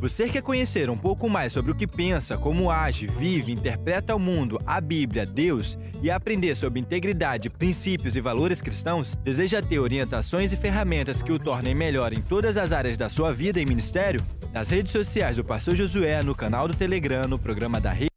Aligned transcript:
Você 0.00 0.28
quer 0.28 0.42
conhecer 0.42 0.88
um 0.88 0.96
pouco 0.96 1.28
mais 1.28 1.52
sobre 1.52 1.72
o 1.72 1.74
que 1.74 1.86
pensa, 1.86 2.38
como 2.38 2.70
age, 2.70 3.08
vive, 3.08 3.50
interpreta 3.50 4.14
o 4.14 4.18
mundo, 4.18 4.60
a 4.64 4.80
Bíblia, 4.80 5.26
Deus 5.26 5.76
e 6.00 6.08
aprender 6.08 6.54
sobre 6.54 6.78
integridade, 6.78 7.50
princípios 7.50 8.14
e 8.14 8.20
valores 8.20 8.60
cristãos? 8.60 9.16
Deseja 9.16 9.60
ter 9.60 9.80
orientações 9.80 10.52
e 10.52 10.56
ferramentas 10.56 11.20
que 11.20 11.32
o 11.32 11.38
tornem 11.38 11.74
melhor 11.74 12.12
em 12.12 12.22
todas 12.22 12.56
as 12.56 12.70
áreas 12.70 12.96
da 12.96 13.08
sua 13.08 13.32
vida 13.32 13.60
e 13.60 13.66
ministério? 13.66 14.24
Nas 14.52 14.70
redes 14.70 14.92
sociais 14.92 15.36
do 15.36 15.44
Pastor 15.44 15.74
Josué, 15.74 16.22
no 16.22 16.34
canal 16.34 16.68
do 16.68 16.74
Telegram, 16.74 17.26
no 17.26 17.38
programa 17.38 17.80
da 17.80 17.92
Rede 17.92 18.07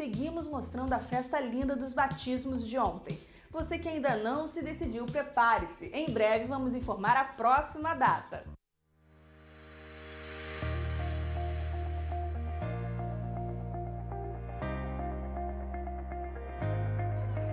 seguimos 0.00 0.48
mostrando 0.48 0.94
a 0.94 0.98
festa 0.98 1.38
linda 1.38 1.76
dos 1.76 1.92
batismos 1.92 2.66
de 2.66 2.78
ontem. 2.78 3.20
Você 3.50 3.78
que 3.78 3.86
ainda 3.86 4.16
não 4.16 4.48
se 4.48 4.62
decidiu, 4.62 5.04
prepare-se. 5.04 5.90
Em 5.92 6.08
breve 6.10 6.46
vamos 6.46 6.74
informar 6.74 7.18
a 7.18 7.24
próxima 7.24 7.92
data. 7.92 8.42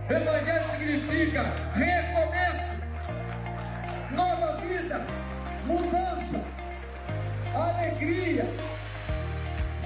Evangelho 0.09 0.69
significa 0.71 1.43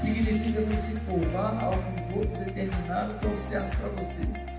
Significa 0.01 0.61
você 0.61 0.99
formar 1.01 1.63
alguns 1.63 2.09
outros 2.15 2.39
determinados 2.39 3.19
que 3.19 3.27
é 3.27 3.29
o 3.29 3.37
certo 3.37 3.77
para 3.77 3.89
você. 3.89 4.50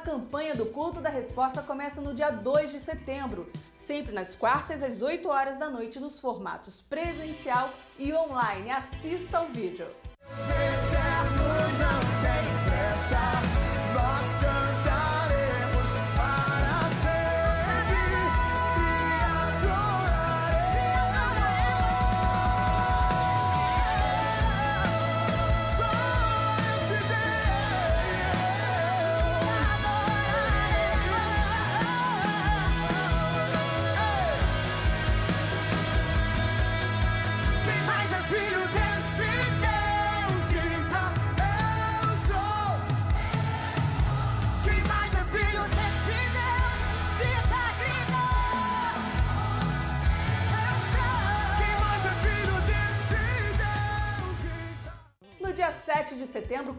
Campanha 0.00 0.54
do 0.54 0.66
Culto 0.66 1.00
da 1.00 1.08
Resposta 1.08 1.62
começa 1.62 2.00
no 2.00 2.14
dia 2.14 2.30
2 2.30 2.72
de 2.72 2.80
setembro, 2.80 3.50
sempre 3.76 4.12
nas 4.12 4.34
quartas 4.34 4.82
às 4.82 5.02
8 5.02 5.28
horas 5.28 5.58
da 5.58 5.68
noite 5.70 6.00
nos 6.00 6.18
formatos 6.18 6.80
presencial 6.88 7.70
e 7.98 8.12
online. 8.12 8.70
Assista 8.70 9.38
ao 9.38 9.46
vídeo. 9.46 9.86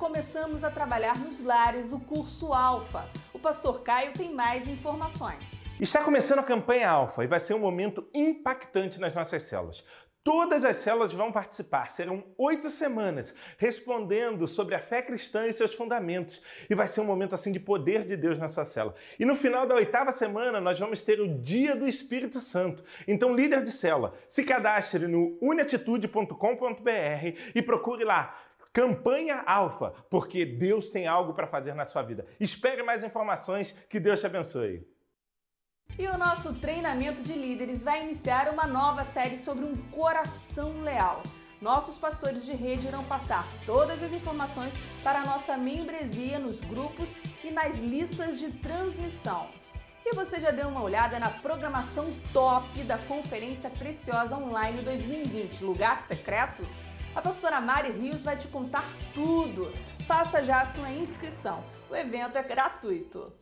Começamos 0.01 0.63
a 0.63 0.71
trabalhar 0.71 1.19
nos 1.19 1.43
lares 1.43 1.91
o 1.91 1.99
curso 1.99 2.51
Alfa. 2.53 3.07
O 3.31 3.37
pastor 3.37 3.83
Caio 3.83 4.13
tem 4.13 4.33
mais 4.33 4.67
informações. 4.67 5.43
Está 5.79 6.03
começando 6.03 6.39
a 6.39 6.43
campanha 6.43 6.89
Alfa 6.89 7.23
e 7.23 7.27
vai 7.27 7.39
ser 7.39 7.53
um 7.53 7.59
momento 7.59 8.09
impactante 8.11 8.99
nas 8.99 9.13
nossas 9.13 9.43
células. 9.43 9.83
Todas 10.23 10.65
as 10.65 10.77
células 10.77 11.13
vão 11.13 11.31
participar, 11.31 11.91
serão 11.91 12.23
oito 12.35 12.69
semanas, 12.71 13.33
respondendo 13.59 14.47
sobre 14.47 14.73
a 14.73 14.79
fé 14.79 15.03
cristã 15.03 15.45
e 15.45 15.53
seus 15.53 15.73
fundamentos. 15.73 16.41
E 16.67 16.73
vai 16.73 16.87
ser 16.87 17.01
um 17.01 17.05
momento 17.05 17.35
assim 17.35 17.51
de 17.51 17.59
poder 17.59 18.03
de 18.03 18.17
Deus 18.17 18.39
na 18.39 18.49
sua 18.49 18.65
célula. 18.65 18.95
E 19.19 19.25
no 19.25 19.35
final 19.35 19.67
da 19.67 19.75
oitava 19.75 20.11
semana, 20.11 20.59
nós 20.59 20.79
vamos 20.79 21.03
ter 21.03 21.19
o 21.19 21.27
Dia 21.27 21.75
do 21.75 21.87
Espírito 21.87 22.39
Santo. 22.39 22.83
Então, 23.07 23.35
líder 23.35 23.63
de 23.63 23.71
célula, 23.71 24.15
se 24.29 24.43
cadastre 24.43 25.07
no 25.07 25.37
uniatitude.com.br 25.41 27.37
e 27.53 27.61
procure 27.61 28.03
lá 28.03 28.50
Campanha 28.73 29.43
Alfa, 29.45 29.91
porque 30.09 30.45
Deus 30.45 30.89
tem 30.89 31.05
algo 31.05 31.33
para 31.33 31.45
fazer 31.45 31.73
na 31.73 31.85
sua 31.85 32.01
vida. 32.01 32.25
Espere 32.39 32.81
mais 32.81 33.03
informações, 33.03 33.71
que 33.89 33.99
Deus 33.99 34.19
te 34.21 34.25
abençoe. 34.25 34.87
E 35.99 36.07
o 36.07 36.17
nosso 36.17 36.53
treinamento 36.53 37.21
de 37.21 37.33
líderes 37.33 37.83
vai 37.83 38.03
iniciar 38.03 38.47
uma 38.49 38.65
nova 38.65 39.03
série 39.05 39.35
sobre 39.35 39.65
um 39.65 39.75
coração 39.91 40.81
leal. 40.83 41.21
Nossos 41.59 41.97
pastores 41.97 42.45
de 42.45 42.53
rede 42.53 42.87
irão 42.87 43.03
passar 43.03 43.45
todas 43.65 44.01
as 44.01 44.13
informações 44.13 44.73
para 45.03 45.19
a 45.19 45.25
nossa 45.25 45.57
membresia 45.57 46.39
nos 46.39 46.59
grupos 46.61 47.19
e 47.43 47.51
nas 47.51 47.77
listas 47.77 48.39
de 48.39 48.51
transmissão. 48.51 49.49
E 50.05 50.15
você 50.15 50.39
já 50.39 50.49
deu 50.49 50.69
uma 50.69 50.81
olhada 50.81 51.19
na 51.19 51.29
programação 51.29 52.11
top 52.33 52.81
da 52.83 52.97
Conferência 52.97 53.69
Preciosa 53.69 54.35
Online 54.37 54.81
2020, 54.81 55.63
Lugar 55.63 56.01
Secreto? 56.03 56.65
A 57.13 57.21
pastora 57.21 57.59
Mari 57.59 57.91
Rios 57.91 58.23
vai 58.23 58.37
te 58.37 58.47
contar 58.47 58.85
tudo. 59.13 59.73
Faça 60.07 60.41
já 60.45 60.61
a 60.61 60.65
sua 60.65 60.89
inscrição. 60.91 61.61
O 61.89 61.95
evento 61.95 62.37
é 62.37 62.43
gratuito. 62.43 63.33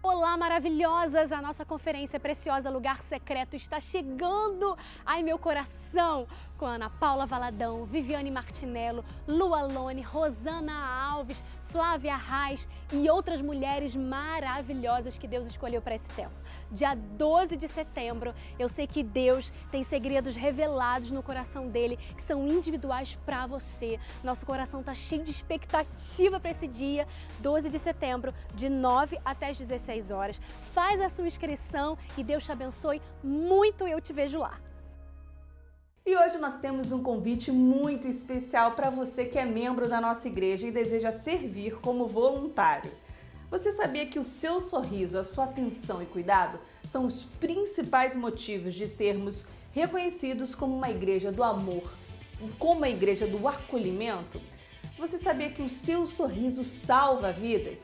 Olá, 0.00 0.36
maravilhosas! 0.36 1.32
A 1.32 1.42
nossa 1.42 1.64
conferência 1.64 2.20
preciosa 2.20 2.70
Lugar 2.70 3.02
Secreto 3.02 3.56
está 3.56 3.80
chegando. 3.80 4.78
Ai, 5.04 5.24
meu 5.24 5.36
coração! 5.36 6.28
Com 6.56 6.66
Ana 6.66 6.88
Paula 6.88 7.26
Valadão, 7.26 7.84
Viviane 7.84 8.30
Martinello, 8.30 9.04
Lua 9.26 9.62
Lone, 9.62 10.00
Rosana 10.00 10.72
Alves, 11.10 11.42
Flávia 11.70 12.16
Reis 12.16 12.68
e 12.92 13.10
outras 13.10 13.42
mulheres 13.42 13.96
maravilhosas 13.96 15.18
que 15.18 15.26
Deus 15.26 15.48
escolheu 15.48 15.82
para 15.82 15.96
esse 15.96 16.08
tempo 16.10 16.34
dia 16.70 16.94
12 16.94 17.56
de 17.56 17.68
setembro. 17.68 18.34
Eu 18.58 18.68
sei 18.68 18.86
que 18.86 19.02
Deus 19.02 19.52
tem 19.70 19.84
segredos 19.84 20.34
revelados 20.34 21.10
no 21.10 21.22
coração 21.22 21.68
dele 21.68 21.98
que 22.16 22.22
são 22.22 22.46
individuais 22.46 23.18
para 23.24 23.46
você. 23.46 23.98
Nosso 24.22 24.44
coração 24.44 24.82
tá 24.82 24.94
cheio 24.94 25.24
de 25.24 25.30
expectativa 25.30 26.38
para 26.40 26.50
esse 26.50 26.66
dia, 26.66 27.06
12 27.40 27.68
de 27.70 27.78
setembro, 27.78 28.34
de 28.54 28.68
9 28.68 29.18
até 29.24 29.50
as 29.50 29.58
16 29.58 30.10
horas. 30.10 30.40
Faz 30.72 31.00
a 31.00 31.08
sua 31.08 31.26
inscrição 31.26 31.96
e 32.16 32.24
Deus 32.24 32.44
te 32.44 32.52
abençoe 32.52 33.00
muito. 33.22 33.86
Eu 33.86 34.00
te 34.00 34.12
vejo 34.12 34.38
lá. 34.38 34.58
E 36.08 36.16
hoje 36.16 36.38
nós 36.38 36.56
temos 36.58 36.90
um 36.90 37.02
convite 37.02 37.52
muito 37.52 38.08
especial 38.08 38.72
para 38.72 38.88
você 38.88 39.26
que 39.26 39.38
é 39.38 39.44
membro 39.44 39.86
da 39.86 40.00
nossa 40.00 40.26
igreja 40.26 40.66
e 40.66 40.70
deseja 40.70 41.12
servir 41.12 41.80
como 41.80 42.06
voluntário. 42.06 42.90
Você 43.50 43.72
sabia 43.72 44.04
que 44.04 44.18
o 44.18 44.24
seu 44.24 44.60
sorriso, 44.60 45.18
a 45.18 45.24
sua 45.24 45.44
atenção 45.44 46.02
e 46.02 46.06
cuidado 46.06 46.58
são 46.90 47.06
os 47.06 47.22
principais 47.22 48.14
motivos 48.14 48.74
de 48.74 48.86
sermos 48.86 49.46
reconhecidos 49.72 50.54
como 50.54 50.76
uma 50.76 50.90
igreja 50.90 51.32
do 51.32 51.42
amor, 51.42 51.90
como 52.58 52.80
uma 52.80 52.90
igreja 52.90 53.26
do 53.26 53.48
acolhimento? 53.48 54.38
Você 54.98 55.16
sabia 55.16 55.48
que 55.50 55.62
o 55.62 55.68
seu 55.68 56.06
sorriso 56.06 56.62
salva 56.62 57.32
vidas? 57.32 57.80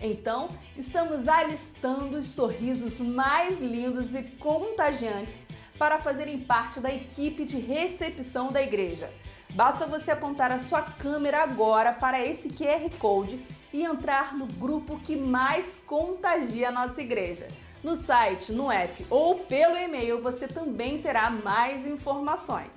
Então, 0.00 0.48
estamos 0.76 1.28
alistando 1.28 2.18
os 2.18 2.26
sorrisos 2.26 2.98
mais 2.98 3.60
lindos 3.60 4.12
e 4.16 4.22
contagiantes 4.22 5.46
para 5.78 6.00
fazerem 6.00 6.40
parte 6.40 6.80
da 6.80 6.92
equipe 6.92 7.44
de 7.44 7.58
recepção 7.58 8.50
da 8.50 8.60
igreja. 8.60 9.12
Basta 9.54 9.86
você 9.86 10.10
apontar 10.10 10.50
a 10.50 10.58
sua 10.58 10.82
câmera 10.82 11.44
agora 11.44 11.92
para 11.92 12.24
esse 12.26 12.48
QR 12.48 12.90
Code 12.98 13.40
e 13.74 13.82
entrar 13.82 14.36
no 14.38 14.46
grupo 14.46 15.00
que 15.00 15.16
mais 15.16 15.74
contagia 15.74 16.68
a 16.68 16.72
nossa 16.72 17.02
igreja. 17.02 17.48
No 17.82 17.96
site, 17.96 18.52
no 18.52 18.70
app 18.70 19.04
ou 19.10 19.40
pelo 19.40 19.76
e-mail 19.76 20.22
você 20.22 20.46
também 20.46 21.02
terá 21.02 21.28
mais 21.28 21.84
informações. 21.84 22.70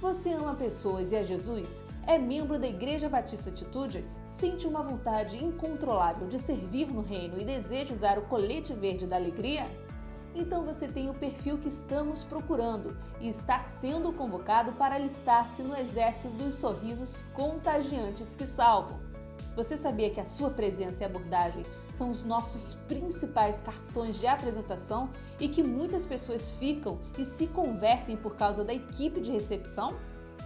Você 0.00 0.30
ama 0.30 0.54
pessoas 0.54 1.12
e 1.12 1.16
a 1.16 1.22
Jesus? 1.22 1.78
É 2.06 2.18
membro 2.18 2.58
da 2.58 2.66
Igreja 2.66 3.10
Batista 3.10 3.50
Atitude? 3.50 4.02
Sente 4.26 4.66
uma 4.66 4.82
vontade 4.82 5.36
incontrolável 5.36 6.26
de 6.28 6.38
servir 6.38 6.88
no 6.88 7.02
reino 7.02 7.38
e 7.38 7.44
deseja 7.44 7.94
usar 7.94 8.18
o 8.18 8.22
colete 8.22 8.72
verde 8.72 9.06
da 9.06 9.16
alegria? 9.16 9.66
Então 10.34 10.64
você 10.64 10.88
tem 10.88 11.10
o 11.10 11.14
perfil 11.14 11.58
que 11.58 11.68
estamos 11.68 12.24
procurando 12.24 12.96
e 13.20 13.28
está 13.28 13.60
sendo 13.60 14.12
convocado 14.12 14.72
para 14.72 14.94
alistar-se 14.94 15.62
no 15.62 15.76
exército 15.76 16.28
dos 16.30 16.54
sorrisos 16.54 17.22
contagiantes 17.34 18.34
que 18.34 18.46
salvam. 18.46 18.98
Você 19.54 19.76
sabia 19.76 20.10
que 20.10 20.20
a 20.20 20.24
sua 20.24 20.50
presença 20.50 21.02
e 21.02 21.06
abordagem 21.06 21.64
são 21.98 22.10
os 22.10 22.24
nossos 22.24 22.74
principais 22.88 23.60
cartões 23.60 24.18
de 24.18 24.26
apresentação 24.26 25.10
e 25.38 25.48
que 25.48 25.62
muitas 25.62 26.06
pessoas 26.06 26.52
ficam 26.52 26.98
e 27.18 27.24
se 27.24 27.46
convertem 27.46 28.16
por 28.16 28.34
causa 28.34 28.64
da 28.64 28.72
equipe 28.72 29.20
de 29.20 29.30
recepção? 29.30 29.94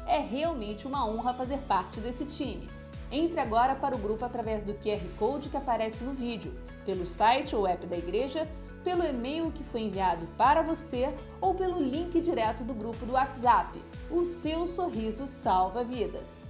É 0.06 0.18
realmente 0.18 0.86
uma 0.86 1.06
honra 1.06 1.34
fazer 1.34 1.58
parte 1.60 2.00
desse 2.00 2.24
time. 2.24 2.68
Entre 3.10 3.38
agora 3.38 3.76
para 3.76 3.94
o 3.94 3.98
grupo 3.98 4.24
através 4.24 4.64
do 4.64 4.74
QR 4.74 5.00
Code 5.16 5.48
que 5.48 5.56
aparece 5.56 6.02
no 6.02 6.12
vídeo, 6.12 6.52
pelo 6.84 7.06
site 7.06 7.54
ou 7.54 7.66
app 7.66 7.86
da 7.86 7.96
igreja, 7.96 8.48
pelo 8.86 9.04
e-mail 9.04 9.50
que 9.50 9.64
foi 9.64 9.80
enviado 9.80 10.28
para 10.38 10.62
você 10.62 11.12
ou 11.40 11.52
pelo 11.56 11.82
link 11.82 12.20
direto 12.20 12.62
do 12.62 12.72
grupo 12.72 13.04
do 13.04 13.14
WhatsApp. 13.14 13.82
O 14.08 14.24
seu 14.24 14.64
sorriso 14.68 15.26
salva 15.26 15.82
vidas. 15.82 16.46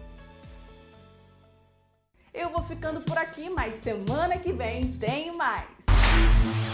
Eu 2.35 2.51
vou 2.51 2.63
ficando 2.63 3.01
por 3.01 3.17
aqui, 3.17 3.49
mas 3.49 3.77
semana 3.77 4.37
que 4.37 4.53
vem 4.53 4.93
tem 4.99 5.35
mais. 5.35 6.66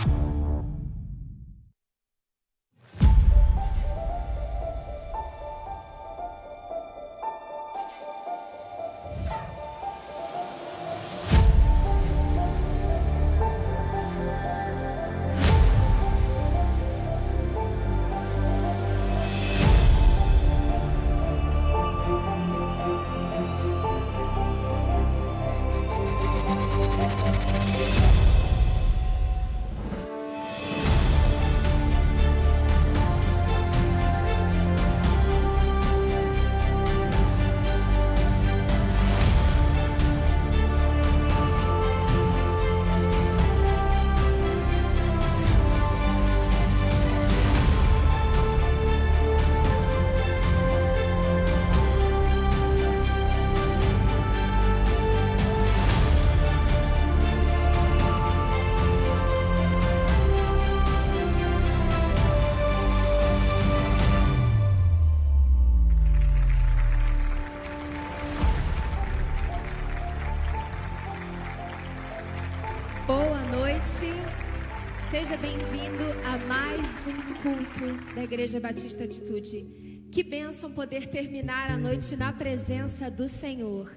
Da 78.14 78.22
Igreja 78.22 78.60
Batista 78.60 79.04
Atitude. 79.04 80.08
Que 80.10 80.22
bênção 80.22 80.70
poder 80.70 81.08
terminar 81.08 81.70
a 81.70 81.76
noite 81.76 82.16
na 82.16 82.32
presença 82.32 83.10
do 83.10 83.26
Senhor. 83.26 83.90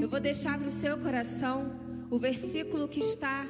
Eu 0.00 0.08
vou 0.08 0.18
deixar 0.18 0.58
para 0.58 0.68
o 0.68 0.72
seu 0.72 0.98
coração 0.98 1.78
o 2.10 2.18
versículo 2.18 2.88
que 2.88 3.00
está 3.00 3.46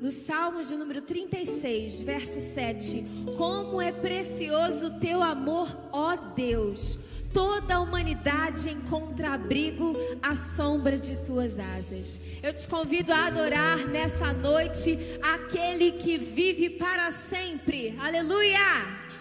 no 0.00 0.10
Salmos 0.10 0.68
de 0.68 0.76
número 0.76 1.02
36, 1.02 2.02
verso 2.02 2.40
7. 2.40 3.04
Como 3.36 3.80
é 3.80 3.90
precioso 3.90 4.86
o 4.86 5.00
teu 5.00 5.22
amor, 5.22 5.76
ó 5.92 6.16
Deus! 6.16 6.98
Toda 7.32 7.74
a 7.74 7.80
humanidade 7.80 8.70
encontra 8.70 9.34
abrigo 9.34 9.94
à 10.22 10.34
sombra 10.34 10.98
de 10.98 11.18
tuas 11.18 11.58
asas. 11.58 12.18
Eu 12.42 12.54
te 12.54 12.66
convido 12.66 13.12
a 13.12 13.26
adorar 13.26 13.86
nessa 13.86 14.32
noite 14.32 14.98
aquele 15.22 15.92
que 15.92 16.16
vive 16.16 16.70
para 16.70 17.12
sempre. 17.12 17.94
Aleluia! 18.00 19.17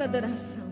toda 0.00 0.04
adoração. 0.04 0.64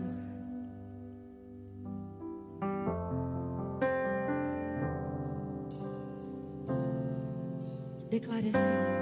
Declare 8.09 8.49
assim. 8.49 8.98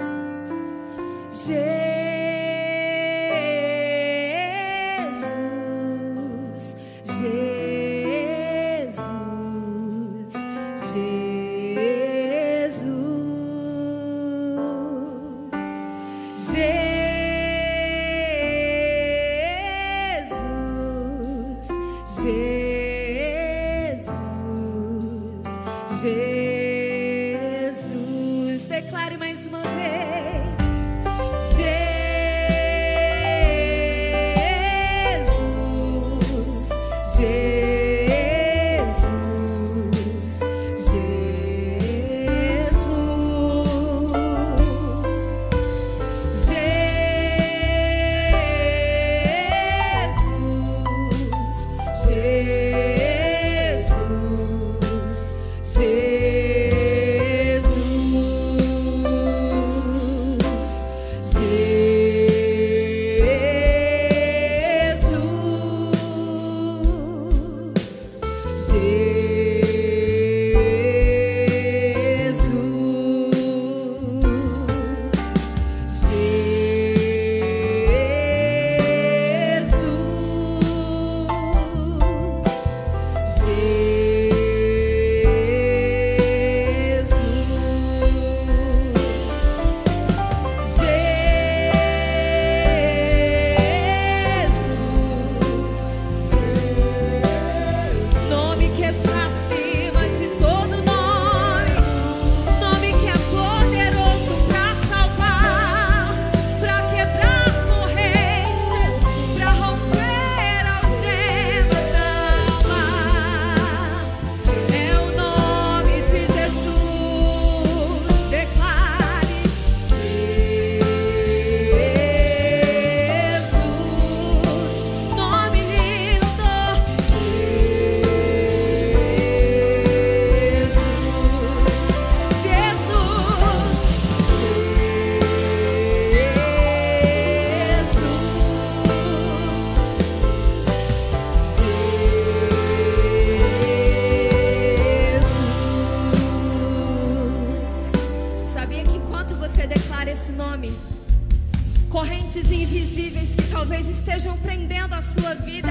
talvez 153.78 153.88
estejam 153.88 154.36
prendendo 154.38 154.94
a 154.94 155.02
sua 155.02 155.34
vida, 155.34 155.68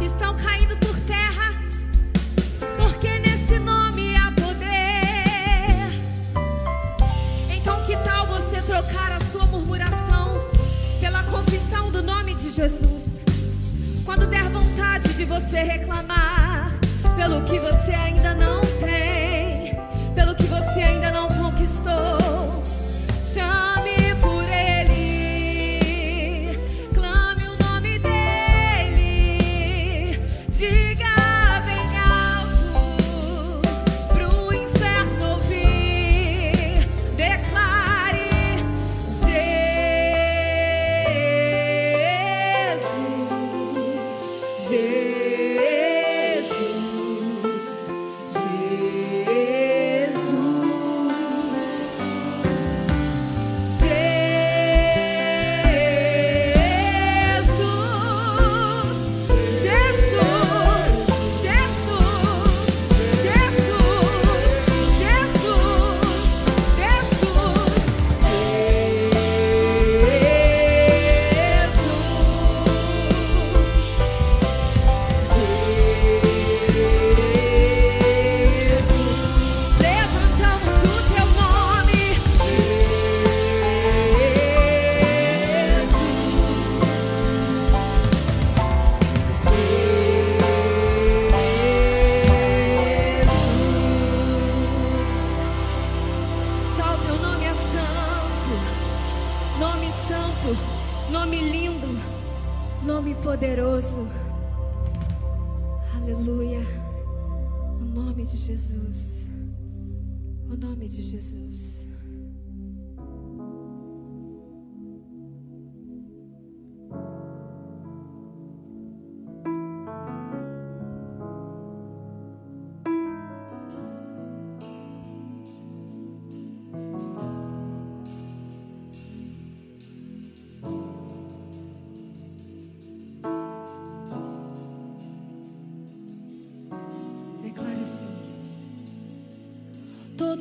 estão 0.00 0.34
caindo 0.34 0.76
por 0.78 0.98
terra, 1.00 1.52
porque 2.78 3.18
nesse 3.18 3.58
nome 3.58 4.16
há 4.16 4.32
poder. 4.32 5.90
Então, 7.54 7.84
que 7.84 7.96
tal 7.98 8.26
você 8.26 8.62
trocar 8.62 9.12
a 9.12 9.20
sua 9.30 9.44
murmuração 9.46 10.40
pela 11.00 11.22
confissão 11.24 11.90
do 11.90 12.02
nome 12.02 12.34
de 12.34 12.50
Jesus? 12.50 13.20
Quando 14.06 14.26
der 14.26 14.48
vontade 14.48 15.12
de 15.12 15.24
você 15.26 15.62
reclamar 15.62 16.72
pelo 17.14 17.42
que 17.42 17.58
você 17.58 17.92
ainda 17.92 18.19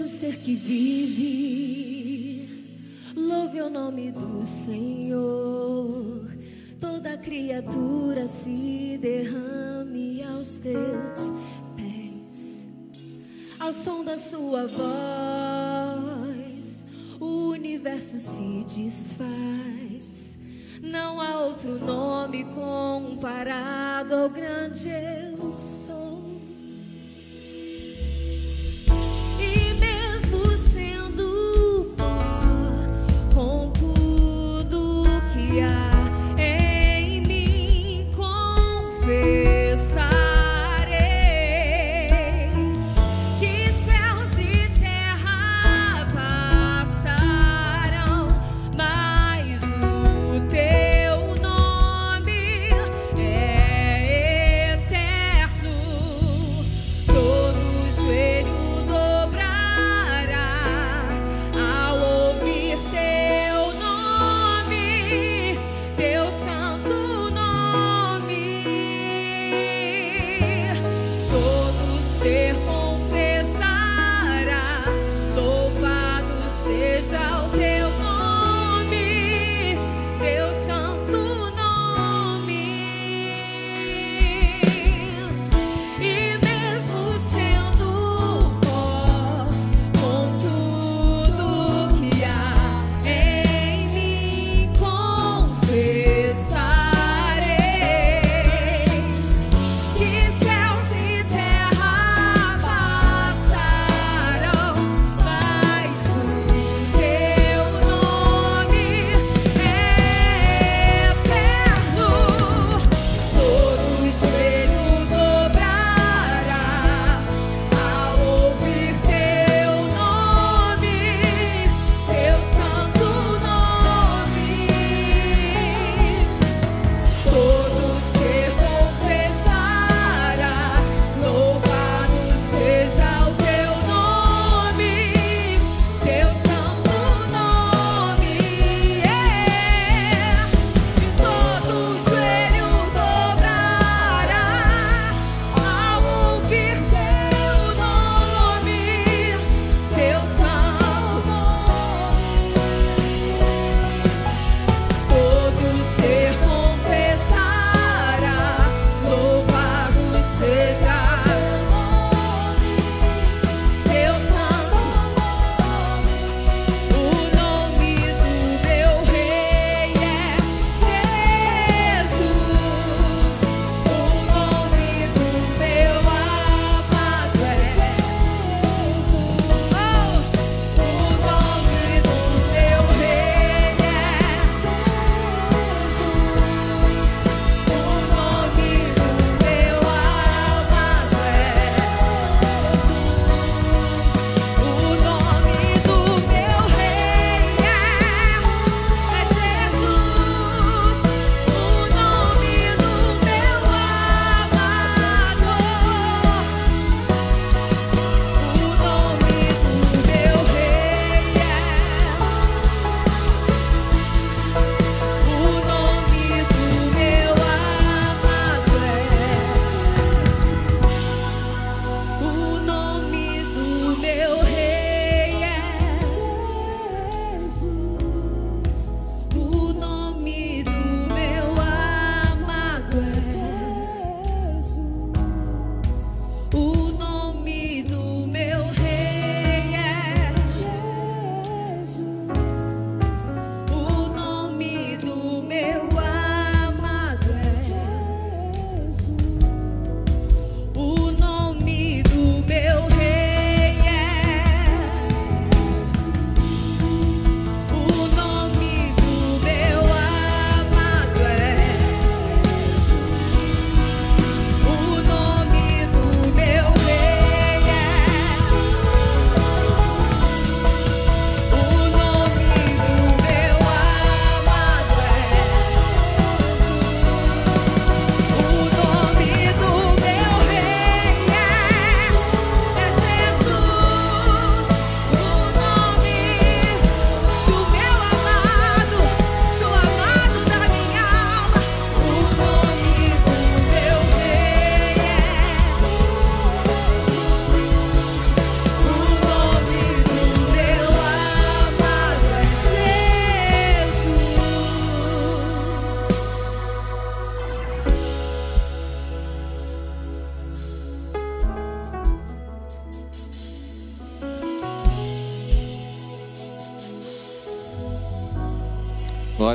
ser 0.10 0.38
que 0.38 0.56
vive, 0.56 2.00
louve 3.16 3.62
o 3.62 3.70
nome 3.70 4.12
do 4.12 4.44
Senhor. 4.46 6.28
Toda 6.80 7.16
criatura 7.16 8.28
se 8.28 8.98
derrame 9.00 10.24
aos 10.24 10.60
teus 10.60 11.32
pés, 11.76 12.68
ao 13.60 13.72
som 13.72 14.04
da 14.04 14.18
sua 14.18 14.66
voz, 14.68 16.04
o 17.20 17.50
universo 17.52 18.18
se 18.18 18.64
desfaz. 18.64 20.40
Não 20.82 21.22
há 21.22 21.42
outro 21.42 21.78
nome 21.78 22.46
comparado 22.46 24.16
ao 24.16 24.30
grande 24.30 24.90
eu 24.90 25.29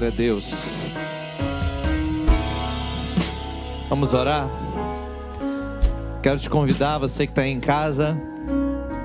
Glória 0.05 0.09
a 0.09 0.11
Deus. 0.11 0.67
Vamos 3.89 4.13
orar? 4.13 4.51
Quero 6.23 6.39
te 6.39 6.51
convidar, 6.51 6.99
você 6.99 7.27
que 7.27 7.33
está 7.33 7.47
em 7.47 7.59
casa 7.59 8.15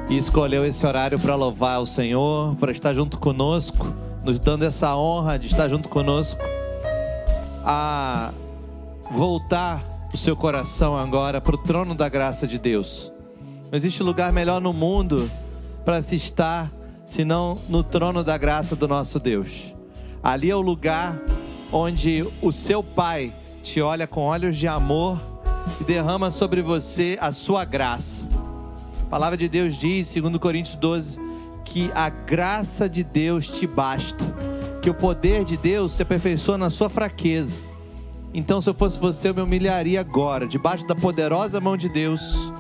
e 0.09 0.17
escolheu 0.17 0.65
esse 0.65 0.85
horário 0.85 1.17
para 1.17 1.35
louvar 1.35 1.79
o 1.79 1.85
Senhor, 1.85 2.55
para 2.57 2.73
estar 2.73 2.93
junto 2.93 3.17
conosco, 3.17 3.93
nos 4.25 4.41
dando 4.41 4.65
essa 4.65 4.93
honra 4.93 5.39
de 5.39 5.47
estar 5.47 5.69
junto 5.69 5.87
conosco, 5.87 6.41
a 7.63 8.33
voltar 9.09 9.81
o 10.13 10.17
seu 10.17 10.35
coração 10.35 10.97
agora 10.97 11.39
para 11.39 11.55
o 11.55 11.59
trono 11.59 11.95
da 11.95 12.09
graça 12.09 12.45
de 12.45 12.59
Deus. 12.59 13.09
Não 13.71 13.77
existe 13.77 14.03
lugar 14.03 14.33
melhor 14.33 14.59
no 14.59 14.73
mundo 14.73 15.31
para 15.85 16.01
se 16.01 16.17
estar 16.17 16.69
senão 17.05 17.57
no 17.69 17.83
trono 17.83 18.21
da 18.21 18.37
graça 18.37 18.75
do 18.75 18.87
nosso 18.87 19.17
Deus. 19.17 19.78
Ali 20.23 20.49
é 20.49 20.55
o 20.55 20.61
lugar 20.61 21.19
onde 21.71 22.25
o 22.41 22.51
seu 22.51 22.83
Pai 22.83 23.33
te 23.63 23.81
olha 23.81 24.07
com 24.07 24.21
olhos 24.21 24.57
de 24.57 24.67
amor 24.67 25.21
e 25.79 25.83
derrama 25.83 26.31
sobre 26.31 26.61
você 26.61 27.17
a 27.21 27.31
sua 27.31 27.63
graça. 27.63 28.21
A 29.03 29.09
palavra 29.09 29.37
de 29.37 29.47
Deus 29.47 29.75
diz, 29.75 30.07
segundo 30.07 30.39
Coríntios 30.39 30.75
12, 30.75 31.19
que 31.65 31.91
a 31.93 32.09
graça 32.09 32.89
de 32.89 33.03
Deus 33.03 33.49
te 33.49 33.67
basta, 33.67 34.25
que 34.81 34.89
o 34.89 34.93
poder 34.93 35.43
de 35.43 35.57
Deus 35.57 35.93
se 35.93 36.01
aperfeiçoa 36.01 36.57
na 36.57 36.69
sua 36.69 36.89
fraqueza. 36.89 37.55
Então, 38.33 38.61
se 38.61 38.69
eu 38.69 38.73
fosse 38.73 38.99
você, 38.99 39.29
eu 39.29 39.33
me 39.33 39.41
humilharia 39.41 39.99
agora, 39.99 40.47
debaixo 40.47 40.85
da 40.85 40.95
poderosa 40.95 41.59
mão 41.59 41.75
de 41.75 41.89
Deus, 41.89 42.51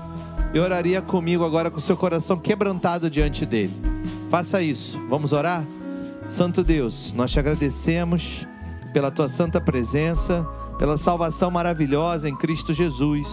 e 0.53 0.59
oraria 0.59 1.01
comigo 1.01 1.43
agora 1.43 1.69
com 1.69 1.79
seu 1.79 1.95
coração 1.95 2.37
quebrantado 2.37 3.09
diante 3.09 3.45
dele. 3.45 3.73
Faça 4.29 4.61
isso. 4.61 4.99
Vamos 5.07 5.33
orar? 5.33 5.63
Santo 6.29 6.63
Deus, 6.63 7.11
nós 7.11 7.31
te 7.31 7.39
agradecemos 7.39 8.47
pela 8.93 9.09
tua 9.09 9.27
santa 9.27 9.59
presença, 9.59 10.47
pela 10.77 10.95
salvação 10.95 11.49
maravilhosa 11.49 12.29
em 12.29 12.35
Cristo 12.35 12.71
Jesus, 12.71 13.27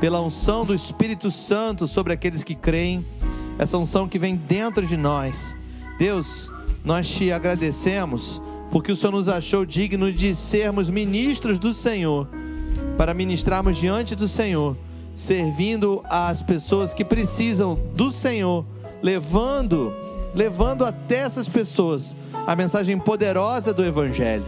pela 0.00 0.20
unção 0.20 0.64
do 0.64 0.74
Espírito 0.74 1.30
Santo 1.30 1.86
sobre 1.86 2.12
aqueles 2.12 2.42
que 2.42 2.56
creem, 2.56 3.06
essa 3.58 3.78
unção 3.78 4.08
que 4.08 4.18
vem 4.18 4.34
dentro 4.34 4.84
de 4.84 4.96
nós. 4.96 5.54
Deus, 5.96 6.50
nós 6.84 7.08
te 7.08 7.30
agradecemos 7.30 8.42
porque 8.72 8.90
o 8.90 8.96
Senhor 8.96 9.12
nos 9.12 9.28
achou 9.28 9.64
digno 9.64 10.12
de 10.12 10.34
sermos 10.34 10.90
ministros 10.90 11.60
do 11.60 11.72
Senhor, 11.72 12.26
para 12.98 13.14
ministrarmos 13.14 13.76
diante 13.76 14.16
do 14.16 14.26
Senhor, 14.26 14.76
servindo 15.14 16.02
as 16.08 16.42
pessoas 16.42 16.92
que 16.92 17.04
precisam 17.04 17.78
do 17.94 18.10
Senhor, 18.10 18.66
levando 19.00 19.94
levando 20.34 20.84
até 20.84 21.18
essas 21.18 21.48
pessoas 21.48 22.16
a 22.46 22.56
mensagem 22.56 22.98
poderosa 22.98 23.72
do 23.72 23.84
Evangelho. 23.84 24.44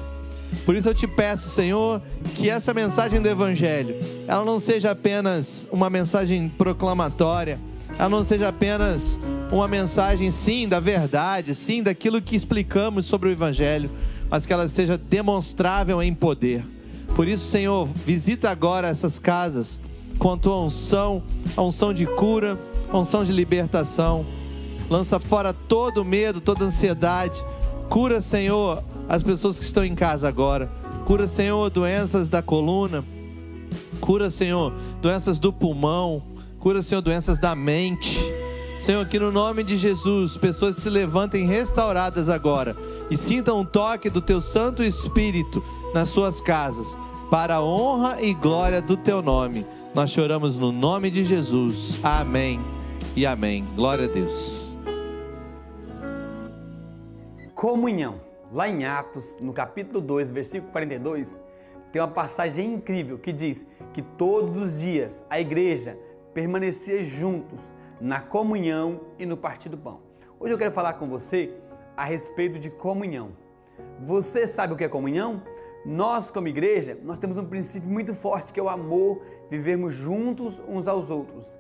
Por 0.64 0.74
isso 0.74 0.88
eu 0.88 0.94
te 0.94 1.07
peço, 1.07 1.48
Senhor, 1.48 2.00
que 2.35 2.48
essa 2.48 2.72
mensagem 2.72 3.20
do 3.20 3.28
Evangelho, 3.28 3.96
ela 4.26 4.44
não 4.44 4.61
seja 4.61 4.92
apenas 4.92 5.68
uma 5.70 5.90
mensagem 5.90 6.48
proclamatória, 6.48 7.59
ela 7.98 8.09
não 8.09 8.24
seja 8.24 8.48
apenas 8.48 9.18
uma 9.52 9.68
mensagem, 9.68 10.30
sim, 10.30 10.68
da 10.68 10.80
verdade, 10.80 11.54
sim, 11.54 11.83
daquilo 11.83 12.22
que 12.22 12.37
explicamos 12.37 13.07
sobre 13.07 13.28
o 13.28 13.33
Evangelho, 13.33 13.90
mas 14.30 14.46
que 14.46 14.52
ela 14.52 14.68
seja 14.68 14.96
demonstrável 14.96 16.02
em 16.02 16.14
poder. 16.14 16.64
Por 17.14 17.28
isso, 17.28 17.44
Senhor, 17.44 17.87
visita 17.87 18.50
agora 18.50 18.88
essas 18.88 19.18
casas 19.18 19.80
com 20.18 20.33
a 20.33 20.37
tua 20.37 20.61
unção, 20.61 21.22
a 21.57 21.62
unção 21.62 21.92
de 21.92 22.07
cura, 22.07 22.59
a 22.90 22.98
unção 22.98 23.24
de 23.24 23.33
libertação 23.33 24.24
lança 24.88 25.18
fora 25.18 25.52
todo 25.52 26.04
medo, 26.04 26.40
toda 26.40 26.64
ansiedade. 26.64 27.42
Cura, 27.88 28.20
Senhor, 28.20 28.82
as 29.08 29.22
pessoas 29.22 29.58
que 29.58 29.64
estão 29.64 29.84
em 29.84 29.94
casa 29.94 30.28
agora. 30.28 30.70
Cura, 31.04 31.26
Senhor, 31.28 31.68
doenças 31.70 32.28
da 32.28 32.42
coluna. 32.42 33.04
Cura, 34.00 34.30
Senhor, 34.30 34.72
doenças 35.00 35.38
do 35.38 35.52
pulmão. 35.52 36.22
Cura, 36.58 36.82
Senhor, 36.82 37.00
doenças 37.00 37.38
da 37.38 37.54
mente. 37.54 38.18
Senhor, 38.80 39.06
que 39.06 39.18
no 39.18 39.32
nome 39.32 39.62
de 39.62 39.78
Jesus, 39.78 40.36
pessoas 40.36 40.76
se 40.76 40.90
levantem 40.90 41.46
restauradas 41.46 42.28
agora 42.28 42.76
e 43.10 43.16
sintam 43.16 43.60
um 43.60 43.64
toque 43.64 44.10
do 44.10 44.20
teu 44.20 44.40
Santo 44.40 44.82
Espírito 44.82 45.64
nas 45.94 46.08
suas 46.08 46.40
casas, 46.40 46.98
para 47.30 47.56
a 47.56 47.62
honra 47.62 48.20
e 48.20 48.34
glória 48.34 48.82
do 48.82 48.96
teu 48.96 49.22
nome. 49.22 49.66
Nós 49.94 50.10
choramos 50.10 50.58
no 50.58 50.72
nome 50.72 51.10
de 51.10 51.24
Jesus. 51.24 51.98
Amém 52.02 52.60
e 53.16 53.24
amém. 53.24 53.64
Glória 53.74 54.04
a 54.04 54.08
Deus. 54.08 54.73
Comunhão. 57.64 58.20
Lá 58.53 58.68
em 58.68 58.85
Atos, 58.85 59.38
no 59.40 59.50
capítulo 59.50 59.98
2, 59.98 60.31
versículo 60.31 60.70
42, 60.70 61.40
tem 61.90 62.03
uma 62.03 62.09
passagem 62.09 62.74
incrível 62.74 63.18
que 63.18 63.33
diz 63.33 63.64
que 63.94 64.03
todos 64.03 64.61
os 64.61 64.81
dias 64.81 65.24
a 65.31 65.40
igreja 65.40 65.98
permanecia 66.35 67.03
juntos 67.03 67.72
na 67.98 68.20
comunhão 68.20 69.00
e 69.18 69.24
no 69.24 69.35
partir 69.35 69.70
do 69.70 69.79
pão. 69.79 70.00
Hoje 70.38 70.53
eu 70.53 70.59
quero 70.59 70.72
falar 70.72 70.92
com 70.94 71.09
você 71.09 71.55
a 71.96 72.05
respeito 72.05 72.59
de 72.59 72.68
comunhão. 72.68 73.31
Você 74.03 74.46
sabe 74.46 74.74
o 74.74 74.77
que 74.77 74.85
é 74.85 74.88
comunhão? 74.88 75.42
Nós, 75.87 76.31
como 76.31 76.48
igreja, 76.48 76.98
nós 77.03 77.16
temos 77.16 77.38
um 77.38 77.46
princípio 77.46 77.88
muito 77.88 78.12
forte 78.12 78.53
que 78.53 78.61
é 78.61 78.62
o 78.62 78.68
amor, 78.68 79.22
vivermos 79.50 79.94
juntos 79.94 80.61
uns 80.68 80.87
aos 80.87 81.11
outros. 81.11 81.59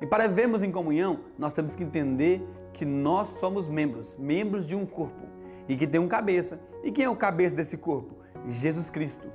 E 0.00 0.06
para 0.06 0.26
vivermos 0.26 0.64
em 0.64 0.72
comunhão, 0.72 1.20
nós 1.38 1.52
temos 1.52 1.76
que 1.76 1.84
entender 1.84 2.44
que 2.72 2.84
nós 2.84 3.28
somos 3.38 3.68
membros, 3.68 4.16
membros 4.16 4.66
de 4.66 4.74
um 4.74 4.84
corpo 4.84 5.32
e 5.68 5.76
que 5.76 5.86
tem 5.86 6.00
um 6.00 6.08
cabeça. 6.08 6.60
E 6.82 6.90
quem 6.90 7.04
é 7.04 7.08
o 7.08 7.16
cabeça 7.16 7.54
desse 7.54 7.76
corpo? 7.76 8.16
Jesus 8.48 8.90
Cristo. 8.90 9.26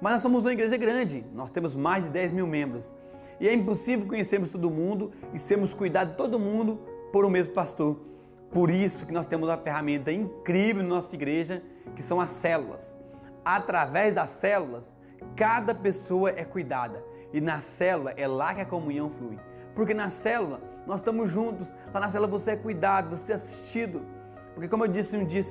Mas 0.00 0.14
nós 0.14 0.22
somos 0.22 0.44
uma 0.44 0.52
igreja 0.52 0.76
grande, 0.76 1.24
nós 1.32 1.50
temos 1.50 1.76
mais 1.76 2.04
de 2.04 2.10
10 2.10 2.32
mil 2.32 2.46
membros. 2.46 2.92
E 3.40 3.48
é 3.48 3.52
impossível 3.52 4.06
conhecermos 4.06 4.50
todo 4.50 4.70
mundo 4.70 5.12
e 5.32 5.38
sermos 5.38 5.74
cuidados 5.74 6.12
de 6.12 6.18
todo 6.18 6.38
mundo 6.38 6.80
por 7.12 7.24
um 7.24 7.30
mesmo 7.30 7.54
pastor. 7.54 8.00
Por 8.50 8.70
isso 8.70 9.06
que 9.06 9.12
nós 9.12 9.26
temos 9.26 9.48
uma 9.48 9.56
ferramenta 9.56 10.12
incrível 10.12 10.82
na 10.82 10.88
nossa 10.88 11.14
igreja, 11.14 11.62
que 11.94 12.02
são 12.02 12.20
as 12.20 12.30
células. 12.30 12.98
Através 13.44 14.14
das 14.14 14.30
células, 14.30 14.96
cada 15.34 15.74
pessoa 15.74 16.30
é 16.30 16.44
cuidada. 16.44 17.02
E 17.32 17.40
na 17.40 17.60
célula 17.60 18.12
é 18.16 18.26
lá 18.26 18.54
que 18.54 18.60
a 18.60 18.66
comunhão 18.66 19.08
flui. 19.08 19.38
Porque 19.74 19.94
na 19.94 20.10
célula 20.10 20.60
nós 20.86 21.00
estamos 21.00 21.30
juntos, 21.30 21.72
lá 21.92 22.00
na 22.00 22.08
célula 22.08 22.28
você 22.28 22.52
é 22.52 22.56
cuidado, 22.56 23.16
você 23.16 23.32
é 23.32 23.34
assistido. 23.36 24.02
Porque 24.54 24.68
como 24.68 24.84
eu 24.84 24.88
disse 24.88 25.16
um 25.16 25.24
dia, 25.24 25.42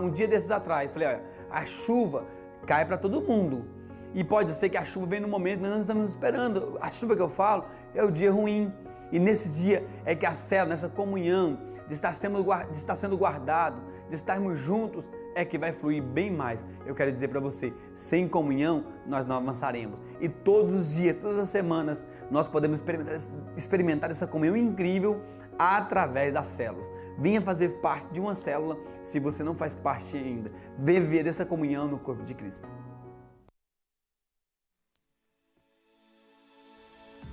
um 0.00 0.10
dia 0.10 0.28
desses 0.28 0.50
atrás, 0.50 0.90
falei, 0.90 1.08
olha, 1.08 1.22
a 1.50 1.64
chuva 1.64 2.26
cai 2.66 2.84
para 2.84 2.96
todo 2.96 3.20
mundo. 3.20 3.66
E 4.14 4.24
pode 4.24 4.50
ser 4.52 4.68
que 4.68 4.76
a 4.76 4.84
chuva 4.84 5.06
venha 5.06 5.22
no 5.22 5.28
momento 5.28 5.62
que 5.62 5.68
nós 5.68 5.80
estamos 5.80 6.10
esperando. 6.10 6.76
A 6.80 6.90
chuva 6.90 7.14
que 7.14 7.22
eu 7.22 7.28
falo 7.28 7.64
é 7.94 8.02
o 8.02 8.10
dia 8.10 8.30
ruim. 8.30 8.72
E 9.12 9.18
nesse 9.18 9.62
dia 9.62 9.86
é 10.04 10.14
que 10.14 10.26
a 10.26 10.32
célula, 10.32 10.70
nessa 10.70 10.88
comunhão, 10.88 11.58
de 11.86 11.94
estar, 11.94 12.14
sendo, 12.14 12.42
de 12.42 12.76
estar 12.76 12.94
sendo 12.94 13.16
guardado, 13.16 13.80
de 14.08 14.14
estarmos 14.14 14.58
juntos, 14.58 15.10
é 15.34 15.44
que 15.44 15.58
vai 15.58 15.72
fluir 15.72 16.02
bem 16.02 16.30
mais. 16.30 16.64
Eu 16.86 16.94
quero 16.94 17.10
dizer 17.10 17.28
para 17.28 17.40
você, 17.40 17.72
sem 17.94 18.28
comunhão 18.28 18.84
nós 19.06 19.26
não 19.26 19.36
avançaremos. 19.36 19.98
E 20.20 20.28
todos 20.28 20.74
os 20.74 20.94
dias, 20.94 21.16
todas 21.16 21.38
as 21.38 21.48
semanas, 21.48 22.06
nós 22.30 22.48
podemos 22.48 22.76
experimentar, 22.76 23.16
experimentar 23.56 24.10
essa 24.10 24.26
comunhão 24.26 24.56
incrível 24.56 25.20
através 25.58 26.32
das 26.32 26.46
células. 26.46 26.90
Venha 27.20 27.42
fazer 27.42 27.80
parte 27.82 28.10
de 28.14 28.18
uma 28.18 28.34
célula 28.34 28.78
se 29.02 29.20
você 29.20 29.44
não 29.44 29.54
faz 29.54 29.76
parte 29.76 30.16
ainda. 30.16 30.50
Viver 30.78 31.22
dessa 31.22 31.44
comunhão 31.44 31.86
no 31.86 31.98
corpo 31.98 32.22
de 32.22 32.32
Cristo. 32.32 32.66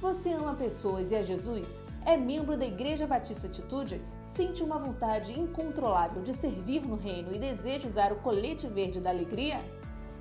Você 0.01 0.33
ama 0.33 0.55
pessoas 0.55 1.09
e 1.09 1.15
a 1.15 1.23
Jesus? 1.23 1.73
É 2.05 2.17
membro 2.17 2.57
da 2.57 2.65
Igreja 2.65 3.07
Batista 3.07 3.47
Atitude? 3.47 4.01
Sente 4.25 4.61
uma 4.61 4.77
vontade 4.77 5.31
incontrolável 5.39 6.21
de 6.21 6.33
servir 6.33 6.85
no 6.85 6.97
reino 6.97 7.33
e 7.33 7.39
deseja 7.39 7.87
usar 7.87 8.11
o 8.11 8.17
colete 8.17 8.67
verde 8.67 8.99
da 8.99 9.09
alegria? 9.09 9.61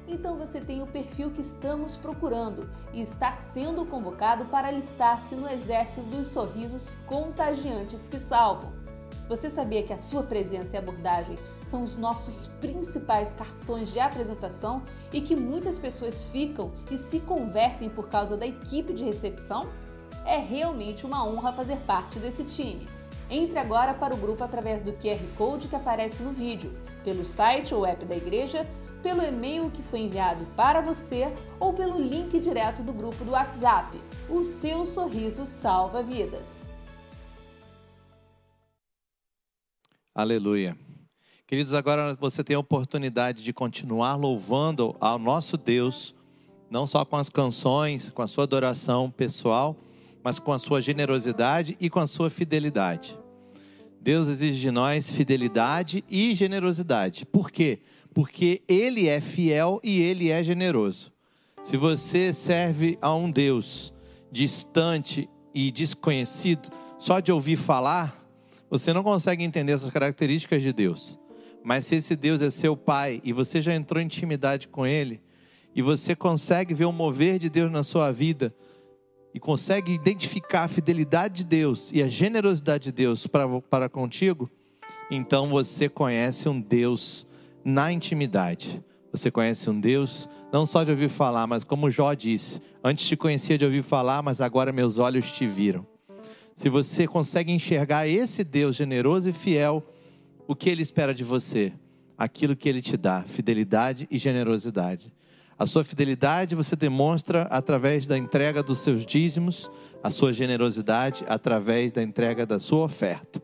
Então 0.06 0.38
você 0.38 0.60
tem 0.60 0.80
o 0.80 0.86
perfil 0.86 1.32
que 1.32 1.40
estamos 1.40 1.96
procurando 1.96 2.70
e 2.92 3.02
está 3.02 3.32
sendo 3.32 3.84
convocado 3.84 4.44
para 4.44 4.68
alistar-se 4.68 5.34
no 5.34 5.50
exército 5.50 6.02
dos 6.02 6.28
sorrisos 6.28 6.96
contagiantes 7.06 8.06
que 8.06 8.20
salvam. 8.20 8.85
Você 9.28 9.50
sabia 9.50 9.82
que 9.82 9.92
a 9.92 9.98
sua 9.98 10.22
presença 10.22 10.76
e 10.76 10.78
abordagem 10.78 11.38
são 11.70 11.82
os 11.82 11.96
nossos 11.96 12.48
principais 12.60 13.32
cartões 13.32 13.92
de 13.92 13.98
apresentação 13.98 14.82
e 15.12 15.20
que 15.20 15.34
muitas 15.34 15.78
pessoas 15.78 16.24
ficam 16.26 16.70
e 16.90 16.96
se 16.96 17.20
convertem 17.20 17.88
por 17.88 18.08
causa 18.08 18.36
da 18.36 18.46
equipe 18.46 18.92
de 18.92 19.04
recepção? 19.04 19.68
É 20.24 20.38
realmente 20.38 21.04
uma 21.04 21.26
honra 21.26 21.52
fazer 21.52 21.76
parte 21.78 22.18
desse 22.18 22.44
time. 22.44 22.88
Entre 23.28 23.58
agora 23.58 23.94
para 23.94 24.14
o 24.14 24.16
grupo 24.16 24.44
através 24.44 24.82
do 24.82 24.92
QR 24.92 25.18
Code 25.36 25.66
que 25.66 25.74
aparece 25.74 26.22
no 26.22 26.30
vídeo, 26.30 26.72
pelo 27.04 27.24
site 27.24 27.74
ou 27.74 27.84
app 27.84 28.04
da 28.04 28.16
igreja 28.16 28.66
pelo 29.06 29.22
e-mail 29.22 29.70
que 29.70 29.84
foi 29.84 30.00
enviado 30.00 30.44
para 30.56 30.80
você 30.80 31.32
ou 31.60 31.72
pelo 31.72 31.96
link 31.96 32.40
direto 32.40 32.82
do 32.82 32.92
grupo 32.92 33.24
do 33.24 33.30
WhatsApp. 33.30 34.00
O 34.28 34.42
seu 34.42 34.84
sorriso 34.84 35.46
salva 35.46 36.02
vidas. 36.02 36.65
Aleluia. 40.16 40.74
Queridos, 41.46 41.74
agora 41.74 42.14
você 42.14 42.42
tem 42.42 42.56
a 42.56 42.58
oportunidade 42.58 43.44
de 43.44 43.52
continuar 43.52 44.14
louvando 44.14 44.96
ao 44.98 45.18
nosso 45.18 45.58
Deus, 45.58 46.14
não 46.70 46.86
só 46.86 47.04
com 47.04 47.16
as 47.16 47.28
canções, 47.28 48.08
com 48.08 48.22
a 48.22 48.26
sua 48.26 48.44
adoração 48.44 49.10
pessoal, 49.10 49.76
mas 50.24 50.38
com 50.38 50.54
a 50.54 50.58
sua 50.58 50.80
generosidade 50.80 51.76
e 51.78 51.90
com 51.90 52.00
a 52.00 52.06
sua 52.06 52.30
fidelidade. 52.30 53.14
Deus 54.00 54.26
exige 54.28 54.58
de 54.58 54.70
nós 54.70 55.12
fidelidade 55.12 56.02
e 56.08 56.34
generosidade. 56.34 57.26
Por 57.26 57.50
quê? 57.50 57.80
Porque 58.14 58.62
Ele 58.66 59.08
é 59.08 59.20
fiel 59.20 59.78
e 59.84 60.00
Ele 60.00 60.30
é 60.30 60.42
generoso. 60.42 61.12
Se 61.62 61.76
você 61.76 62.32
serve 62.32 62.96
a 63.02 63.14
um 63.14 63.30
Deus 63.30 63.92
distante 64.32 65.28
e 65.54 65.70
desconhecido, 65.70 66.70
só 66.98 67.20
de 67.20 67.30
ouvir 67.30 67.56
falar, 67.56 68.25
você 68.70 68.92
não 68.92 69.02
consegue 69.02 69.44
entender 69.44 69.72
essas 69.72 69.90
características 69.90 70.62
de 70.62 70.72
Deus. 70.72 71.18
Mas 71.64 71.86
se 71.86 71.96
esse 71.96 72.14
Deus 72.14 72.40
é 72.42 72.50
seu 72.50 72.76
pai 72.76 73.20
e 73.24 73.32
você 73.32 73.60
já 73.60 73.74
entrou 73.74 74.00
em 74.00 74.06
intimidade 74.06 74.68
com 74.68 74.86
ele, 74.86 75.20
e 75.74 75.82
você 75.82 76.16
consegue 76.16 76.72
ver 76.72 76.86
o 76.86 76.92
mover 76.92 77.38
de 77.38 77.50
Deus 77.50 77.70
na 77.70 77.82
sua 77.82 78.10
vida, 78.10 78.54
e 79.34 79.38
consegue 79.38 79.92
identificar 79.92 80.64
a 80.64 80.68
fidelidade 80.68 81.38
de 81.38 81.44
Deus 81.44 81.90
e 81.92 82.02
a 82.02 82.08
generosidade 82.08 82.84
de 82.84 82.92
Deus 82.92 83.26
para, 83.26 83.60
para 83.60 83.86
contigo, 83.86 84.50
então 85.10 85.50
você 85.50 85.90
conhece 85.90 86.48
um 86.48 86.58
Deus 86.58 87.26
na 87.62 87.92
intimidade. 87.92 88.82
Você 89.12 89.30
conhece 89.30 89.68
um 89.68 89.78
Deus 89.78 90.28
não 90.52 90.64
só 90.64 90.84
de 90.84 90.90
ouvir 90.90 91.08
falar, 91.08 91.46
mas 91.46 91.64
como 91.64 91.90
Jó 91.90 92.14
disse: 92.14 92.60
Antes 92.82 93.06
te 93.06 93.16
conhecia 93.16 93.58
de 93.58 93.64
ouvir 93.64 93.82
falar, 93.82 94.22
mas 94.22 94.40
agora 94.40 94.72
meus 94.72 94.98
olhos 94.98 95.30
te 95.30 95.46
viram. 95.46 95.86
Se 96.56 96.70
você 96.70 97.06
consegue 97.06 97.52
enxergar 97.52 98.08
esse 98.08 98.42
Deus 98.42 98.74
generoso 98.74 99.28
e 99.28 99.32
fiel, 99.32 99.84
o 100.48 100.56
que 100.56 100.70
ele 100.70 100.80
espera 100.80 101.12
de 101.12 101.22
você? 101.22 101.70
Aquilo 102.16 102.56
que 102.56 102.66
ele 102.66 102.80
te 102.80 102.96
dá, 102.96 103.22
fidelidade 103.24 104.08
e 104.10 104.16
generosidade. 104.16 105.12
A 105.58 105.66
sua 105.66 105.84
fidelidade 105.84 106.54
você 106.54 106.74
demonstra 106.74 107.42
através 107.42 108.06
da 108.06 108.16
entrega 108.16 108.62
dos 108.62 108.78
seus 108.78 109.04
dízimos, 109.04 109.70
a 110.02 110.10
sua 110.10 110.32
generosidade 110.32 111.24
através 111.28 111.92
da 111.92 112.02
entrega 112.02 112.46
da 112.46 112.58
sua 112.58 112.84
oferta. 112.84 113.40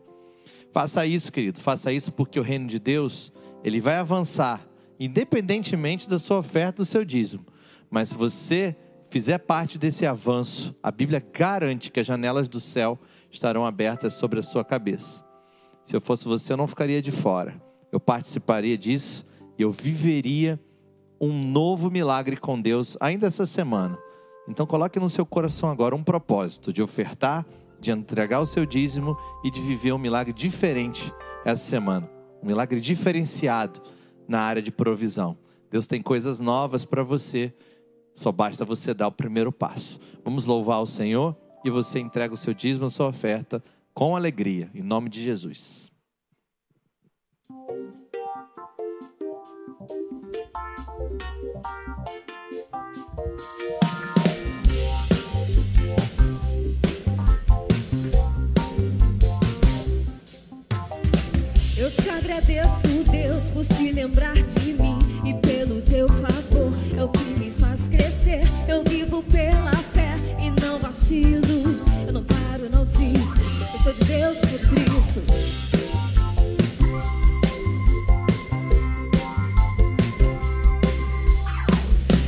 Faça 0.71 1.05
isso, 1.05 1.31
querido, 1.31 1.59
faça 1.59 1.93
isso 1.93 2.11
porque 2.11 2.39
o 2.39 2.43
reino 2.43 2.67
de 2.67 2.79
Deus, 2.79 3.31
ele 3.63 3.79
vai 3.79 3.97
avançar, 3.97 4.67
independentemente 4.99 6.09
da 6.09 6.17
sua 6.17 6.39
oferta, 6.39 6.81
do 6.81 6.85
seu 6.85 7.05
dízimo. 7.05 7.45
Mas 7.91 8.09
se 8.09 8.15
você 8.15 8.75
fizer 9.13 9.37
parte 9.37 9.77
desse 9.77 10.07
avanço, 10.07 10.75
a 10.81 10.89
Bíblia 10.89 11.23
garante 11.31 11.91
que 11.91 11.99
as 11.99 12.07
janelas 12.07 12.47
do 12.47 12.59
céu 12.59 12.97
estarão 13.29 13.63
abertas 13.63 14.15
sobre 14.15 14.39
a 14.39 14.41
sua 14.41 14.65
cabeça. 14.65 15.23
Se 15.85 15.95
eu 15.95 16.01
fosse 16.01 16.25
você, 16.25 16.51
eu 16.51 16.57
não 16.57 16.65
ficaria 16.65 16.99
de 16.99 17.11
fora. 17.11 17.61
Eu 17.91 17.99
participaria 17.99 18.75
disso 18.75 19.23
e 19.55 19.61
eu 19.61 19.71
viveria 19.71 20.59
um 21.21 21.31
novo 21.31 21.91
milagre 21.91 22.37
com 22.37 22.59
Deus 22.59 22.97
ainda 22.99 23.27
essa 23.27 23.45
semana. 23.45 23.99
Então 24.49 24.65
coloque 24.65 24.99
no 24.99 25.11
seu 25.11 25.27
coração 25.27 25.69
agora 25.69 25.95
um 25.95 26.03
propósito 26.03 26.73
de 26.73 26.81
ofertar, 26.81 27.45
de 27.79 27.91
entregar 27.91 28.39
o 28.39 28.47
seu 28.47 28.65
dízimo 28.65 29.15
e 29.43 29.51
de 29.51 29.61
viver 29.61 29.91
um 29.91 29.99
milagre 29.99 30.33
diferente 30.33 31.13
essa 31.45 31.63
semana. 31.63 32.09
Um 32.41 32.47
milagre 32.47 32.81
diferenciado 32.81 33.79
na 34.27 34.39
área 34.39 34.61
de 34.61 34.71
provisão. 34.71 35.37
Deus 35.69 35.85
tem 35.85 36.01
coisas 36.01 36.39
novas 36.39 36.83
para 36.83 37.03
você, 37.03 37.53
só 38.15 38.31
basta 38.31 38.63
você 38.63 38.93
dar 38.93 39.07
o 39.07 39.11
primeiro 39.11 39.51
passo. 39.51 39.99
Vamos 40.23 40.45
louvar 40.45 40.81
o 40.81 40.87
Senhor 40.87 41.35
e 41.63 41.69
você 41.69 41.99
entrega 41.99 42.33
o 42.33 42.37
seu 42.37 42.53
dízimo, 42.53 42.85
a 42.85 42.89
sua 42.89 43.07
oferta 43.07 43.63
com 43.93 44.15
alegria, 44.15 44.69
em 44.73 44.81
nome 44.81 45.09
de 45.09 45.23
Jesus. 45.23 45.91
Eu 61.77 61.91
te 61.91 62.09
agradeço, 62.09 63.03
Deus, 63.11 63.49
por 63.51 63.63
se 63.65 63.91
lembrar 63.91 64.33
de 64.33 64.73
mim 64.73 64.97
e 65.25 65.33
pelo 65.45 65.81
teu 65.81 66.07
favor. 66.07 66.71
É 66.97 67.03
o 67.03 67.09
que 67.09 67.23
me 67.39 67.52
faz 67.73 67.87
crescer. 67.87 68.41
Eu 68.67 68.83
vivo 68.87 69.23
pela 69.23 69.71
fé 69.93 70.13
e 70.39 70.49
não 70.61 70.79
vacilo. 70.79 71.79
Eu 72.05 72.13
não 72.13 72.23
paro, 72.23 72.69
não 72.71 72.85
desisto. 72.85 73.41
Eu 73.73 73.79
sou 73.79 73.93
de 73.93 74.05
Deus, 74.05 74.37
sou 74.37 74.59
de 74.59 74.67
Cristo. 74.67 75.23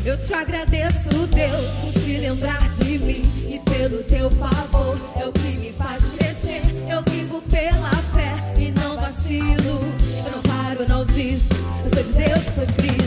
Eu 0.04 0.18
te 0.20 0.34
agradeço, 0.34 1.10
Deus, 1.10 1.72
por 1.82 2.02
se 2.02 2.18
lembrar 2.18 2.70
de 2.70 2.98
mim 2.98 3.22
e 3.48 3.60
pelo 3.60 4.04
teu 4.04 4.32
favor. 4.32 4.98
É 5.16 5.28
o 5.28 5.32
que 5.32 5.58
me 5.58 5.72
faz 5.74 6.04
crescer. 6.18 6.62
Eu 6.89 7.04
vivo 7.12 7.41
pela 7.43 7.91
fé 8.14 8.34
e 8.58 8.72
não 8.72 8.96
vacilo. 8.96 9.80
Eu 10.26 10.32
não 10.32 10.41
paro, 10.41 10.88
não 10.88 11.06
desisto. 11.06 11.56
Eu 11.84 11.89
sou 11.93 12.04
de 12.04 12.14
Deus, 12.14 12.56
sou 12.56 12.66
de 12.66 12.74
Cristo. 12.74 13.05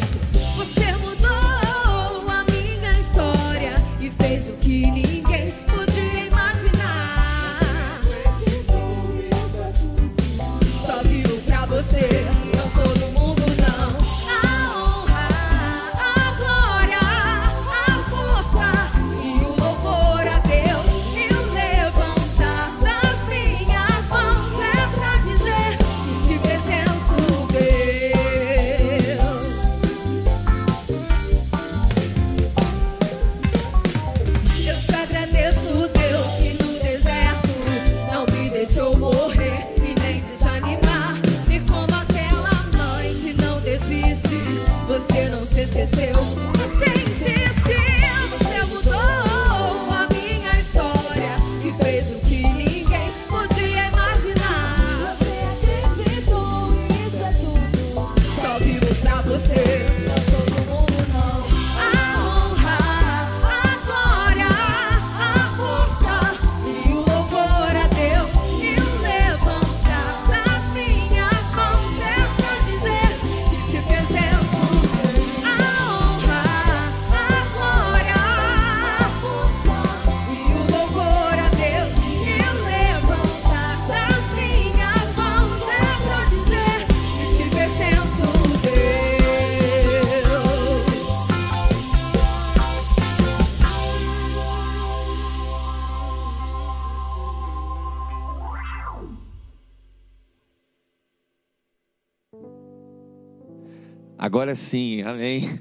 Agora 104.20 104.56
sim, 104.56 105.02
amém. 105.02 105.60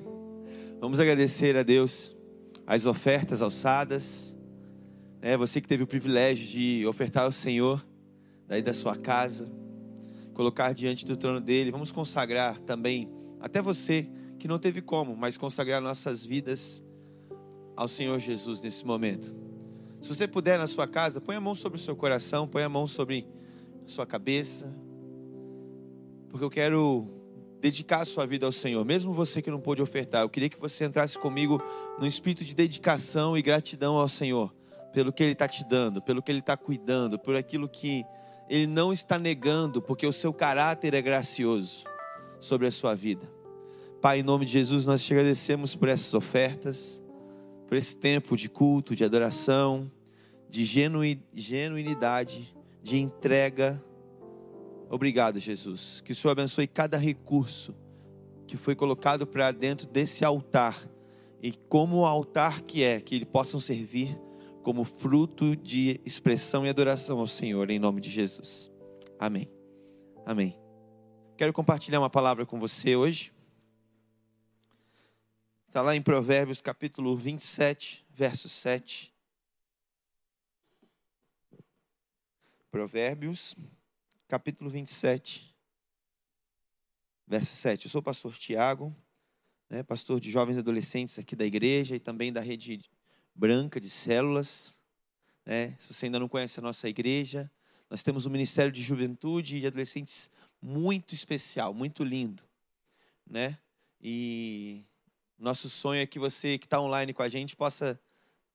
Vamos 0.82 1.00
agradecer 1.00 1.56
a 1.56 1.62
Deus 1.62 2.18
as 2.66 2.88
ofertas 2.88 3.40
alçadas. 3.40 4.36
É, 5.22 5.38
você 5.38 5.62
que 5.62 5.68
teve 5.68 5.84
o 5.84 5.88
privilégio 5.88 6.48
de 6.48 6.84
ofertar 6.88 7.26
ao 7.26 7.32
Senhor, 7.32 7.86
daí 8.48 8.64
da 8.64 8.74
sua 8.74 8.96
casa, 8.96 9.48
colocar 10.34 10.74
diante 10.74 11.06
do 11.06 11.16
trono 11.16 11.40
dele. 11.40 11.70
Vamos 11.70 11.92
consagrar 11.92 12.58
também, 12.62 13.08
até 13.40 13.62
você 13.62 14.10
que 14.40 14.48
não 14.48 14.58
teve 14.58 14.82
como, 14.82 15.16
mas 15.16 15.38
consagrar 15.38 15.80
nossas 15.80 16.26
vidas 16.26 16.84
ao 17.76 17.88
Senhor 17.88 18.18
Jesus 18.18 18.60
nesse 18.60 18.84
momento. 18.84 19.36
Se 20.02 20.10
você 20.10 20.28
puder 20.28 20.58
na 20.58 20.66
sua 20.66 20.88
casa, 20.88 21.22
põe 21.22 21.36
a 21.36 21.42
mão 21.42 21.54
sobre 21.54 21.78
o 21.78 21.82
seu 21.82 21.96
coração, 21.96 22.48
põe 22.48 22.64
a 22.64 22.70
mão 22.70 22.88
sobre 22.88 23.28
a 23.86 23.88
sua 23.88 24.08
cabeça. 24.08 24.68
porque 26.32 26.44
eu 26.44 26.50
quero 26.50 27.17
dedicar 27.60 28.02
a 28.02 28.06
sua 28.06 28.26
vida 28.26 28.46
ao 28.46 28.52
Senhor, 28.52 28.86
mesmo 28.86 29.14
você 29.14 29.42
que 29.42 29.50
não 29.50 29.60
pôde 29.60 29.82
ofertar. 29.82 30.22
Eu 30.22 30.30
queria 30.30 30.50
que 30.50 30.60
você 30.60 30.86
entrasse 30.86 31.18
comigo 31.18 31.62
no 32.00 32.06
espírito 32.06 32.44
de 32.44 32.54
dedicação 32.54 33.38
e 33.38 33.42
gratidão 33.42 33.98
ao 33.98 34.08
Senhor, 34.08 34.54
pelo 34.94 35.12
que 35.12 35.24
Ele 35.24 35.34
está 35.34 35.48
te 35.48 35.64
dando, 35.64 36.02
pelo 36.02 36.22
que 36.22 36.32
Ele 36.32 36.40
está 36.40 36.56
cuidando, 36.56 37.18
por 37.18 37.36
aquilo 37.36 37.68
que 37.68 38.06
Ele 38.50 38.68
não 38.68 38.94
está 38.94 39.18
negando, 39.18 39.82
porque 39.82 40.06
o 40.06 40.14
seu 40.14 40.32
caráter 40.32 40.94
é 40.94 41.02
gracioso 41.02 41.84
sobre 42.40 42.68
a 42.68 42.72
sua 42.72 42.94
vida. 42.96 43.30
Pai, 44.02 44.20
em 44.20 44.24
nome 44.24 44.46
de 44.46 44.52
Jesus, 44.52 44.86
nós 44.86 45.04
te 45.04 45.14
agradecemos 45.14 45.76
por 45.76 45.90
essas 45.90 46.14
ofertas, 46.14 47.02
por 47.68 47.76
esse 47.76 47.98
tempo 47.98 48.38
de 48.38 48.48
culto, 48.48 48.96
de 48.96 49.04
adoração, 49.04 49.92
de 50.50 50.64
genuinidade, 51.34 52.56
de 52.82 52.98
entrega 52.98 53.84
Obrigado, 54.90 55.40
Jesus. 55.40 56.02
Que 56.02 56.12
o 56.12 56.16
Senhor 56.16 56.32
abençoe 56.32 56.68
cada 56.68 56.98
recurso 56.98 57.76
que 58.48 58.56
foi 58.56 58.76
colocado 58.76 59.28
para 59.28 59.52
dentro 59.52 59.86
desse 59.88 60.24
altar 60.24 60.90
e 61.42 61.52
como 61.52 61.98
o 61.98 62.06
altar 62.06 62.62
que 62.62 62.84
é, 62.84 63.02
que 63.02 63.16
ele 63.16 63.26
possam 63.26 63.60
servir 63.60 64.18
como 64.64 64.84
fruto 64.84 65.56
de 65.56 66.00
expressão 66.06 66.66
e 66.66 66.70
adoração 66.70 67.20
ao 67.20 67.28
Senhor, 67.28 67.70
em 67.70 67.80
nome 67.80 68.02
de 68.02 68.10
Jesus. 68.10 68.72
Amém. 69.20 69.50
Amém. 70.26 70.58
Quero 71.38 71.54
compartilhar 71.54 72.00
uma 72.00 72.10
palavra 72.10 72.46
com 72.46 72.60
você 72.60 72.96
hoje. 72.96 73.34
Está 75.68 75.82
lá 75.82 75.96
em 75.96 76.02
Provérbios 76.02 76.62
capítulo 76.62 77.16
27, 77.16 78.06
verso 78.10 78.50
7. 78.50 79.14
Provérbios 82.72 83.56
capítulo 84.28 84.70
27, 84.70 85.56
verso 87.26 87.56
7. 87.56 87.86
Eu 87.86 87.92
sou 87.92 88.00
o 88.00 88.04
pastor 88.04 88.36
Tiago, 88.36 88.94
né, 89.70 89.84
pastor 89.84 90.20
de 90.20 90.30
jovens 90.30 90.58
e 90.58 90.60
adolescentes 90.60 91.18
aqui 91.18 91.34
da 91.34 91.46
igreja 91.46 91.96
e 91.96 92.00
também 92.00 92.34
da 92.34 92.42
rede 92.42 92.84
branca 93.34 93.80
de 93.80 93.90
células. 93.90 94.76
Né? 95.46 95.78
Se 95.80 95.94
você 95.94 96.08
ainda 96.08 96.20
não 96.20 96.28
conhece 96.28 96.60
a 96.60 96.62
nossa 96.62 96.90
igreja, 96.90 97.50
nós 97.90 98.04
temos 98.04 98.26
um 98.26 98.30
ministério 98.30 98.72
de 98.72 98.82
juventude 98.82 99.58
e 99.58 99.60
de 99.62 99.68
adolescentes 99.68 100.30
muito 100.62 101.16
especial, 101.16 101.74
muito 101.74 102.04
lindo. 102.04 102.44
Né? 103.26 103.58
E 104.02 104.84
nosso 105.40 105.70
sonho 105.70 106.02
é 106.02 106.06
que 106.06 106.20
você 106.20 106.58
que 106.58 106.66
está 106.66 106.82
online 106.82 107.14
com 107.14 107.24
a 107.24 107.30
gente 107.30 107.56
possa, 107.56 107.98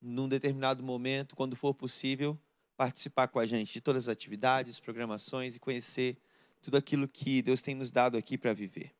num 0.03 0.29
determinado 0.29 0.83
momento, 0.83 1.35
quando 1.35 1.57
for 1.57 1.73
possível, 1.73 2.39
participar 2.77 3.29
com 3.29 3.39
a 3.39 3.47
gente 3.47 3.73
de 3.73 3.81
todas 3.81 4.09
as 4.09 4.13
atividades, 4.13 4.81
programações 4.81 5.55
e 5.55 5.61
conhecer 5.61 6.17
tudo 6.61 6.77
aquilo 6.77 7.09
que 7.09 7.43
Deus 7.43 7.61
tem 7.61 7.75
nos 7.75 7.91
dado 7.91 8.17
aqui 8.17 8.39
para 8.39 8.53
viver. 8.53 8.95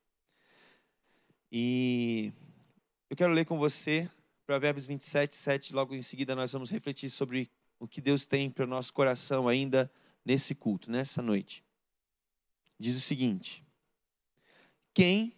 E 1.51 2.33
eu 3.09 3.17
quero 3.17 3.33
ler 3.33 3.45
com 3.45 3.59
você 3.59 4.11
Provérbios 4.47 4.87
27, 4.87 5.35
7. 5.35 5.75
Logo 5.75 5.95
em 5.95 6.03
seguida, 6.03 6.35
nós 6.35 6.53
vamos 6.53 6.71
refletir 6.71 7.09
sobre 7.09 7.51
o 7.79 7.87
que 7.87 8.01
Deus 8.01 8.27
tem 8.27 8.51
para 8.51 8.65
o 8.65 8.69
nosso 8.69 8.93
coração 8.93 9.49
ainda 9.49 9.91
nesse 10.25 10.55
culto, 10.55 10.91
nessa 10.91 11.23
noite. 11.23 11.65
Diz 12.79 12.97
o 12.97 13.01
seguinte: 13.01 13.65
Quem 14.93 15.35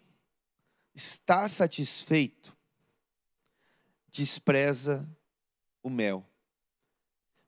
está 0.95 1.47
satisfeito 1.49 2.57
despreza 4.09 5.09
o 5.83 5.91
mel, 5.91 6.27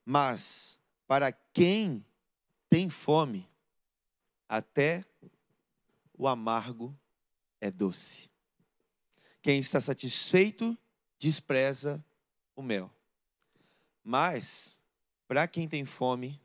mas 0.07 0.79
para 1.05 1.33
quem 1.33 2.07
tem 2.71 2.89
fome, 2.89 3.51
até 4.49 5.05
o 6.15 6.29
amargo 6.29 6.97
é 7.61 7.73
doce. 7.73 8.31
Quem 9.43 9.59
está 9.59 9.81
satisfeito 9.81 10.79
despreza 11.19 12.05
o 12.55 12.63
mel. 12.63 12.91
Mas, 14.05 14.79
para 15.27 15.49
quem 15.49 15.69
tem 15.69 15.85
fome, 15.85 16.41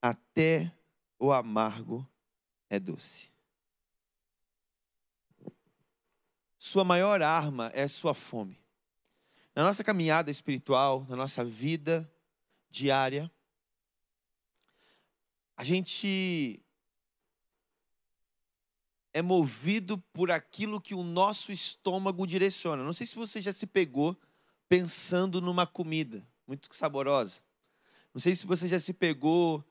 até 0.00 0.72
o 1.18 1.30
amargo 1.30 2.08
é 2.70 2.80
doce. 2.80 3.30
Sua 6.58 6.84
maior 6.84 7.20
arma 7.20 7.70
é 7.74 7.86
sua 7.86 8.14
fome. 8.14 8.58
Na 9.54 9.62
nossa 9.62 9.84
caminhada 9.84 10.30
espiritual, 10.30 11.04
na 11.08 11.16
nossa 11.16 11.44
vida 11.44 12.10
diária, 12.72 13.30
a 15.56 15.62
gente 15.62 16.60
é 19.12 19.20
movido 19.20 19.98
por 20.12 20.30
aquilo 20.30 20.80
que 20.80 20.94
o 20.94 21.04
nosso 21.04 21.52
estômago 21.52 22.26
direciona. 22.26 22.82
Não 22.82 22.94
sei 22.94 23.06
se 23.06 23.14
você 23.14 23.40
já 23.40 23.52
se 23.52 23.66
pegou 23.66 24.16
pensando 24.68 25.40
numa 25.40 25.66
comida 25.66 26.26
muito 26.46 26.74
saborosa. 26.74 27.40
Não 28.14 28.20
sei 28.20 28.34
se 28.34 28.46
você 28.46 28.66
já 28.66 28.80
se 28.80 28.94
pegou 28.94 29.62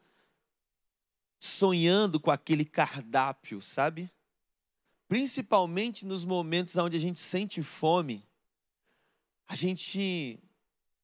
sonhando 1.39 2.19
com 2.19 2.29
aquele 2.29 2.63
cardápio, 2.63 3.61
sabe? 3.61 4.11
Principalmente 5.07 6.05
nos 6.05 6.23
momentos 6.23 6.77
onde 6.77 6.95
a 6.95 6.99
gente 6.99 7.19
sente 7.19 7.63
fome, 7.63 8.23
a 9.47 9.55
gente 9.55 10.39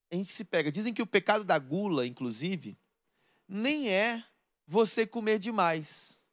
a 0.09 0.15
gente 0.15 0.29
se 0.29 0.43
pega. 0.43 0.71
Dizem 0.71 0.93
que 0.93 1.01
o 1.01 1.07
pecado 1.07 1.43
da 1.43 1.57
gula, 1.59 2.05
inclusive, 2.05 2.77
nem 3.47 3.89
é 3.89 4.23
você 4.65 5.05
comer 5.05 5.39
demais, 5.39 6.23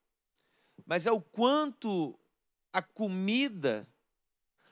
mas 0.86 1.06
é 1.06 1.12
o 1.12 1.20
quanto 1.20 2.18
a 2.72 2.82
comida 2.82 3.88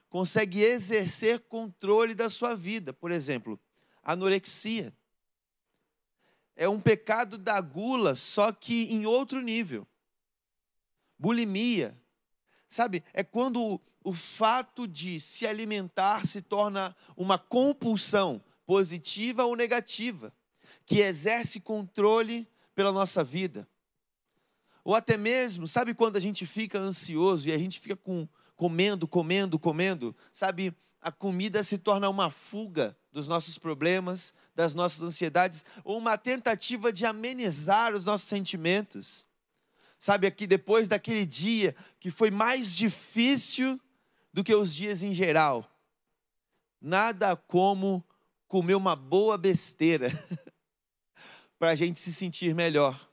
consegue 0.08 0.60
exercer 0.60 1.40
controle 1.40 2.14
da 2.14 2.28
sua 2.28 2.54
vida. 2.54 2.92
Por 2.92 3.10
exemplo, 3.10 3.58
anorexia. 4.02 4.92
É 6.54 6.68
um 6.68 6.80
pecado 6.80 7.38
da 7.38 7.60
gula, 7.60 8.14
só 8.14 8.52
que 8.52 8.92
em 8.92 9.06
outro 9.06 9.40
nível. 9.40 9.86
Bulimia. 11.18 11.98
Sabe, 12.68 13.04
é 13.12 13.22
quando 13.22 13.80
o 14.04 14.12
fato 14.12 14.86
de 14.86 15.20
se 15.20 15.46
alimentar 15.46 16.26
se 16.26 16.42
torna 16.42 16.96
uma 17.16 17.38
compulsão, 17.38 18.42
positiva 18.66 19.44
ou 19.44 19.56
negativa, 19.56 20.32
que 20.84 21.00
exerce 21.00 21.60
controle 21.60 22.48
pela 22.74 22.92
nossa 22.92 23.22
vida. 23.22 23.68
Ou 24.84 24.94
até 24.94 25.16
mesmo, 25.16 25.68
sabe 25.68 25.94
quando 25.94 26.16
a 26.16 26.20
gente 26.20 26.44
fica 26.44 26.78
ansioso 26.78 27.48
e 27.48 27.52
a 27.52 27.58
gente 27.58 27.78
fica 27.78 27.96
com, 27.96 28.28
comendo, 28.56 29.06
comendo, 29.06 29.58
comendo? 29.58 30.16
Sabe, 30.32 30.74
a 31.00 31.12
comida 31.12 31.62
se 31.62 31.78
torna 31.78 32.08
uma 32.08 32.30
fuga 32.30 32.96
dos 33.12 33.28
nossos 33.28 33.58
problemas, 33.58 34.32
das 34.54 34.74
nossas 34.74 35.02
ansiedades, 35.02 35.64
ou 35.84 35.98
uma 35.98 36.16
tentativa 36.16 36.92
de 36.92 37.04
amenizar 37.04 37.94
os 37.94 38.04
nossos 38.04 38.26
sentimentos. 38.26 39.26
Sabe, 40.00 40.26
aqui 40.26 40.46
depois 40.46 40.88
daquele 40.88 41.24
dia 41.24 41.76
que 42.00 42.10
foi 42.10 42.30
mais 42.30 42.74
difícil 42.74 43.80
do 44.32 44.42
que 44.42 44.54
os 44.54 44.74
dias 44.74 45.02
em 45.02 45.12
geral, 45.12 45.68
nada 46.80 47.36
como 47.36 48.04
comer 48.52 48.74
uma 48.74 48.94
boa 48.94 49.38
besteira. 49.38 50.10
para 51.58 51.70
a 51.70 51.74
gente 51.74 51.98
se 51.98 52.12
sentir 52.12 52.54
melhor. 52.54 53.08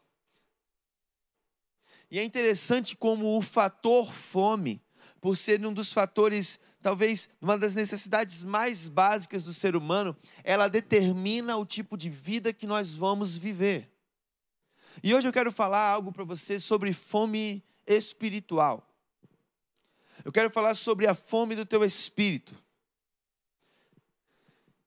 E 2.11 2.19
é 2.19 2.23
interessante 2.23 2.97
como 2.97 3.37
o 3.37 3.41
fator 3.41 4.11
fome, 4.11 4.83
por 5.21 5.37
ser 5.37 5.65
um 5.65 5.71
dos 5.71 5.93
fatores, 5.93 6.59
talvez 6.81 7.29
uma 7.39 7.57
das 7.57 7.73
necessidades 7.73 8.43
mais 8.43 8.89
básicas 8.89 9.41
do 9.41 9.53
ser 9.53 9.77
humano, 9.77 10.17
ela 10.43 10.67
determina 10.67 11.55
o 11.55 11.65
tipo 11.65 11.95
de 11.95 12.09
vida 12.09 12.51
que 12.51 12.67
nós 12.67 12.93
vamos 12.93 13.37
viver. 13.37 13.89
E 15.01 15.15
hoje 15.15 15.29
eu 15.29 15.33
quero 15.33 15.53
falar 15.53 15.87
algo 15.89 16.11
para 16.11 16.25
você 16.25 16.59
sobre 16.59 16.91
fome 16.91 17.63
espiritual. 17.87 18.85
Eu 20.25 20.33
quero 20.33 20.49
falar 20.49 20.75
sobre 20.75 21.07
a 21.07 21.15
fome 21.15 21.55
do 21.55 21.65
teu 21.65 21.85
espírito. 21.85 22.61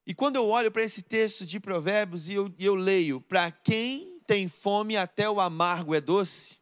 E 0.05 0.13
quando 0.13 0.35
eu 0.35 0.47
olho 0.47 0.71
para 0.71 0.83
esse 0.83 1.01
texto 1.01 1.45
de 1.45 1.59
Provérbios 1.59 2.27
e 2.27 2.33
eu, 2.33 2.53
eu 2.59 2.75
leio, 2.75 3.21
para 3.21 3.49
quem 3.51 4.19
tem 4.27 4.47
fome 4.47 4.97
até 4.97 5.29
o 5.29 5.39
amargo 5.39 5.95
é 5.95 6.01
doce, 6.01 6.57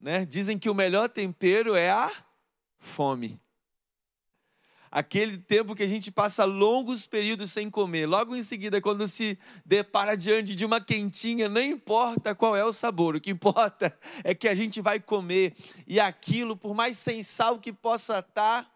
né? 0.00 0.24
dizem 0.24 0.58
que 0.58 0.70
o 0.70 0.74
melhor 0.74 1.08
tempero 1.08 1.74
é 1.74 1.90
a 1.90 2.10
fome. 2.78 3.38
Aquele 4.90 5.38
tempo 5.38 5.76
que 5.76 5.84
a 5.84 5.88
gente 5.88 6.10
passa 6.10 6.44
longos 6.44 7.06
períodos 7.06 7.52
sem 7.52 7.70
comer, 7.70 8.06
logo 8.06 8.34
em 8.34 8.42
seguida, 8.42 8.80
quando 8.80 9.06
se 9.06 9.38
depara 9.64 10.16
diante 10.16 10.54
de 10.54 10.64
uma 10.64 10.80
quentinha, 10.80 11.48
não 11.48 11.60
importa 11.60 12.34
qual 12.34 12.56
é 12.56 12.64
o 12.64 12.72
sabor, 12.72 13.14
o 13.14 13.20
que 13.20 13.30
importa 13.30 13.96
é 14.24 14.34
que 14.34 14.48
a 14.48 14.54
gente 14.54 14.80
vai 14.80 14.98
comer 14.98 15.54
e 15.86 16.00
aquilo, 16.00 16.56
por 16.56 16.74
mais 16.74 16.98
sem 16.98 17.22
sal 17.22 17.60
que 17.60 17.72
possa 17.72 18.18
estar, 18.18 18.64
tá, 18.64 18.72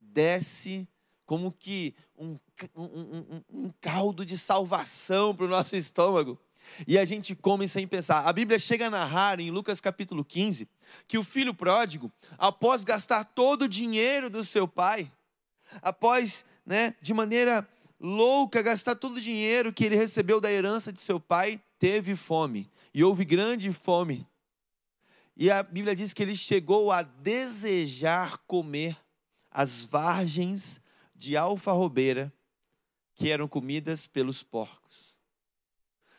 desce 0.00 0.86
como 1.28 1.52
que 1.52 1.94
um, 2.16 2.38
um, 2.74 2.84
um, 2.84 3.42
um 3.52 3.72
caldo 3.82 4.24
de 4.24 4.38
salvação 4.38 5.36
para 5.36 5.44
o 5.44 5.48
nosso 5.48 5.76
estômago. 5.76 6.38
e 6.86 6.98
a 6.98 7.04
gente 7.04 7.34
come 7.34 7.68
sem 7.68 7.86
pensar. 7.86 8.26
A 8.26 8.32
Bíblia 8.32 8.58
chega 8.58 8.86
a 8.86 8.90
narrar 8.90 9.38
em 9.38 9.50
Lucas 9.50 9.78
capítulo 9.78 10.24
15 10.24 10.66
que 11.06 11.18
o 11.18 11.22
filho 11.22 11.52
pródigo, 11.52 12.10
após 12.38 12.82
gastar 12.82 13.24
todo 13.24 13.64
o 13.64 13.68
dinheiro 13.68 14.30
do 14.30 14.42
seu 14.42 14.66
pai, 14.66 15.12
após, 15.82 16.46
né, 16.64 16.94
de 17.02 17.12
maneira 17.12 17.68
louca, 18.00 18.62
gastar 18.62 18.94
todo 18.94 19.18
o 19.18 19.20
dinheiro 19.20 19.70
que 19.70 19.84
ele 19.84 19.96
recebeu 19.96 20.40
da 20.40 20.50
herança 20.50 20.90
de 20.90 21.00
seu 21.02 21.20
pai, 21.20 21.60
teve 21.78 22.16
fome. 22.16 22.70
E 22.94 23.04
houve 23.04 23.22
grande 23.26 23.70
fome. 23.70 24.26
E 25.36 25.50
a 25.50 25.62
Bíblia 25.62 25.94
diz 25.94 26.14
que 26.14 26.22
ele 26.22 26.34
chegou 26.34 26.90
a 26.90 27.02
desejar 27.02 28.38
comer 28.46 28.96
as 29.50 29.84
vargens 29.84 30.80
de 31.18 31.36
alfarrobeira 31.36 32.32
que 33.14 33.28
eram 33.28 33.48
comidas 33.48 34.06
pelos 34.06 34.42
porcos. 34.42 35.18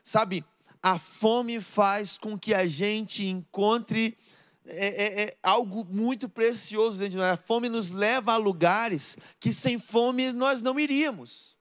Sabe, 0.04 0.46
a 0.84 1.00
fome 1.00 1.62
faz 1.62 2.18
com 2.18 2.38
que 2.38 2.54
a 2.54 2.68
gente 2.68 3.26
encontre 3.26 4.18
é, 4.66 4.88
é, 4.88 5.22
é 5.24 5.38
algo 5.42 5.86
muito 5.86 6.28
precioso 6.28 6.98
dentro 6.98 7.12
de 7.12 7.18
nós. 7.18 7.32
A 7.32 7.38
fome 7.38 7.70
nos 7.70 7.90
leva 7.90 8.34
a 8.34 8.38
lugares 8.38 9.18
que 9.40 9.54
sem 9.54 9.80
fome 9.80 10.32
nós 10.34 10.62
não 10.62 10.80
iríamos. 10.80 11.58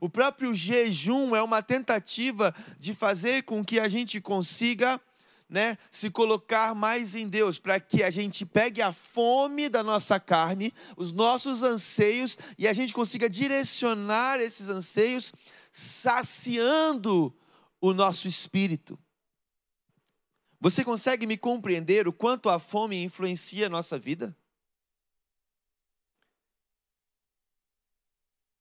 O 0.00 0.10
próprio 0.10 0.52
jejum 0.52 1.34
é 1.34 1.42
uma 1.42 1.62
tentativa 1.62 2.54
de 2.78 2.94
fazer 2.94 3.44
com 3.44 3.64
que 3.64 3.80
a 3.80 3.88
gente 3.88 4.20
consiga 4.20 5.00
né, 5.48 5.78
se 5.90 6.10
colocar 6.10 6.74
mais 6.74 7.14
em 7.14 7.28
Deus, 7.28 7.58
para 7.58 7.78
que 7.78 8.02
a 8.02 8.10
gente 8.10 8.44
pegue 8.44 8.82
a 8.82 8.92
fome 8.92 9.68
da 9.68 9.82
nossa 9.82 10.18
carne, 10.18 10.72
os 10.96 11.12
nossos 11.12 11.62
anseios, 11.62 12.36
e 12.58 12.66
a 12.66 12.72
gente 12.72 12.92
consiga 12.92 13.30
direcionar 13.30 14.40
esses 14.40 14.68
anseios 14.68 15.32
saciando 15.70 17.34
o 17.80 17.92
nosso 17.92 18.26
espírito. 18.26 18.98
Você 20.60 20.84
consegue 20.84 21.26
me 21.26 21.36
compreender 21.36 22.08
o 22.08 22.12
quanto 22.12 22.48
a 22.48 22.58
fome 22.58 23.02
influencia 23.02 23.66
a 23.66 23.70
nossa 23.70 23.98
vida? 23.98 24.36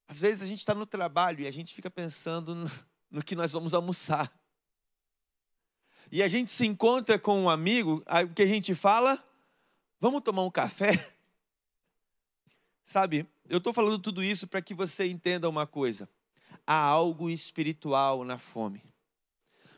Às 0.07 0.19
vezes 0.19 0.43
a 0.43 0.45
gente 0.45 0.59
está 0.59 0.75
no 0.75 0.85
trabalho 0.85 1.41
e 1.41 1.47
a 1.47 1.51
gente 1.51 1.73
fica 1.73 1.89
pensando 1.89 2.69
no 3.09 3.23
que 3.23 3.35
nós 3.35 3.53
vamos 3.53 3.73
almoçar. 3.73 4.31
E 6.11 6.21
a 6.21 6.27
gente 6.27 6.49
se 6.49 6.65
encontra 6.65 7.17
com 7.17 7.43
um 7.43 7.49
amigo, 7.49 8.03
o 8.05 8.33
que 8.33 8.43
a 8.43 8.47
gente 8.47 8.73
fala? 8.75 9.23
Vamos 9.99 10.21
tomar 10.21 10.43
um 10.43 10.51
café? 10.51 11.13
Sabe, 12.83 13.27
eu 13.49 13.57
estou 13.57 13.73
falando 13.73 13.99
tudo 13.99 14.23
isso 14.23 14.47
para 14.47 14.61
que 14.61 14.73
você 14.73 15.07
entenda 15.07 15.49
uma 15.49 15.65
coisa 15.65 16.09
há 16.65 16.77
algo 16.77 17.29
espiritual 17.29 18.23
na 18.23 18.37
fome. 18.37 18.83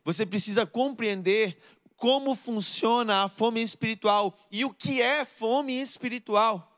Você 0.03 0.25
precisa 0.25 0.65
compreender 0.65 1.57
como 1.95 2.35
funciona 2.35 3.23
a 3.23 3.27
fome 3.27 3.61
espiritual 3.61 4.37
e 4.51 4.63
o 4.63 4.73
que 4.73 5.01
é 5.01 5.25
fome 5.25 5.81
espiritual. 5.81 6.73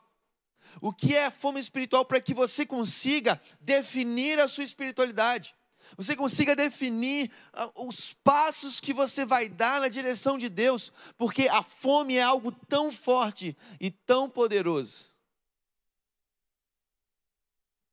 O 0.82 0.93
que 0.93 1.16
é 1.16 1.30
fome 1.30 1.60
espiritual 1.60 2.06
para 2.06 2.22
que 2.22 2.34
você 2.34 2.66
consiga 2.66 3.39
definir 3.60 4.39
a 4.39 4.47
sua 4.47 4.64
espiritualidade. 4.64 5.56
Você 5.98 6.16
consiga 6.16 6.56
definir 6.56 7.32
ah, 7.54 7.72
os 7.76 8.14
passos 8.24 8.80
que 8.80 8.94
você 8.94 9.26
vai 9.26 9.50
dar 9.50 9.82
na 9.82 9.88
direção 9.88 10.38
de 10.38 10.50
Deus, 10.50 10.92
porque 11.18 11.48
a 11.48 11.64
fome 11.64 12.16
é 12.16 12.22
algo 12.22 12.52
tão 12.52 12.92
forte 12.92 13.56
e 13.80 13.92
tão 13.92 14.30
poderoso 14.30 15.10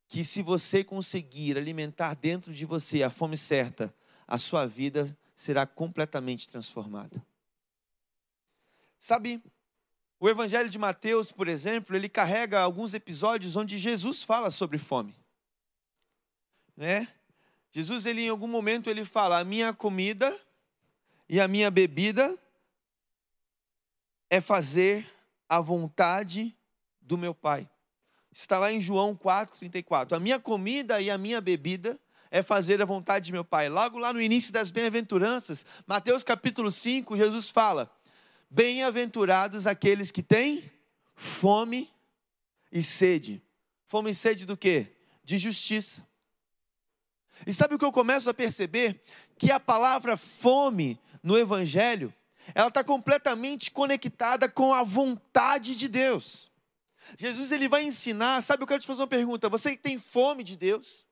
que 0.07 0.23
se 0.23 0.41
você 0.41 0.83
conseguir 0.83 1.57
alimentar 1.57 2.13
dentro 2.13 2.53
de 2.53 2.65
você 2.65 3.03
a 3.03 3.09
fome 3.09 3.37
certa, 3.37 3.93
a 4.25 4.37
sua 4.37 4.65
vida 4.65 5.15
será 5.35 5.65
completamente 5.65 6.47
transformada. 6.47 7.23
Sabe, 8.99 9.43
o 10.19 10.27
Evangelho 10.27 10.69
de 10.69 10.79
Mateus, 10.79 11.31
por 11.31 11.47
exemplo, 11.47 11.95
ele 11.95 12.09
carrega 12.09 12.61
alguns 12.61 12.93
episódios 12.93 13.55
onde 13.55 13.77
Jesus 13.77 14.23
fala 14.23 14.49
sobre 14.49 14.77
fome. 14.77 15.15
Né? 16.75 17.07
Jesus, 17.77 18.07
ele 18.07 18.23
em 18.23 18.29
algum 18.29 18.47
momento 18.47 18.89
ele 18.89 19.05
fala: 19.05 19.37
"A 19.37 19.43
minha 19.43 19.71
comida 19.71 20.35
e 21.29 21.39
a 21.39 21.47
minha 21.47 21.69
bebida 21.69 22.35
é 24.31 24.41
fazer 24.41 25.07
a 25.47 25.61
vontade 25.61 26.57
do 26.99 27.15
meu 27.19 27.35
Pai." 27.35 27.69
Está 28.31 28.57
lá 28.57 28.71
em 28.71 28.81
João 28.81 29.15
4:34. 29.15 30.17
A 30.17 30.19
minha 30.19 30.39
comida 30.39 30.99
e 30.99 31.11
a 31.11 31.19
minha 31.19 31.39
bebida 31.39 31.99
é 32.31 32.41
fazer 32.41 32.81
a 32.81 32.85
vontade 32.85 33.25
de 33.27 33.31
meu 33.31 33.45
Pai. 33.45 33.69
Logo 33.69 33.99
lá 33.99 34.11
no 34.11 34.19
início 34.19 34.51
das 34.51 34.71
bem-aventuranças, 34.71 35.63
Mateus 35.85 36.23
capítulo 36.23 36.71
5, 36.71 37.15
Jesus 37.15 37.51
fala: 37.51 37.95
Bem-aventurados 38.49 39.67
aqueles 39.67 40.09
que 40.09 40.23
têm 40.23 40.63
fome 41.13 41.93
e 42.71 42.81
sede. 42.81 43.39
Fome 43.85 44.09
e 44.09 44.15
sede 44.15 44.47
do 44.47 44.57
quê? 44.57 44.87
De 45.23 45.37
justiça. 45.37 46.03
E 47.45 47.53
sabe 47.53 47.75
o 47.75 47.79
que 47.79 47.85
eu 47.85 47.91
começo 47.91 48.29
a 48.29 48.33
perceber? 48.33 49.01
Que 49.37 49.51
a 49.51 49.59
palavra 49.59 50.17
fome 50.17 50.99
no 51.21 51.37
Evangelho, 51.37 52.13
ela 52.55 52.69
está 52.69 52.83
completamente 52.83 53.69
conectada 53.71 54.49
com 54.49 54.73
a 54.73 54.83
vontade 54.83 55.75
de 55.75 55.87
Deus. 55.87 56.51
Jesus 57.17 57.51
ele 57.51 57.67
vai 57.67 57.83
ensinar, 57.83 58.41
sabe, 58.41 58.63
eu 58.63 58.67
quero 58.67 58.81
te 58.81 58.87
fazer 58.87 59.01
uma 59.01 59.07
pergunta, 59.07 59.49
você 59.49 59.77
tem 59.77 59.97
fome 59.97 60.43
de 60.43 60.57
Deus? 60.57 61.05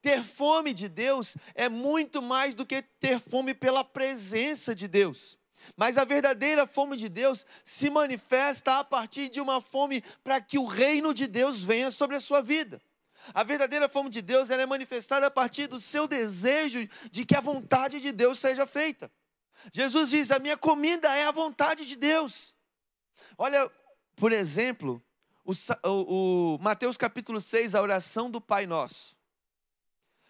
Ter 0.00 0.22
fome 0.22 0.74
de 0.74 0.88
Deus 0.88 1.36
é 1.54 1.68
muito 1.68 2.20
mais 2.20 2.54
do 2.54 2.66
que 2.66 2.82
ter 2.82 3.18
fome 3.18 3.54
pela 3.54 3.82
presença 3.82 4.74
de 4.74 4.86
Deus. 4.86 5.38
Mas 5.76 5.96
a 5.96 6.04
verdadeira 6.04 6.66
fome 6.66 6.96
de 6.96 7.08
Deus 7.08 7.46
se 7.64 7.88
manifesta 7.88 8.80
a 8.80 8.84
partir 8.84 9.30
de 9.30 9.40
uma 9.40 9.62
fome 9.62 10.04
para 10.22 10.40
que 10.40 10.58
o 10.58 10.66
reino 10.66 11.14
de 11.14 11.26
Deus 11.26 11.62
venha 11.62 11.90
sobre 11.90 12.16
a 12.16 12.20
sua 12.20 12.42
vida. 12.42 12.82
A 13.32 13.42
verdadeira 13.42 13.88
fome 13.88 14.10
de 14.10 14.20
Deus 14.20 14.50
é 14.50 14.66
manifestada 14.66 15.26
a 15.26 15.30
partir 15.30 15.66
do 15.66 15.80
seu 15.80 16.06
desejo 16.06 16.88
de 17.10 17.24
que 17.24 17.36
a 17.36 17.40
vontade 17.40 18.00
de 18.00 18.12
Deus 18.12 18.38
seja 18.38 18.66
feita. 18.66 19.10
Jesus 19.72 20.10
diz: 20.10 20.30
A 20.30 20.38
minha 20.38 20.56
comida 20.56 21.14
é 21.16 21.26
a 21.26 21.30
vontade 21.30 21.86
de 21.86 21.96
Deus. 21.96 22.54
Olha, 23.38 23.70
por 24.16 24.32
exemplo, 24.32 25.02
o, 25.44 25.52
o, 25.84 26.54
o, 26.54 26.58
Mateus 26.58 26.96
capítulo 26.96 27.40
6, 27.40 27.74
a 27.74 27.82
oração 27.82 28.30
do 28.30 28.40
Pai 28.40 28.66
Nosso. 28.66 29.16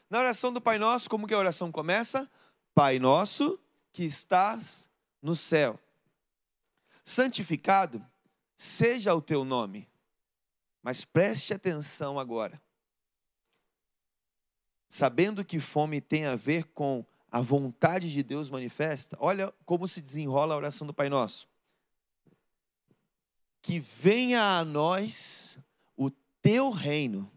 Na 0.09 0.19
oração 0.21 0.53
do 0.53 0.61
Pai 0.61 0.79
Nosso, 0.79 1.11
como 1.11 1.27
que 1.27 1.35
a 1.35 1.39
oração 1.39 1.73
começa? 1.73 2.31
Pai 2.75 2.99
Nosso 2.99 3.59
que 3.93 4.05
estás 4.05 4.89
no 5.21 5.35
céu. 5.35 5.79
Santificado 7.05 8.05
seja 8.57 9.15
o 9.15 9.21
teu 9.21 9.45
nome. 9.45 9.89
Mas 10.83 11.05
preste 11.05 11.55
atenção 11.55 12.19
agora. 12.19 12.61
Sabendo 14.95 15.45
que 15.45 15.59
fome 15.59 16.01
tem 16.01 16.25
a 16.25 16.37
ver 16.37 16.67
com 16.67 17.05
a 17.29 17.41
vontade 17.41 18.13
de 18.13 18.23
Deus 18.23 18.49
manifesta, 18.49 19.17
olha 19.19 19.53
como 19.67 19.89
se 19.89 20.01
desenrola 20.01 20.55
a 20.55 20.57
oração 20.57 20.87
do 20.87 20.95
Pai 20.95 21.09
Nosso 21.09 21.49
que 23.61 23.81
venha 23.81 24.57
a 24.57 24.65
nós 24.65 25.59
o 25.97 26.11
teu 26.41 26.71
reino. 26.71 27.29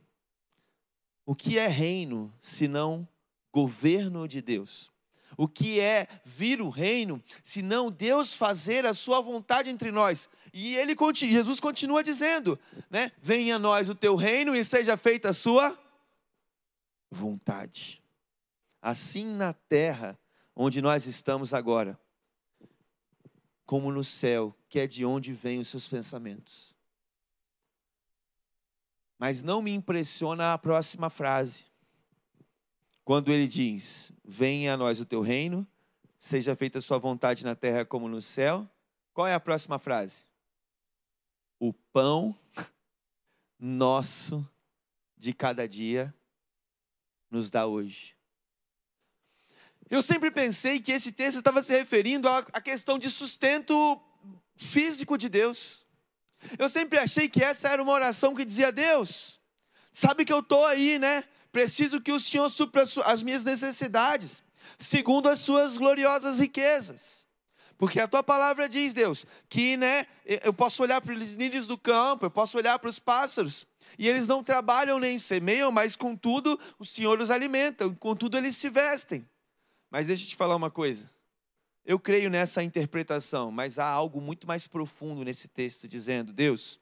O 1.25 1.33
que 1.33 1.57
é 1.57 1.65
reino 1.65 2.31
senão 2.43 3.07
governo 3.51 4.27
de 4.27 4.39
Deus? 4.39 4.91
O 5.35 5.47
que 5.47 5.79
é 5.79 6.07
vir 6.23 6.61
o 6.61 6.69
reino 6.69 7.23
senão 7.43 7.89
Deus 7.89 8.33
fazer 8.33 8.85
a 8.85 8.93
sua 8.93 9.19
vontade 9.19 9.71
entre 9.71 9.91
nós? 9.91 10.29
E 10.53 10.75
ele 10.75 10.95
Jesus 11.11 11.59
continua 11.59 12.03
dizendo, 12.03 12.59
né? 12.87 13.11
Venha 13.19 13.55
a 13.55 13.59
nós 13.59 13.89
o 13.89 13.95
teu 13.95 14.15
reino 14.15 14.55
e 14.55 14.63
seja 14.63 14.95
feita 14.95 15.31
a 15.31 15.33
sua 15.33 15.69
vontade. 15.69 15.86
Assim 18.81 19.25
na 19.25 19.53
terra 19.53 20.17
onde 20.55 20.81
nós 20.81 21.05
estamos 21.05 21.53
agora 21.53 21.99
como 23.67 23.91
no 23.91 24.03
céu, 24.03 24.55
que 24.69 24.79
é 24.79 24.87
de 24.87 25.05
onde 25.05 25.33
vêm 25.33 25.59
os 25.59 25.67
seus 25.67 25.87
pensamentos. 25.87 26.73
Mas 29.19 29.43
não 29.43 29.61
me 29.61 29.71
impressiona 29.71 30.53
a 30.53 30.57
próxima 30.57 31.09
frase. 31.09 31.65
Quando 33.03 33.31
ele 33.31 33.47
diz: 33.47 34.11
Venha 34.23 34.73
a 34.73 34.77
nós 34.77 35.01
o 35.01 35.05
teu 35.05 35.21
reino, 35.21 35.67
seja 36.17 36.55
feita 36.55 36.79
a 36.79 36.81
sua 36.81 36.97
vontade 36.97 37.43
na 37.43 37.55
terra 37.55 37.83
como 37.83 38.07
no 38.07 38.21
céu. 38.21 38.67
Qual 39.13 39.27
é 39.27 39.33
a 39.33 39.39
próxima 39.39 39.77
frase? 39.77 40.23
O 41.59 41.73
pão 41.73 42.37
nosso 43.59 44.47
de 45.17 45.33
cada 45.33 45.67
dia 45.67 46.13
nos 47.29 47.49
dá 47.49 47.65
hoje. 47.65 48.15
Eu 49.89 50.01
sempre 50.01 50.29
pensei 50.31 50.79
que 50.79 50.91
esse 50.91 51.11
texto 51.11 51.37
estava 51.37 51.63
se 51.63 51.71
referindo 51.71 52.27
à 52.27 52.61
questão 52.61 52.99
de 52.99 53.09
sustento 53.09 54.01
físico 54.55 55.17
de 55.17 55.29
Deus. 55.29 55.85
Eu 56.59 56.67
sempre 56.67 56.99
achei 56.99 57.29
que 57.29 57.43
essa 57.43 57.69
era 57.69 57.81
uma 57.81 57.93
oração 57.93 58.35
que 58.35 58.43
dizia: 58.43 58.71
Deus, 58.71 59.39
sabe 59.93 60.25
que 60.25 60.33
eu 60.33 60.39
estou 60.39 60.65
aí, 60.65 60.99
né? 60.99 61.23
Preciso 61.51 62.01
que 62.01 62.11
o 62.11 62.19
Senhor 62.19 62.49
supra 62.49 62.83
as 63.05 63.23
minhas 63.23 63.43
necessidades. 63.43 64.43
segundo 64.77 65.29
as 65.29 65.39
suas 65.39 65.77
gloriosas 65.77 66.39
riquezas. 66.39 67.25
Porque 67.77 67.99
a 67.99 68.07
tua 68.07 68.23
palavra 68.23 68.67
diz, 68.67 68.93
Deus, 68.93 69.25
que 69.47 69.77
né, 69.77 70.07
eu 70.25 70.51
posso 70.51 70.81
olhar 70.81 70.99
para 70.99 71.13
os 71.13 71.33
lírios 71.35 71.67
do 71.67 71.77
campo, 71.77 72.25
eu 72.25 72.31
posso 72.31 72.57
olhar 72.57 72.77
para 72.79 72.89
os 72.89 72.97
pássaros, 72.97 73.67
e 73.97 74.07
eles 74.07 74.27
não 74.27 74.43
trabalham 74.43 74.99
nem 74.99 75.19
semeiam, 75.19 75.71
mas 75.71 75.95
contudo 75.95 76.59
o 76.79 76.85
Senhor 76.85 77.19
os 77.19 77.31
alimenta, 77.31 77.89
contudo 77.95 78.37
eles 78.37 78.55
se 78.55 78.69
vestem. 78.69 79.27
Mas 79.89 80.07
deixa 80.07 80.23
eu 80.23 80.29
te 80.29 80.35
falar 80.35 80.55
uma 80.55 80.71
coisa. 80.71 81.09
Eu 81.85 81.99
creio 81.99 82.29
nessa 82.29 82.61
interpretação, 82.61 83.49
mas 83.51 83.79
há 83.79 83.87
algo 83.87 84.19
muito 84.19 84.45
mais 84.45 84.67
profundo 84.67 85.23
nesse 85.23 85.47
texto 85.47 85.87
dizendo: 85.87 86.33
Deus, 86.33 86.79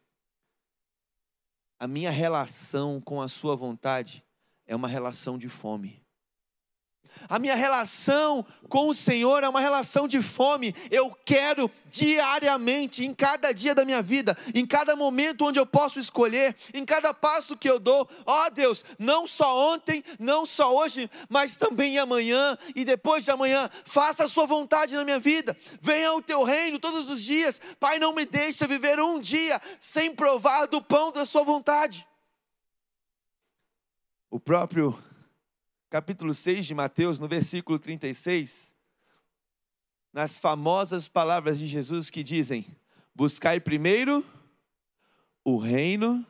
a 1.80 1.88
minha 1.88 2.12
relação 2.12 3.00
com 3.02 3.22
a 3.22 3.28
Sua 3.28 3.56
vontade 3.56 4.24
é 4.66 4.76
uma 4.76 4.88
relação 4.88 5.38
de 5.38 5.50
fome. 5.50 6.05
A 7.28 7.40
minha 7.40 7.56
relação 7.56 8.46
com 8.70 8.90
o 8.90 8.94
Senhor 8.94 9.44
é 9.44 9.50
uma 9.50 9.60
relação 9.60 10.08
de 10.08 10.22
fome. 10.22 10.76
Eu 10.92 11.12
quero 11.26 11.70
diariamente, 11.90 13.06
em 13.06 13.14
cada 13.14 13.54
dia 13.54 13.74
da 13.74 13.86
minha 13.86 14.02
vida, 14.02 14.38
em 14.54 14.66
cada 14.66 14.96
momento 14.96 15.46
onde 15.46 15.60
eu 15.60 15.66
posso 15.66 16.00
escolher, 16.00 16.56
em 16.74 16.84
cada 16.84 17.14
passo 17.14 17.56
que 17.56 17.70
eu 17.70 17.80
dou, 17.80 18.10
ó 18.26 18.46
oh, 18.46 18.50
Deus, 18.50 18.84
não 19.00 19.26
só 19.26 19.74
ontem, 19.74 20.04
não 20.20 20.46
só 20.46 20.76
hoje, 20.76 21.10
mas 21.30 21.58
também 21.58 21.98
amanhã 21.98 22.58
e 22.76 22.84
depois 22.84 23.24
de 23.24 23.32
amanhã, 23.32 23.70
faça 23.86 24.26
a 24.26 24.30
Sua 24.30 24.46
vontade 24.46 24.96
na 24.96 25.06
minha 25.06 25.20
vida. 25.20 25.56
Venha 25.82 26.14
o 26.14 26.22
Teu 26.22 26.44
reino 26.44 26.80
todos 26.80 27.10
os 27.10 27.24
dias. 27.24 27.62
Pai, 27.80 27.98
não 27.98 28.14
me 28.14 28.26
deixe 28.26 28.68
viver 28.68 29.00
um 29.00 29.20
dia 29.20 29.62
sem 29.80 30.14
provar 30.14 30.68
do 30.68 30.82
pão 30.82 31.12
da 31.12 31.26
Sua 31.26 31.44
vontade. 31.44 32.08
O 34.30 34.40
próprio 34.40 35.02
capítulo 35.96 36.34
6 36.34 36.66
de 36.66 36.76
Mateus, 36.76 37.20
no 37.20 37.26
versículo 37.26 37.80
36, 37.80 38.76
nas 40.12 40.38
famosas 40.38 41.08
palavras 41.08 41.58
de 41.58 41.66
Jesus 41.66 42.10
que 42.10 42.22
dizem: 42.22 42.68
Buscai 43.16 43.62
primeiro 43.62 44.22
o 45.42 45.56
reino 45.56 46.28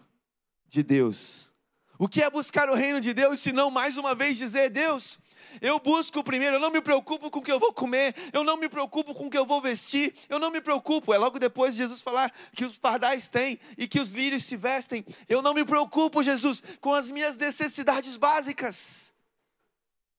de 0.68 0.84
Deus. 0.84 1.50
O 1.98 2.08
que 2.08 2.22
é 2.22 2.30
buscar 2.30 2.70
o 2.70 2.76
reino 2.76 3.02
de 3.02 3.12
Deus, 3.12 3.40
se 3.40 3.52
não 3.52 3.72
mais 3.72 3.98
uma 3.98 4.14
vez 4.14 4.38
dizer, 4.38 4.70
Deus, 4.70 5.18
eu 5.60 5.80
busco 5.80 6.24
primeiro, 6.24 6.58
eu 6.58 6.60
não 6.60 6.70
me 6.70 6.80
preocupo 6.80 7.32
com 7.32 7.40
o 7.40 7.42
que 7.42 7.52
eu 7.52 7.60
vou 7.60 7.74
comer, 7.74 8.14
eu 8.32 8.44
não 8.44 8.58
me 8.58 8.70
preocupo 8.70 9.16
com 9.16 9.26
o 9.26 9.30
que 9.32 9.38
eu 9.38 9.48
vou 9.48 9.60
vestir, 9.60 10.14
eu 10.30 10.38
não 10.38 10.52
me 10.52 10.62
preocupo. 10.62 11.12
É 11.12 11.18
logo 11.18 11.40
depois 11.40 11.74
de 11.74 11.80
Jesus 11.80 12.04
falar 12.04 12.32
que 12.56 12.66
os 12.66 12.78
pardais 12.78 13.30
têm 13.30 13.60
e 13.80 13.88
que 13.88 14.00
os 14.00 14.12
lírios 14.12 14.44
se 14.44 14.56
vestem. 14.56 15.04
Eu 15.28 15.42
não 15.42 15.56
me 15.56 15.66
preocupo, 15.66 16.22
Jesus, 16.22 16.62
com 16.80 16.94
as 16.94 17.10
minhas 17.10 17.36
necessidades 17.36 18.16
básicas. 18.16 19.15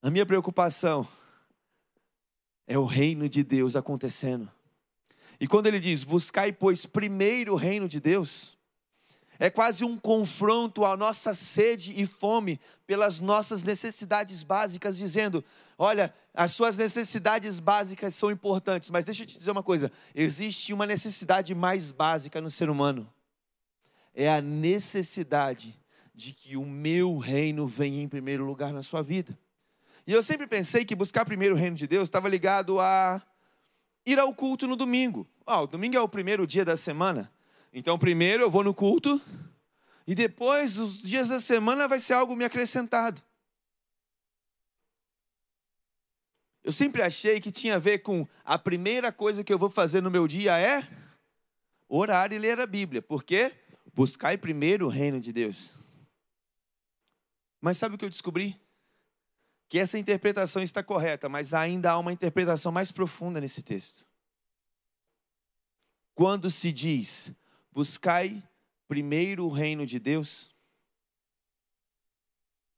A 0.02 0.10
minha 0.10 0.26
preocupação 0.26 1.06
é 2.66 2.78
o 2.78 2.84
reino 2.84 3.28
de 3.28 3.42
Deus 3.42 3.76
acontecendo. 3.76 4.50
E 5.38 5.46
quando 5.46 5.66
ele 5.66 5.78
diz, 5.78 6.04
buscai, 6.04 6.52
pois, 6.52 6.86
primeiro 6.86 7.52
o 7.52 7.56
reino 7.56 7.88
de 7.88 8.00
Deus, 8.00 8.56
é 9.38 9.50
quase 9.50 9.84
um 9.84 9.96
confronto 9.96 10.84
à 10.84 10.96
nossa 10.96 11.34
sede 11.34 11.92
e 12.00 12.06
fome 12.06 12.58
pelas 12.86 13.20
nossas 13.20 13.62
necessidades 13.62 14.42
básicas, 14.42 14.96
dizendo: 14.96 15.44
olha, 15.76 16.14
as 16.32 16.52
suas 16.52 16.76
necessidades 16.76 17.60
básicas 17.60 18.14
são 18.14 18.30
importantes, 18.30 18.90
mas 18.90 19.04
deixa 19.04 19.22
eu 19.22 19.26
te 19.26 19.36
dizer 19.36 19.50
uma 19.50 19.62
coisa: 19.62 19.92
existe 20.14 20.72
uma 20.72 20.86
necessidade 20.86 21.54
mais 21.54 21.92
básica 21.92 22.40
no 22.40 22.50
ser 22.50 22.70
humano, 22.70 23.12
é 24.14 24.30
a 24.30 24.40
necessidade 24.40 25.78
de 26.14 26.32
que 26.32 26.56
o 26.56 26.64
meu 26.64 27.18
reino 27.18 27.66
venha 27.66 28.00
em 28.00 28.08
primeiro 28.08 28.44
lugar 28.44 28.72
na 28.72 28.82
sua 28.82 29.02
vida. 29.02 29.38
E 30.06 30.12
eu 30.12 30.22
sempre 30.22 30.46
pensei 30.46 30.84
que 30.84 30.94
buscar 30.94 31.24
primeiro 31.24 31.56
o 31.56 31.58
reino 31.58 31.74
de 31.74 31.86
Deus 31.86 32.04
estava 32.04 32.28
ligado 32.28 32.78
a 32.80 33.20
ir 34.04 34.18
ao 34.20 34.32
culto 34.32 34.66
no 34.66 34.76
domingo. 34.76 35.28
O 35.44 35.66
domingo 35.66 35.96
é 35.96 36.00
o 36.00 36.08
primeiro 36.08 36.46
dia 36.46 36.64
da 36.64 36.76
semana. 36.76 37.32
Então, 37.72 37.98
primeiro 37.98 38.42
eu 38.44 38.50
vou 38.50 38.62
no 38.62 38.72
culto 38.72 39.20
e 40.06 40.14
depois, 40.14 40.78
os 40.78 41.02
dias 41.02 41.28
da 41.28 41.40
semana, 41.40 41.88
vai 41.88 41.98
ser 41.98 42.12
algo 42.12 42.36
me 42.36 42.44
acrescentado. 42.44 43.20
Eu 46.62 46.70
sempre 46.70 47.02
achei 47.02 47.40
que 47.40 47.50
tinha 47.50 47.74
a 47.76 47.80
ver 47.80 47.98
com 47.98 48.26
a 48.44 48.56
primeira 48.56 49.12
coisa 49.12 49.42
que 49.42 49.52
eu 49.52 49.58
vou 49.58 49.70
fazer 49.70 50.00
no 50.00 50.10
meu 50.10 50.28
dia 50.28 50.58
é 50.58 50.86
orar 51.88 52.32
e 52.32 52.38
ler 52.38 52.60
a 52.60 52.66
Bíblia. 52.66 53.02
Por 53.02 53.24
quê? 53.24 53.52
Buscar 53.92 54.36
primeiro 54.38 54.86
o 54.86 54.88
reino 54.88 55.20
de 55.20 55.32
Deus. 55.32 55.72
Mas 57.60 57.78
sabe 57.78 57.96
o 57.96 57.98
que 57.98 58.04
eu 58.04 58.10
descobri? 58.10 58.60
Que 59.68 59.78
essa 59.78 59.98
interpretação 59.98 60.62
está 60.62 60.82
correta, 60.82 61.28
mas 61.28 61.52
ainda 61.52 61.92
há 61.92 61.98
uma 61.98 62.12
interpretação 62.12 62.70
mais 62.70 62.92
profunda 62.92 63.40
nesse 63.40 63.62
texto. 63.62 64.06
Quando 66.14 66.50
se 66.50 66.72
diz, 66.72 67.32
buscai 67.70 68.42
primeiro 68.88 69.44
o 69.44 69.50
reino 69.50 69.84
de 69.84 69.98
Deus, 69.98 70.50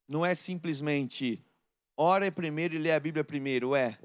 não 0.08 0.24
é 0.24 0.34
simplesmente 0.34 1.44
ora 1.96 2.32
primeiro 2.32 2.74
e 2.74 2.78
lê 2.78 2.90
a 2.92 2.98
Bíblia 2.98 3.22
primeiro, 3.22 3.76
é 3.76 3.98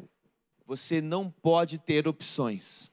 você 0.65 1.01
não 1.01 1.29
pode 1.29 1.77
ter 1.77 2.07
opções. 2.07 2.92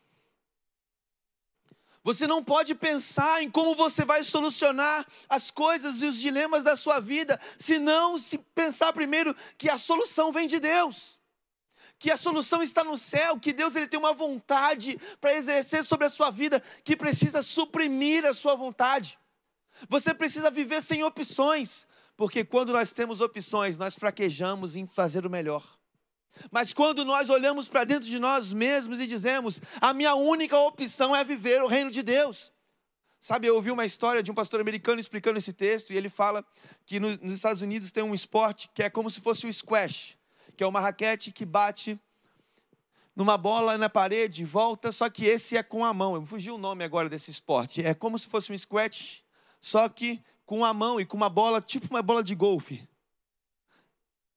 Você 2.02 2.26
não 2.26 2.42
pode 2.42 2.74
pensar 2.74 3.42
em 3.42 3.50
como 3.50 3.74
você 3.74 4.04
vai 4.04 4.24
solucionar 4.24 5.06
as 5.28 5.50
coisas 5.50 6.00
e 6.00 6.06
os 6.06 6.18
dilemas 6.18 6.64
da 6.64 6.76
sua 6.76 6.98
vida, 6.98 7.38
se 7.58 7.78
não 7.78 8.18
se 8.18 8.38
pensar 8.38 8.92
primeiro 8.92 9.36
que 9.58 9.68
a 9.68 9.76
solução 9.76 10.32
vem 10.32 10.46
de 10.46 10.58
Deus. 10.58 11.18
Que 11.98 12.10
a 12.10 12.16
solução 12.16 12.62
está 12.62 12.82
no 12.82 12.96
céu, 12.96 13.38
que 13.38 13.52
Deus 13.52 13.76
ele 13.76 13.86
tem 13.86 14.00
uma 14.00 14.14
vontade 14.14 14.98
para 15.20 15.34
exercer 15.34 15.84
sobre 15.84 16.06
a 16.06 16.10
sua 16.10 16.30
vida, 16.30 16.62
que 16.82 16.96
precisa 16.96 17.42
suprimir 17.42 18.24
a 18.24 18.32
sua 18.32 18.54
vontade. 18.54 19.18
Você 19.86 20.14
precisa 20.14 20.50
viver 20.50 20.82
sem 20.82 21.04
opções, 21.04 21.86
porque 22.16 22.42
quando 22.42 22.72
nós 22.72 22.92
temos 22.92 23.20
opções, 23.20 23.76
nós 23.76 23.94
fraquejamos 23.96 24.74
em 24.74 24.86
fazer 24.86 25.26
o 25.26 25.30
melhor. 25.30 25.79
Mas 26.50 26.72
quando 26.72 27.04
nós 27.04 27.28
olhamos 27.28 27.68
para 27.68 27.84
dentro 27.84 28.06
de 28.08 28.18
nós 28.18 28.52
mesmos 28.52 29.00
e 29.00 29.06
dizemos, 29.06 29.60
a 29.80 29.92
minha 29.92 30.14
única 30.14 30.58
opção 30.58 31.14
é 31.14 31.22
viver 31.22 31.62
o 31.62 31.66
reino 31.66 31.90
de 31.90 32.02
Deus. 32.02 32.52
Sabe, 33.20 33.46
eu 33.46 33.54
ouvi 33.54 33.70
uma 33.70 33.84
história 33.84 34.22
de 34.22 34.30
um 34.30 34.34
pastor 34.34 34.60
americano 34.60 34.98
explicando 34.98 35.38
esse 35.38 35.52
texto, 35.52 35.92
e 35.92 35.96
ele 35.96 36.08
fala 36.08 36.44
que 36.86 36.98
nos 36.98 37.32
Estados 37.32 37.60
Unidos 37.60 37.92
tem 37.92 38.02
um 38.02 38.14
esporte 38.14 38.70
que 38.74 38.82
é 38.82 38.88
como 38.88 39.10
se 39.10 39.20
fosse 39.20 39.46
o 39.46 39.52
squash, 39.52 40.16
que 40.56 40.64
é 40.64 40.66
uma 40.66 40.80
raquete 40.80 41.30
que 41.30 41.44
bate 41.44 42.00
numa 43.14 43.36
bola 43.36 43.76
na 43.76 43.90
parede, 43.90 44.44
volta, 44.44 44.90
só 44.90 45.10
que 45.10 45.26
esse 45.26 45.54
é 45.54 45.62
com 45.62 45.84
a 45.84 45.92
mão. 45.92 46.14
Eu 46.14 46.24
fugi 46.24 46.50
o 46.50 46.56
nome 46.56 46.82
agora 46.82 47.08
desse 47.08 47.30
esporte. 47.30 47.82
É 47.82 47.92
como 47.92 48.18
se 48.18 48.26
fosse 48.26 48.50
um 48.50 48.56
squash, 48.56 49.22
só 49.60 49.86
que 49.90 50.22
com 50.46 50.64
a 50.64 50.72
mão 50.72 50.98
e 50.98 51.04
com 51.04 51.18
uma 51.18 51.28
bola, 51.28 51.60
tipo 51.60 51.86
uma 51.90 52.02
bola 52.02 52.22
de 52.22 52.34
golfe. 52.34 52.88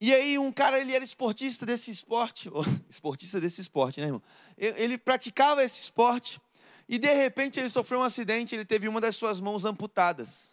E 0.06 0.14
aí 0.14 0.38
um 0.38 0.52
cara, 0.52 0.82
ele 0.82 0.92
era 0.92 1.02
esportista 1.02 1.66
desse 1.66 1.90
esporte, 1.90 2.52
esportista 2.90 3.40
desse 3.40 3.62
esporte, 3.62 4.02
né, 4.02 4.08
irmão? 4.08 4.22
Ele 4.58 4.98
praticava 4.98 5.64
esse 5.64 5.80
esporte 5.80 6.42
e 6.90 7.00
de 7.00 7.14
repente 7.14 7.58
ele 7.58 7.70
sofreu 7.70 8.02
um 8.02 8.04
acidente, 8.04 8.54
ele 8.54 8.66
teve 8.66 8.90
uma 8.90 9.00
das 9.00 9.16
suas 9.16 9.40
mãos 9.40 9.64
amputadas. 9.64 10.52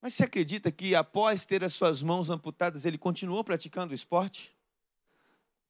Mas 0.00 0.14
você 0.14 0.22
acredita 0.22 0.70
que 0.70 0.94
após 0.94 1.44
ter 1.44 1.64
as 1.64 1.72
suas 1.72 2.00
mãos 2.00 2.30
amputadas, 2.30 2.84
ele 2.84 2.96
continuou 2.96 3.42
praticando 3.42 3.90
o 3.90 3.96
esporte? 3.96 4.54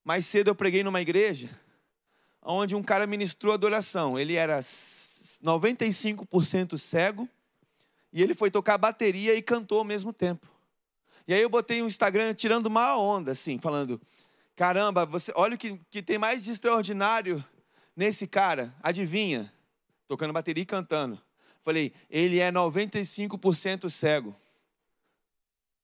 Mais 0.05 0.27
cedo 0.27 0.49
eu 0.49 0.55
preguei 0.55 0.85
numa 0.85 1.01
igreja 1.01 1.49
onde 2.43 2.75
um 2.75 2.83
cara 2.83 3.07
ministrou 3.07 3.55
adoração. 3.55 4.19
Ele 4.19 4.35
era 4.35 4.61
95% 4.61 6.77
cego 6.77 7.27
e 8.15 8.23
ele 8.23 8.33
foi 8.33 8.49
tocar 8.49 8.79
bateria 8.79 9.35
e 9.35 9.43
cantou 9.43 9.81
ao 9.81 9.85
mesmo 9.85 10.13
tempo. 10.13 10.47
E 11.27 11.35
aí 11.35 11.43
eu 11.43 11.51
botei 11.51 11.83
um 11.83 11.89
Instagram 11.89 12.33
tirando 12.33 12.67
uma 12.67 12.97
onda, 12.97 13.33
assim, 13.33 13.59
falando: 13.59 14.01
caramba, 14.55 15.05
você, 15.05 15.33
olha 15.35 15.57
o 15.57 15.59
que, 15.59 15.81
que 15.91 16.01
tem 16.01 16.17
mais 16.17 16.45
de 16.45 16.53
extraordinário 16.53 17.45
nesse 17.97 18.29
cara. 18.29 18.73
Adivinha? 18.81 19.53
Tocando 20.07 20.33
bateria 20.33 20.63
e 20.63 20.67
cantando. 20.67 21.21
Falei, 21.61 21.93
ele 22.09 22.39
é 22.39 22.53
95% 22.53 23.91
cego. 23.91 24.37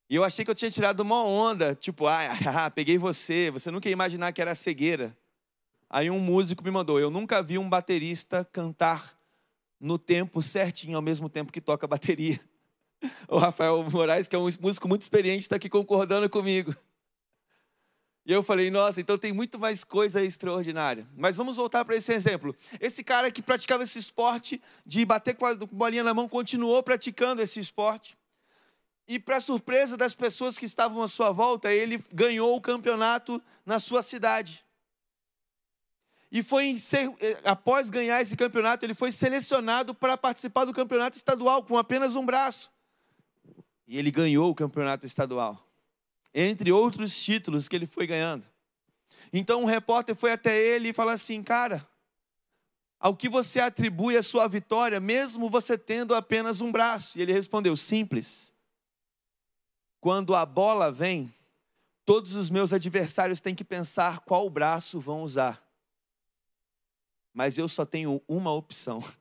E 0.09 0.14
eu 0.14 0.22
achei 0.22 0.45
que 0.45 0.51
eu 0.51 0.55
tinha 0.55 0.70
tirado 0.70 1.01
uma 1.01 1.24
onda, 1.24 1.74
tipo, 1.74 2.07
ah, 2.07 2.70
peguei 2.72 2.97
você, 2.97 3.51
você 3.51 3.72
nunca 3.72 3.89
ia 3.89 3.93
imaginar 3.93 4.33
que 4.33 4.41
era 4.41 4.55
cegueira. 4.55 5.16
Aí 5.89 6.09
um 6.09 6.20
músico 6.20 6.62
me 6.62 6.70
mandou, 6.70 7.01
eu 7.01 7.11
nunca 7.11 7.43
vi 7.43 7.59
um 7.59 7.68
baterista 7.68 8.45
cantar 8.45 9.19
no 9.81 9.99
tempo 9.99 10.43
certinho, 10.43 10.97
ao 10.97 11.03
mesmo 11.03 11.28
tempo 11.28 11.51
que 11.51 11.61
toca 11.61 11.87
a 11.87 11.89
bateria. 11.89 12.39
O 13.26 13.39
Rafael 13.39 13.83
Moraes, 13.91 14.28
que 14.28 14.37
é 14.37 14.39
um 14.39 14.47
músico 14.61 14.87
muito 14.87 15.01
experiente, 15.01 15.45
está 15.45 15.57
aqui 15.57 15.70
concordando 15.70 16.28
comigo. 16.28 16.76
E 18.26 18.33
eu 18.33 18.43
falei, 18.43 18.70
nossa, 18.70 19.01
então 19.01 19.16
tem 19.16 19.33
muito 19.33 19.59
mais 19.59 19.83
coisa 19.83 20.22
extraordinária. 20.22 21.07
Mas 21.16 21.37
vamos 21.37 21.57
voltar 21.57 21.83
para 21.85 21.97
esse 21.97 22.12
exemplo. 22.12 22.55
Esse 22.78 23.03
cara 23.03 23.31
que 23.31 23.41
praticava 23.41 23.85
esse 23.85 23.99
esporte 23.99 24.61
de 24.85 25.05
bater 25.05 25.35
com 25.35 25.47
a 25.47 25.55
bolinha 25.55 26.05
na 26.05 26.12
mão, 26.12 26.28
continuou 26.28 26.83
praticando 26.83 27.41
esse 27.41 27.59
esporte. 27.59 28.18
E, 29.09 29.18
para 29.18 29.41
surpresa 29.41 29.97
das 29.97 30.14
pessoas 30.14 30.59
que 30.59 30.66
estavam 30.66 31.03
à 31.03 31.09
sua 31.09 31.33
volta, 31.33 31.72
ele 31.72 32.05
ganhou 32.12 32.55
o 32.55 32.61
campeonato 32.61 33.43
na 33.64 33.81
sua 33.81 34.03
cidade. 34.03 34.64
E 36.33 36.43
foi 36.43 36.76
eh, 37.20 37.41
após 37.45 37.91
ganhar 37.91 38.20
esse 38.22 38.37
campeonato, 38.37 38.87
ele 38.87 38.95
foi 38.95 39.11
selecionado 39.11 39.93
para 39.93 40.16
participar 40.16 40.64
do 40.64 40.72
campeonato 40.72 41.16
estadual 41.16 41.64
com 41.64 41.76
apenas 41.76 42.14
um 42.14 42.24
braço. 42.24 42.70
E 43.87 43.99
ele 43.99 44.12
ganhou 44.12 44.51
o 44.51 44.55
campeonato 44.55 45.05
estadual, 45.05 45.66
entre 46.33 46.70
outros 46.70 47.20
títulos 47.20 47.66
que 47.66 47.74
ele 47.74 47.87
foi 47.87 48.07
ganhando. 48.07 48.47
Então 49.33 49.62
um 49.62 49.64
repórter 49.64 50.14
foi 50.14 50.31
até 50.31 50.57
ele 50.57 50.91
e 50.91 50.93
falou 50.93 51.12
assim: 51.12 51.43
Cara, 51.43 51.85
ao 53.01 53.16
que 53.16 53.28
você 53.28 53.59
atribui 53.59 54.16
a 54.16 54.22
sua 54.22 54.47
vitória, 54.47 55.01
mesmo 55.01 55.51
você 55.51 55.76
tendo 55.76 56.14
apenas 56.14 56.61
um 56.61 56.70
braço? 56.70 57.18
E 57.18 57.22
ele 57.22 57.33
respondeu: 57.33 57.76
Simples. 57.76 58.53
Quando 60.01 60.35
a 60.35 60.47
bola 60.47 60.93
vem, 60.93 61.35
todos 62.07 62.35
os 62.35 62.49
meus 62.49 62.72
adversários 62.72 63.41
têm 63.41 63.55
que 63.55 63.64
pensar 63.64 64.20
qual 64.20 64.49
braço 64.49 65.01
vão 65.01 65.22
usar. 65.22 65.69
Mas 67.33 67.59
eu 67.59 67.68
só 67.68 67.85
tenho 67.85 68.22
uma 68.28 68.53
opção. 68.53 69.03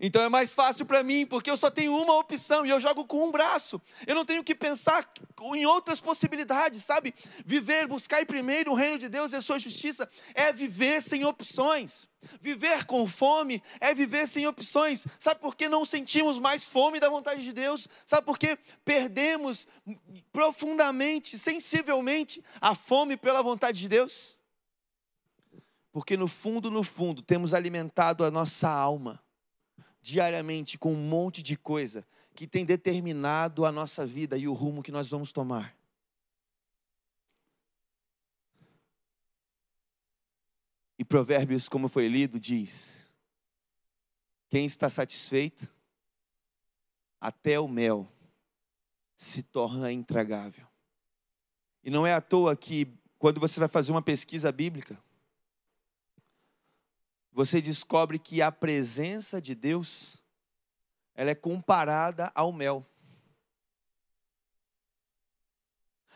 Então 0.00 0.22
é 0.22 0.28
mais 0.28 0.52
fácil 0.52 0.84
para 0.84 1.02
mim, 1.02 1.24
porque 1.24 1.50
eu 1.50 1.56
só 1.56 1.70
tenho 1.70 1.96
uma 1.96 2.14
opção 2.18 2.66
e 2.66 2.70
eu 2.70 2.78
jogo 2.78 3.04
com 3.06 3.26
um 3.26 3.30
braço. 3.30 3.80
Eu 4.06 4.14
não 4.14 4.24
tenho 4.24 4.44
que 4.44 4.54
pensar 4.54 5.10
em 5.54 5.66
outras 5.66 6.00
possibilidades, 6.00 6.84
sabe? 6.84 7.14
Viver, 7.44 7.86
buscar 7.86 8.24
primeiro 8.26 8.72
o 8.72 8.74
reino 8.74 8.98
de 8.98 9.08
Deus 9.08 9.32
e 9.32 9.36
a 9.36 9.40
sua 9.40 9.58
justiça 9.58 10.08
é 10.34 10.52
viver 10.52 11.02
sem 11.02 11.24
opções. 11.24 12.06
Viver 12.40 12.84
com 12.86 13.06
fome 13.06 13.62
é 13.80 13.94
viver 13.94 14.26
sem 14.26 14.46
opções. 14.46 15.06
Sabe 15.18 15.40
por 15.40 15.54
que 15.54 15.68
não 15.68 15.84
sentimos 15.86 16.38
mais 16.38 16.64
fome 16.64 16.98
da 16.98 17.08
vontade 17.08 17.42
de 17.42 17.52
Deus? 17.52 17.88
Sabe 18.04 18.26
por 18.26 18.38
que 18.38 18.58
perdemos 18.84 19.66
profundamente, 20.32 21.38
sensivelmente, 21.38 22.42
a 22.60 22.74
fome 22.74 23.16
pela 23.16 23.42
vontade 23.42 23.80
de 23.80 23.88
Deus? 23.88 24.35
Porque 25.96 26.14
no 26.14 26.28
fundo, 26.28 26.70
no 26.70 26.82
fundo, 26.82 27.22
temos 27.22 27.54
alimentado 27.54 28.22
a 28.22 28.30
nossa 28.30 28.68
alma 28.68 29.18
diariamente 30.02 30.76
com 30.76 30.92
um 30.92 31.08
monte 31.08 31.42
de 31.42 31.56
coisa 31.56 32.06
que 32.34 32.46
tem 32.46 32.66
determinado 32.66 33.64
a 33.64 33.72
nossa 33.72 34.04
vida 34.04 34.36
e 34.36 34.46
o 34.46 34.52
rumo 34.52 34.82
que 34.82 34.92
nós 34.92 35.08
vamos 35.08 35.32
tomar. 35.32 35.74
E 40.98 41.02
Provérbios, 41.02 41.66
como 41.66 41.88
foi 41.88 42.08
lido, 42.08 42.38
diz: 42.38 43.10
Quem 44.50 44.66
está 44.66 44.90
satisfeito, 44.90 45.66
até 47.18 47.58
o 47.58 47.66
mel 47.66 48.06
se 49.16 49.42
torna 49.42 49.90
intragável. 49.90 50.66
E 51.82 51.88
não 51.88 52.06
é 52.06 52.12
à 52.12 52.20
toa 52.20 52.54
que, 52.54 52.86
quando 53.18 53.40
você 53.40 53.58
vai 53.58 53.68
fazer 53.70 53.92
uma 53.92 54.02
pesquisa 54.02 54.52
bíblica, 54.52 55.05
você 57.36 57.60
descobre 57.60 58.18
que 58.18 58.40
a 58.40 58.50
presença 58.50 59.42
de 59.42 59.54
Deus 59.54 60.16
ela 61.14 61.30
é 61.30 61.34
comparada 61.34 62.32
ao 62.34 62.50
mel. 62.50 62.82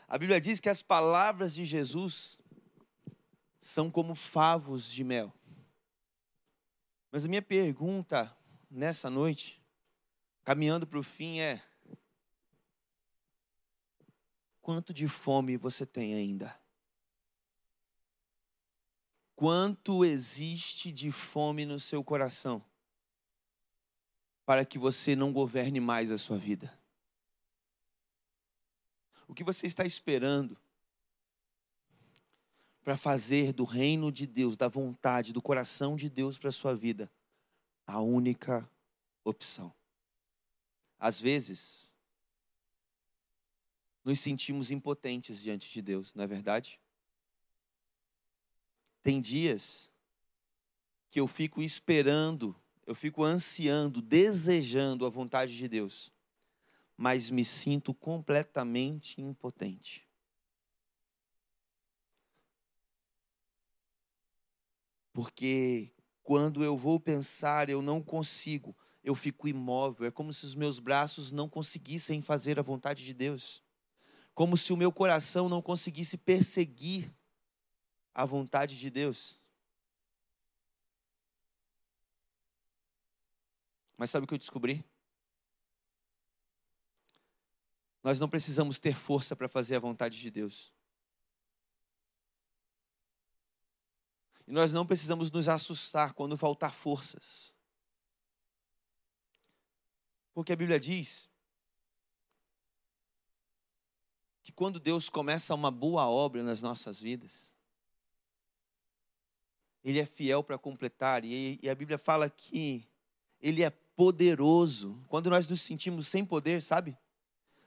A 0.08 0.16
Bíblia 0.16 0.40
diz 0.40 0.60
que 0.60 0.68
as 0.70 0.82
palavras 0.82 1.52
de 1.52 1.66
Jesus 1.66 2.38
são 3.60 3.90
como 3.90 4.14
favos 4.14 4.90
de 4.90 5.04
mel. 5.04 5.30
Mas 7.12 7.26
a 7.26 7.28
minha 7.28 7.42
pergunta 7.42 8.34
nessa 8.70 9.10
noite, 9.10 9.62
caminhando 10.42 10.86
para 10.86 10.98
o 10.98 11.02
fim, 11.02 11.38
é: 11.38 11.62
quanto 14.62 14.94
de 14.94 15.06
fome 15.06 15.58
você 15.58 15.84
tem 15.84 16.14
ainda? 16.14 16.59
Quanto 19.40 20.04
existe 20.04 20.92
de 20.92 21.10
fome 21.10 21.64
no 21.64 21.80
seu 21.80 22.04
coração 22.04 22.62
para 24.44 24.66
que 24.66 24.78
você 24.78 25.16
não 25.16 25.32
governe 25.32 25.80
mais 25.80 26.10
a 26.10 26.18
sua 26.18 26.36
vida? 26.36 26.78
O 29.26 29.32
que 29.32 29.42
você 29.42 29.66
está 29.66 29.82
esperando 29.82 30.58
para 32.84 32.98
fazer 32.98 33.54
do 33.54 33.64
reino 33.64 34.12
de 34.12 34.26
Deus, 34.26 34.58
da 34.58 34.68
vontade, 34.68 35.32
do 35.32 35.40
coração 35.40 35.96
de 35.96 36.10
Deus 36.10 36.36
para 36.36 36.50
a 36.50 36.52
sua 36.52 36.76
vida, 36.76 37.10
a 37.86 37.98
única 37.98 38.70
opção? 39.24 39.72
Às 40.98 41.18
vezes, 41.18 41.90
nos 44.04 44.20
sentimos 44.20 44.70
impotentes 44.70 45.40
diante 45.40 45.72
de 45.72 45.80
Deus, 45.80 46.12
não 46.12 46.24
é 46.24 46.26
verdade? 46.26 46.78
Tem 49.02 49.20
dias 49.20 49.90
que 51.10 51.18
eu 51.20 51.26
fico 51.26 51.62
esperando, 51.62 52.54
eu 52.86 52.94
fico 52.94 53.24
ansiando, 53.24 54.02
desejando 54.02 55.06
a 55.06 55.08
vontade 55.08 55.56
de 55.56 55.66
Deus, 55.66 56.12
mas 56.96 57.30
me 57.30 57.44
sinto 57.44 57.94
completamente 57.94 59.20
impotente. 59.20 60.06
Porque 65.12 65.92
quando 66.22 66.62
eu 66.62 66.76
vou 66.76 67.00
pensar, 67.00 67.68
eu 67.68 67.82
não 67.82 68.02
consigo, 68.02 68.76
eu 69.02 69.14
fico 69.14 69.48
imóvel, 69.48 70.06
é 70.06 70.10
como 70.10 70.32
se 70.32 70.44
os 70.44 70.54
meus 70.54 70.78
braços 70.78 71.32
não 71.32 71.48
conseguissem 71.48 72.22
fazer 72.22 72.58
a 72.58 72.62
vontade 72.62 73.04
de 73.04 73.12
Deus, 73.12 73.62
como 74.34 74.56
se 74.56 74.72
o 74.72 74.76
meu 74.76 74.92
coração 74.92 75.48
não 75.48 75.60
conseguisse 75.60 76.16
perseguir 76.16 77.12
a 78.14 78.24
vontade 78.24 78.78
de 78.78 78.90
Deus. 78.90 79.38
Mas 83.96 84.10
sabe 84.10 84.24
o 84.24 84.26
que 84.26 84.34
eu 84.34 84.38
descobri? 84.38 84.84
Nós 88.02 88.18
não 88.18 88.28
precisamos 88.28 88.78
ter 88.78 88.96
força 88.96 89.36
para 89.36 89.48
fazer 89.48 89.76
a 89.76 89.80
vontade 89.80 90.18
de 90.18 90.30
Deus. 90.30 90.72
E 94.46 94.52
nós 94.52 94.72
não 94.72 94.86
precisamos 94.86 95.30
nos 95.30 95.48
assustar 95.48 96.14
quando 96.14 96.36
faltar 96.36 96.74
forças. 96.74 97.54
Porque 100.32 100.52
a 100.52 100.56
Bíblia 100.56 100.80
diz 100.80 101.28
que 104.42 104.50
quando 104.50 104.80
Deus 104.80 105.08
começa 105.08 105.54
uma 105.54 105.70
boa 105.70 106.08
obra 106.08 106.42
nas 106.42 106.62
nossas 106.62 106.98
vidas, 106.98 107.52
ele 109.84 109.98
é 109.98 110.06
fiel 110.06 110.42
para 110.42 110.58
completar. 110.58 111.24
E, 111.24 111.58
e 111.62 111.68
a 111.68 111.74
Bíblia 111.74 111.98
fala 111.98 112.28
que 112.28 112.86
ele 113.40 113.62
é 113.62 113.70
poderoso. 113.70 115.02
Quando 115.08 115.30
nós 115.30 115.48
nos 115.48 115.60
sentimos 115.60 116.06
sem 116.06 116.24
poder, 116.24 116.62
sabe? 116.62 116.96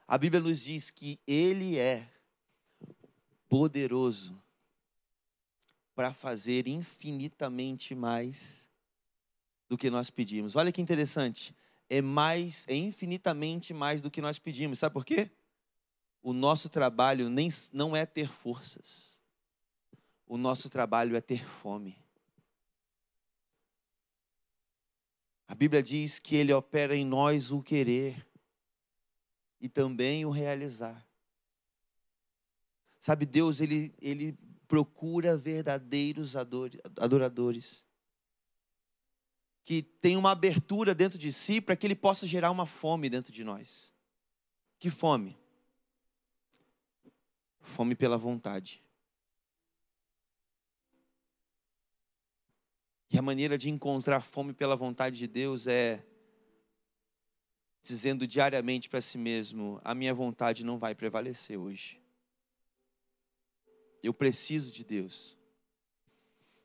A 0.07 0.17
Bíblia 0.17 0.41
nos 0.41 0.61
diz 0.61 0.91
que 0.91 1.19
ele 1.25 1.77
é 1.77 2.07
poderoso 3.47 4.41
para 5.95 6.13
fazer 6.13 6.67
infinitamente 6.67 7.93
mais 7.93 8.69
do 9.69 9.77
que 9.77 9.89
nós 9.89 10.09
pedimos. 10.09 10.55
Olha 10.55 10.71
que 10.71 10.81
interessante. 10.81 11.55
É 11.89 12.01
mais, 12.01 12.65
é 12.67 12.75
infinitamente 12.75 13.73
mais 13.73 14.01
do 14.01 14.09
que 14.09 14.21
nós 14.21 14.39
pedimos. 14.39 14.79
Sabe 14.79 14.93
por 14.93 15.05
quê? 15.05 15.29
O 16.21 16.33
nosso 16.33 16.69
trabalho 16.69 17.29
nem, 17.29 17.49
não 17.71 17.95
é 17.95 18.05
ter 18.05 18.27
forças. 18.27 19.17
O 20.25 20.37
nosso 20.37 20.69
trabalho 20.69 21.15
é 21.15 21.21
ter 21.21 21.45
fome. 21.45 22.02
A 25.47 25.55
Bíblia 25.55 25.83
diz 25.83 26.19
que 26.19 26.35
Ele 26.35 26.53
opera 26.53 26.95
em 26.95 27.05
nós 27.05 27.51
o 27.51 27.61
querer 27.61 28.25
e 29.59 29.69
também 29.69 30.25
o 30.25 30.29
realizar. 30.29 31.05
Sabe, 32.99 33.25
Deus, 33.25 33.59
Ele, 33.59 33.93
ele 34.01 34.37
procura 34.67 35.37
verdadeiros 35.37 36.35
adoradores 36.35 37.83
que 39.65 39.81
tem 39.81 40.17
uma 40.17 40.31
abertura 40.31 40.93
dentro 40.93 41.17
de 41.17 41.31
si 41.31 41.61
para 41.61 41.75
que 41.75 41.87
Ele 41.87 41.95
possa 41.95 42.27
gerar 42.27 42.51
uma 42.51 42.65
fome 42.65 43.09
dentro 43.09 43.31
de 43.31 43.43
nós. 43.43 43.93
Que 44.79 44.89
fome? 44.89 45.37
Fome 47.61 47.95
pela 47.95 48.17
vontade. 48.17 48.83
E 53.13 53.19
a 53.19 53.21
maneira 53.21 53.59
de 53.59 53.69
encontrar 53.69 54.21
fome 54.21 54.53
pela 54.53 54.75
vontade 54.75 55.15
de 55.19 55.27
Deus 55.27 55.67
é 55.67 56.03
dizendo 57.83 58.25
diariamente 58.25 58.89
para 58.89 59.01
si 59.01 59.19
mesmo: 59.19 59.79
a 59.83 59.93
minha 59.93 60.15
vontade 60.15 60.65
não 60.65 60.79
vai 60.79 60.95
prevalecer 60.95 61.55
hoje. 61.55 62.01
Eu 64.01 64.15
preciso 64.15 64.71
de 64.71 64.83
Deus. 64.83 65.37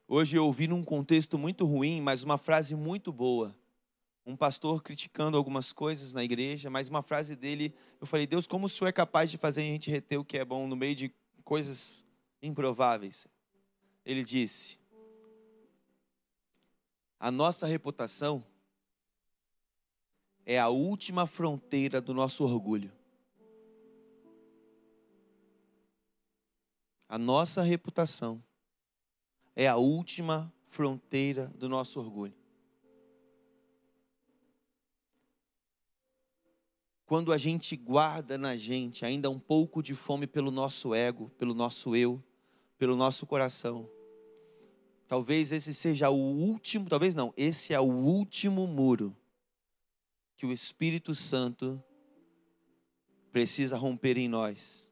Hoje 0.08 0.38
eu 0.38 0.46
ouvi 0.46 0.66
num 0.66 0.82
contexto 0.82 1.36
muito 1.36 1.66
ruim, 1.66 2.00
mas 2.00 2.22
uma 2.22 2.38
frase 2.38 2.74
muito 2.74 3.12
boa. 3.12 3.54
um 4.24 4.34
pastor 4.34 4.82
criticando 4.82 5.36
algumas 5.36 5.70
coisas 5.70 6.14
na 6.14 6.24
igreja, 6.24 6.70
mas 6.70 6.88
uma 6.88 7.02
frase 7.02 7.36
dele, 7.36 7.74
eu 8.00 8.06
falei: 8.06 8.26
Deus, 8.26 8.46
como 8.46 8.64
o 8.64 8.68
Senhor 8.70 8.88
é 8.88 8.92
capaz 8.92 9.30
de 9.30 9.36
fazer 9.36 9.60
a 9.60 9.64
gente 9.64 9.90
reter 9.90 10.16
o 10.16 10.24
que 10.24 10.38
é 10.38 10.46
bom 10.46 10.66
no 10.66 10.76
meio 10.76 10.94
de 10.94 11.12
coisas 11.44 12.02
improváveis? 12.40 13.26
Ele 14.02 14.24
disse: 14.24 14.77
A 17.20 17.30
nossa 17.30 17.66
reputação 17.66 18.44
é 20.46 20.58
a 20.58 20.68
última 20.68 21.26
fronteira 21.26 22.00
do 22.00 22.14
nosso 22.14 22.44
orgulho. 22.44 22.92
A 27.08 27.18
nossa 27.18 27.62
reputação 27.62 28.42
é 29.56 29.66
a 29.66 29.76
última 29.76 30.52
fronteira 30.68 31.48
do 31.48 31.68
nosso 31.68 31.98
orgulho. 31.98 32.34
Quando 37.04 37.32
a 37.32 37.38
gente 37.38 37.74
guarda 37.74 38.38
na 38.38 38.56
gente 38.56 39.04
ainda 39.04 39.28
um 39.30 39.38
pouco 39.38 39.82
de 39.82 39.94
fome 39.94 40.26
pelo 40.26 40.50
nosso 40.50 40.94
ego, 40.94 41.30
pelo 41.38 41.54
nosso 41.54 41.96
eu, 41.96 42.22
pelo 42.76 42.94
nosso 42.94 43.26
coração, 43.26 43.90
talvez 45.08 45.50
esse 45.50 45.72
seja 45.72 46.10
o 46.10 46.16
último, 46.16 46.88
talvez 46.88 47.14
não, 47.14 47.32
esse 47.36 47.72
é 47.72 47.80
o 47.80 47.90
último 47.90 48.66
muro 48.66 49.16
que 50.36 50.46
o 50.46 50.52
Espírito 50.52 51.14
Santo 51.14 51.82
precisa 53.32 53.76
romper 53.76 54.18
em 54.18 54.28
nós 54.28 54.86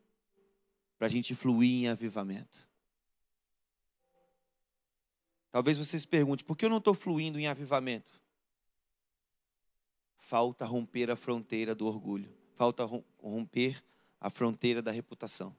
para 0.99 1.07
a 1.07 1.11
gente 1.11 1.35
fluir 1.35 1.85
em 1.85 1.89
avivamento. 1.89 2.67
Talvez 5.51 5.79
você 5.79 5.99
se 5.99 6.09
pergunte, 6.09 6.45
por 6.45 6.57
que 6.57 6.65
eu 6.65 6.71
não 6.71 6.79
estou 6.79 6.95
fluindo 6.95 7.39
em 7.39 7.47
avivamento? 7.47 8.21
Falta 10.19 10.65
romper 10.65 11.11
a 11.11 11.17
fronteira 11.17 11.75
do 11.75 11.87
orgulho, 11.87 12.35
falta 12.55 12.85
romper 13.23 13.83
a 14.21 14.31
fronteira 14.31 14.83
da 14.83 14.91
reputação. 14.91 15.55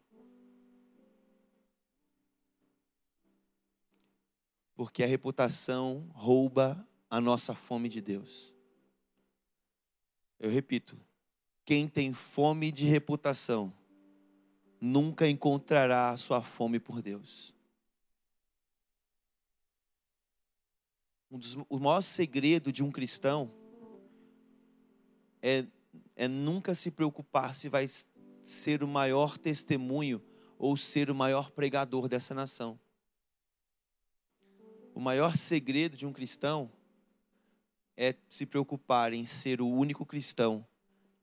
Porque 4.78 5.04
a 5.04 5.08
reputação 5.08 6.08
rouba 6.14 6.88
a 7.10 7.20
nossa 7.20 7.56
fome 7.56 7.90
de 7.90 8.00
Deus. 8.00 8.54
Eu 10.40 10.52
repito, 10.52 10.96
quem 11.66 11.90
tem 11.90 12.14
fome 12.14 12.72
de 12.72 12.86
reputação 12.86 13.74
nunca 14.80 15.28
encontrará 15.28 16.12
a 16.12 16.18
sua 16.18 16.44
fome 16.44 16.80
por 16.80 17.02
Deus. 17.02 17.56
Um 21.32 21.40
dos, 21.40 21.58
o 21.68 21.80
maior 21.80 22.02
segredo 22.02 22.72
de 22.72 22.84
um 22.84 22.92
cristão 22.92 23.52
é, 25.42 25.66
é 26.16 26.28
nunca 26.28 26.76
se 26.76 26.92
preocupar 26.92 27.56
se 27.56 27.68
vai 27.68 27.88
ser 28.44 28.84
o 28.84 28.88
maior 28.88 29.40
testemunho 29.40 30.24
ou 30.60 30.78
ser 30.78 31.10
o 31.10 31.16
maior 31.16 31.50
pregador 31.50 32.08
dessa 32.08 32.36
nação. 32.36 32.80
O 34.98 35.00
maior 35.00 35.38
segredo 35.38 35.96
de 35.96 36.08
um 36.08 36.12
cristão 36.12 36.72
é 37.96 38.16
se 38.32 38.48
preocupar 38.48 39.14
em 39.14 39.28
ser 39.28 39.62
o 39.62 39.68
único 39.68 40.04
cristão 40.04 40.66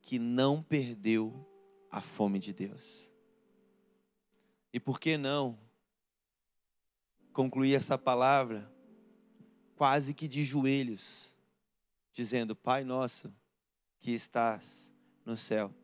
que 0.00 0.16
não 0.16 0.62
perdeu 0.62 1.44
a 1.90 2.00
fome 2.00 2.38
de 2.38 2.52
Deus. 2.52 3.10
E 4.72 4.78
por 4.78 5.00
que 5.00 5.16
não 5.16 5.58
concluir 7.32 7.74
essa 7.74 7.98
palavra 7.98 8.72
quase 9.74 10.14
que 10.14 10.28
de 10.28 10.44
joelhos, 10.44 11.34
dizendo: 12.12 12.54
Pai 12.54 12.84
nosso 12.84 13.34
que 13.98 14.12
estás 14.12 14.94
no 15.24 15.36
céu, 15.36 15.74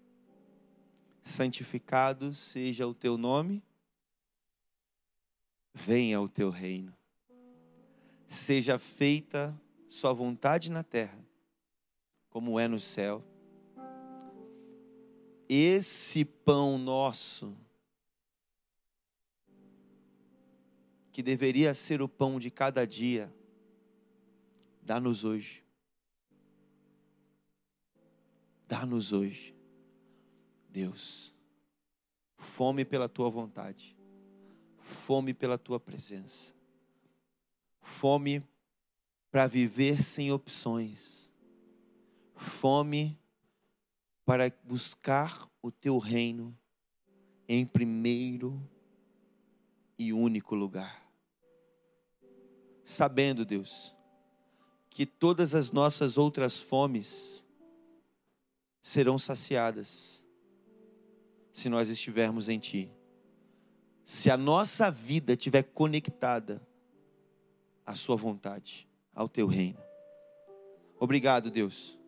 santificado 1.24 2.36
seja 2.36 2.86
o 2.86 2.95
teu 2.95 3.18
nome, 3.18 3.61
venha 5.74 6.20
o 6.20 6.28
teu 6.28 6.51
reino, 6.51 6.99
seja 8.31 8.78
feita 8.78 9.61
Sua 9.89 10.12
vontade 10.12 10.70
na 10.70 10.85
terra, 10.85 11.18
como 12.31 12.61
é 12.61 12.68
no 12.68 12.78
céu. 12.78 13.24
Esse 15.49 16.24
pão 16.24 16.78
nosso, 16.78 17.57
que 21.11 21.24
deveria 21.24 21.74
ser 21.74 22.01
o 22.01 22.09
pão 22.09 22.39
de 22.39 22.53
cada 22.53 22.87
dia, 22.87 23.35
dá-nos 24.81 25.24
hoje. 25.24 25.64
Dá-nos 28.68 29.12
hoje, 29.12 29.53
Deus, 30.68 31.35
fome 32.37 32.85
pela 32.85 33.09
tua 33.09 33.28
vontade, 33.28 33.97
fome 34.78 35.35
pela 35.35 35.59
tua 35.59 35.81
presença, 35.81 36.55
fome 37.81 38.43
para 39.31 39.47
viver 39.47 40.03
sem 40.03 40.33
opções, 40.33 41.31
fome 42.35 43.18
para 44.24 44.53
buscar 44.64 45.49
o 45.62 45.70
teu 45.70 45.99
reino 45.99 46.57
em 47.49 47.66
primeiro 47.66 48.61
e 49.99 50.12
único 50.12 50.55
lugar. 50.55 51.05
Sabendo, 52.85 53.45
Deus, 53.45 53.95
que 54.89 55.07
todas 55.07 55.55
as 55.55 55.70
nossas 55.70 56.18
outras 56.18 56.61
fomes 56.61 57.45
serão 58.83 59.18
saciadas 59.18 60.22
se 61.53 61.68
nós 61.68 61.89
estivermos 61.89 62.49
em 62.49 62.59
Ti. 62.59 62.91
Se 64.05 64.31
a 64.31 64.37
nossa 64.37 64.91
vida 64.91 65.35
estiver 65.35 65.62
conectada 65.62 66.66
à 67.85 67.95
Sua 67.95 68.16
vontade, 68.16 68.89
ao 69.14 69.28
Teu 69.28 69.47
reino. 69.47 69.78
Obrigado, 70.99 71.51
Deus, 71.51 71.99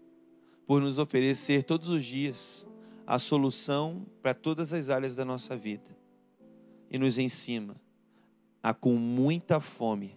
por 0.67 0.81
nos 0.81 0.99
oferecer 0.99 1.65
todos 1.65 1.89
os 1.89 2.05
dias 2.05 2.67
a 3.07 3.19
solução 3.19 4.07
para 4.23 4.35
todas 4.35 4.73
as 4.73 4.89
áreas 4.89 5.17
da 5.17 5.25
nossa 5.25 5.57
vida 5.57 5.97
e 6.91 6.99
nos 6.99 7.19
ensina 7.19 7.75
a, 8.63 8.73
com 8.73 8.95
muita 8.95 9.61
fome, 9.61 10.17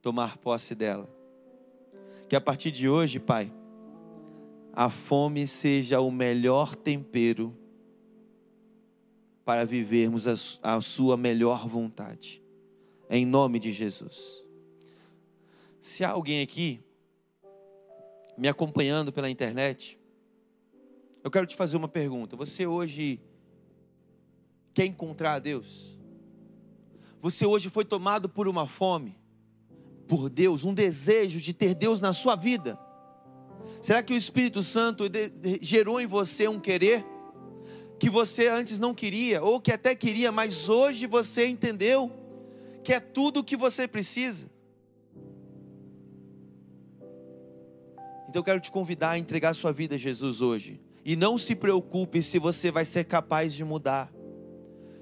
tomar 0.00 0.38
posse 0.38 0.74
dela. 0.74 1.08
Que 2.28 2.34
a 2.34 2.40
partir 2.40 2.70
de 2.70 2.88
hoje, 2.88 3.20
Pai, 3.20 3.52
a 4.72 4.88
fome 4.88 5.46
seja 5.46 6.00
o 6.00 6.10
melhor 6.10 6.74
tempero 6.74 7.56
para 9.44 9.64
vivermos 9.64 10.26
a, 10.26 10.76
a 10.76 10.80
Sua 10.80 11.16
melhor 11.16 11.68
vontade. 11.68 12.42
Em 13.10 13.26
nome 13.26 13.58
de 13.58 13.72
Jesus. 13.72 14.41
Se 15.82 16.04
há 16.04 16.10
alguém 16.10 16.40
aqui 16.40 16.80
me 18.38 18.46
acompanhando 18.46 19.12
pela 19.12 19.28
internet, 19.28 19.98
eu 21.24 21.30
quero 21.30 21.44
te 21.44 21.56
fazer 21.56 21.76
uma 21.76 21.88
pergunta. 21.88 22.36
Você 22.36 22.68
hoje 22.68 23.20
quer 24.72 24.86
encontrar 24.86 25.34
a 25.34 25.38
Deus? 25.40 25.98
Você 27.20 27.44
hoje 27.44 27.68
foi 27.68 27.84
tomado 27.84 28.28
por 28.28 28.46
uma 28.46 28.64
fome, 28.64 29.18
por 30.06 30.30
Deus, 30.30 30.64
um 30.64 30.72
desejo 30.72 31.40
de 31.40 31.52
ter 31.52 31.74
Deus 31.74 32.00
na 32.00 32.12
sua 32.12 32.36
vida? 32.36 32.78
Será 33.82 34.04
que 34.04 34.14
o 34.14 34.16
Espírito 34.16 34.62
Santo 34.62 35.04
gerou 35.60 36.00
em 36.00 36.06
você 36.06 36.46
um 36.46 36.60
querer 36.60 37.04
que 37.98 38.08
você 38.08 38.46
antes 38.46 38.78
não 38.78 38.94
queria, 38.94 39.42
ou 39.42 39.60
que 39.60 39.72
até 39.72 39.96
queria, 39.96 40.30
mas 40.30 40.68
hoje 40.68 41.06
você 41.06 41.48
entendeu 41.48 42.10
que 42.84 42.92
é 42.92 43.00
tudo 43.00 43.40
o 43.40 43.44
que 43.44 43.56
você 43.56 43.88
precisa? 43.88 44.48
Então 48.32 48.40
eu 48.40 48.44
quero 48.44 48.60
te 48.60 48.70
convidar 48.70 49.10
a 49.10 49.18
entregar 49.18 49.52
sua 49.52 49.74
vida 49.74 49.96
a 49.96 49.98
Jesus 49.98 50.40
hoje. 50.40 50.80
E 51.04 51.14
não 51.14 51.36
se 51.36 51.54
preocupe 51.54 52.22
se 52.22 52.38
você 52.38 52.70
vai 52.70 52.86
ser 52.86 53.04
capaz 53.04 53.52
de 53.52 53.62
mudar 53.62 54.10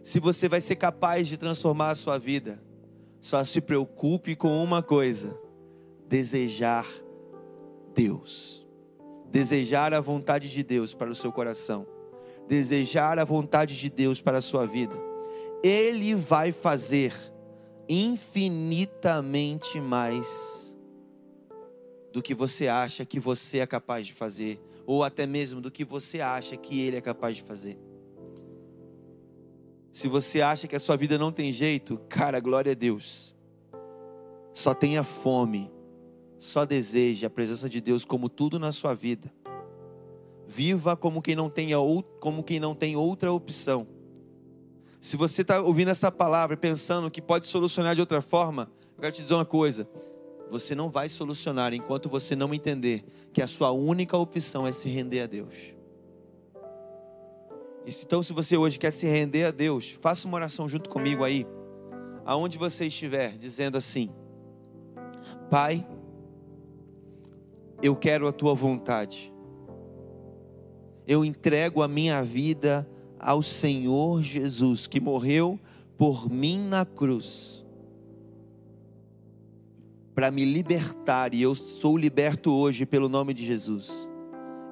se 0.03 0.18
você 0.18 0.49
vai 0.49 0.61
ser 0.61 0.74
capaz 0.76 1.28
de 1.28 1.37
transformar 1.37 1.91
a 1.91 1.95
sua 1.95 2.18
vida. 2.18 2.61
Só 3.20 3.45
se 3.45 3.61
preocupe 3.61 4.35
com 4.35 4.61
uma 4.62 4.83
coisa: 4.83 5.39
desejar 6.09 6.87
Deus. 7.95 8.66
Desejar 9.31 9.95
a 9.95 10.01
vontade 10.01 10.51
de 10.51 10.64
Deus 10.64 10.93
para 10.93 11.11
o 11.11 11.14
seu 11.14 11.31
coração. 11.31 11.87
Desejar 12.49 13.20
a 13.20 13.24
vontade 13.24 13.78
de 13.78 13.89
Deus 13.89 14.20
para 14.20 14.39
a 14.39 14.43
sua 14.43 14.66
vida. 14.66 14.97
Ele 15.62 16.14
vai 16.16 16.51
fazer 16.51 17.14
infinitamente 17.89 19.81
mais 19.81 20.60
do 22.13 22.23
que 22.23 22.35
você 22.35 22.69
acha 22.69 23.05
que 23.05 23.21
você 23.21 23.59
é 23.59 23.67
capaz 23.67 24.07
de 24.07 24.13
fazer, 24.13 24.61
ou 24.87 25.05
até 25.05 25.27
mesmo 25.27 25.61
do 25.61 25.71
que 25.71 25.85
você 25.85 26.21
acha 26.21 26.57
que 26.57 26.81
ele 26.81 26.97
é 26.97 27.01
capaz 27.01 27.37
de 27.37 27.43
fazer. 27.43 27.79
Se 29.93 30.09
você 30.09 30.41
acha 30.41 30.67
que 30.67 30.77
a 30.77 30.81
sua 30.81 30.97
vida 30.97 31.19
não 31.19 31.33
tem 31.33 31.53
jeito, 31.53 31.99
cara, 32.09 32.41
glória 32.41 32.73
a 32.73 32.75
Deus. 32.75 33.35
Só 34.55 34.75
tenha 34.75 35.03
fome 35.03 35.71
só 36.41 36.65
deseje 36.65 37.27
a 37.27 37.31
presença 37.31 37.69
de 37.69 37.83
Deus 37.83 38.03
como 38.03 38.29
tudo 38.29 38.59
na 38.59 38.73
sua 38.73 38.95
vida. 38.95 39.31
Viva 40.49 40.97
como 40.97 41.21
quem 41.21 41.37
não 41.37 41.51
tem, 41.51 41.69
como 42.19 42.43
quem 42.43 42.59
não 42.59 42.75
tem 42.75 42.97
outra 42.97 43.31
opção. 43.31 43.87
Se 45.01 45.17
você 45.17 45.43
está 45.43 45.61
ouvindo 45.61 45.91
essa 45.91 46.11
palavra 46.11 46.57
pensando 46.57 47.11
que 47.11 47.23
pode 47.23 47.47
solucionar 47.47 47.95
de 47.95 48.01
outra 48.01 48.23
forma, 48.23 48.71
eu 48.97 49.03
quero 49.03 49.15
te 49.15 49.23
dizer 49.23 49.35
uma 49.35 49.45
coisa: 49.45 49.87
você 50.51 50.74
não 50.74 50.90
vai 50.90 51.09
solucionar 51.09 51.72
enquanto 51.72 52.09
você 52.09 52.34
não 52.34 52.53
entender 52.53 53.05
que 53.32 53.40
a 53.40 53.46
sua 53.46 53.70
única 53.70 54.16
opção 54.16 54.66
é 54.66 54.72
se 54.72 54.88
render 54.88 55.20
a 55.20 55.26
Deus. 55.26 55.74
Então, 57.86 58.22
se 58.22 58.32
você 58.32 58.57
hoje 58.57 58.78
quer 58.78 58.90
se 58.90 59.07
render 59.07 59.44
a 59.44 59.51
Deus, 59.51 59.98
faça 60.01 60.26
uma 60.26 60.36
oração 60.36 60.68
junto 60.68 60.90
comigo 60.90 61.24
aí, 61.24 61.46
aonde 62.24 62.59
você 62.59 62.86
estiver, 62.86 63.38
dizendo 63.38 63.78
assim: 63.78 64.11
Pai, 65.48 65.86
eu 67.82 67.96
quero 67.96 68.28
a 68.28 68.32
tua 68.32 68.55
vontade. 68.55 69.32
Eu 71.07 71.24
entrego 71.24 71.82
a 71.82 71.88
minha 71.88 72.22
vida 72.22 72.88
ao 73.18 73.42
Senhor 73.42 74.22
Jesus, 74.22 74.86
que 74.86 75.01
morreu 75.01 75.59
por 75.96 76.30
mim 76.30 76.59
na 76.59 76.84
cruz, 76.84 77.66
para 80.15 80.31
me 80.31 80.45
libertar, 80.45 81.35
e 81.35 81.43
eu 81.43 81.55
sou 81.55 81.97
liberto 81.97 82.53
hoje 82.53 82.85
pelo 82.85 83.09
nome 83.09 83.33
de 83.33 83.45
Jesus, 83.45 84.09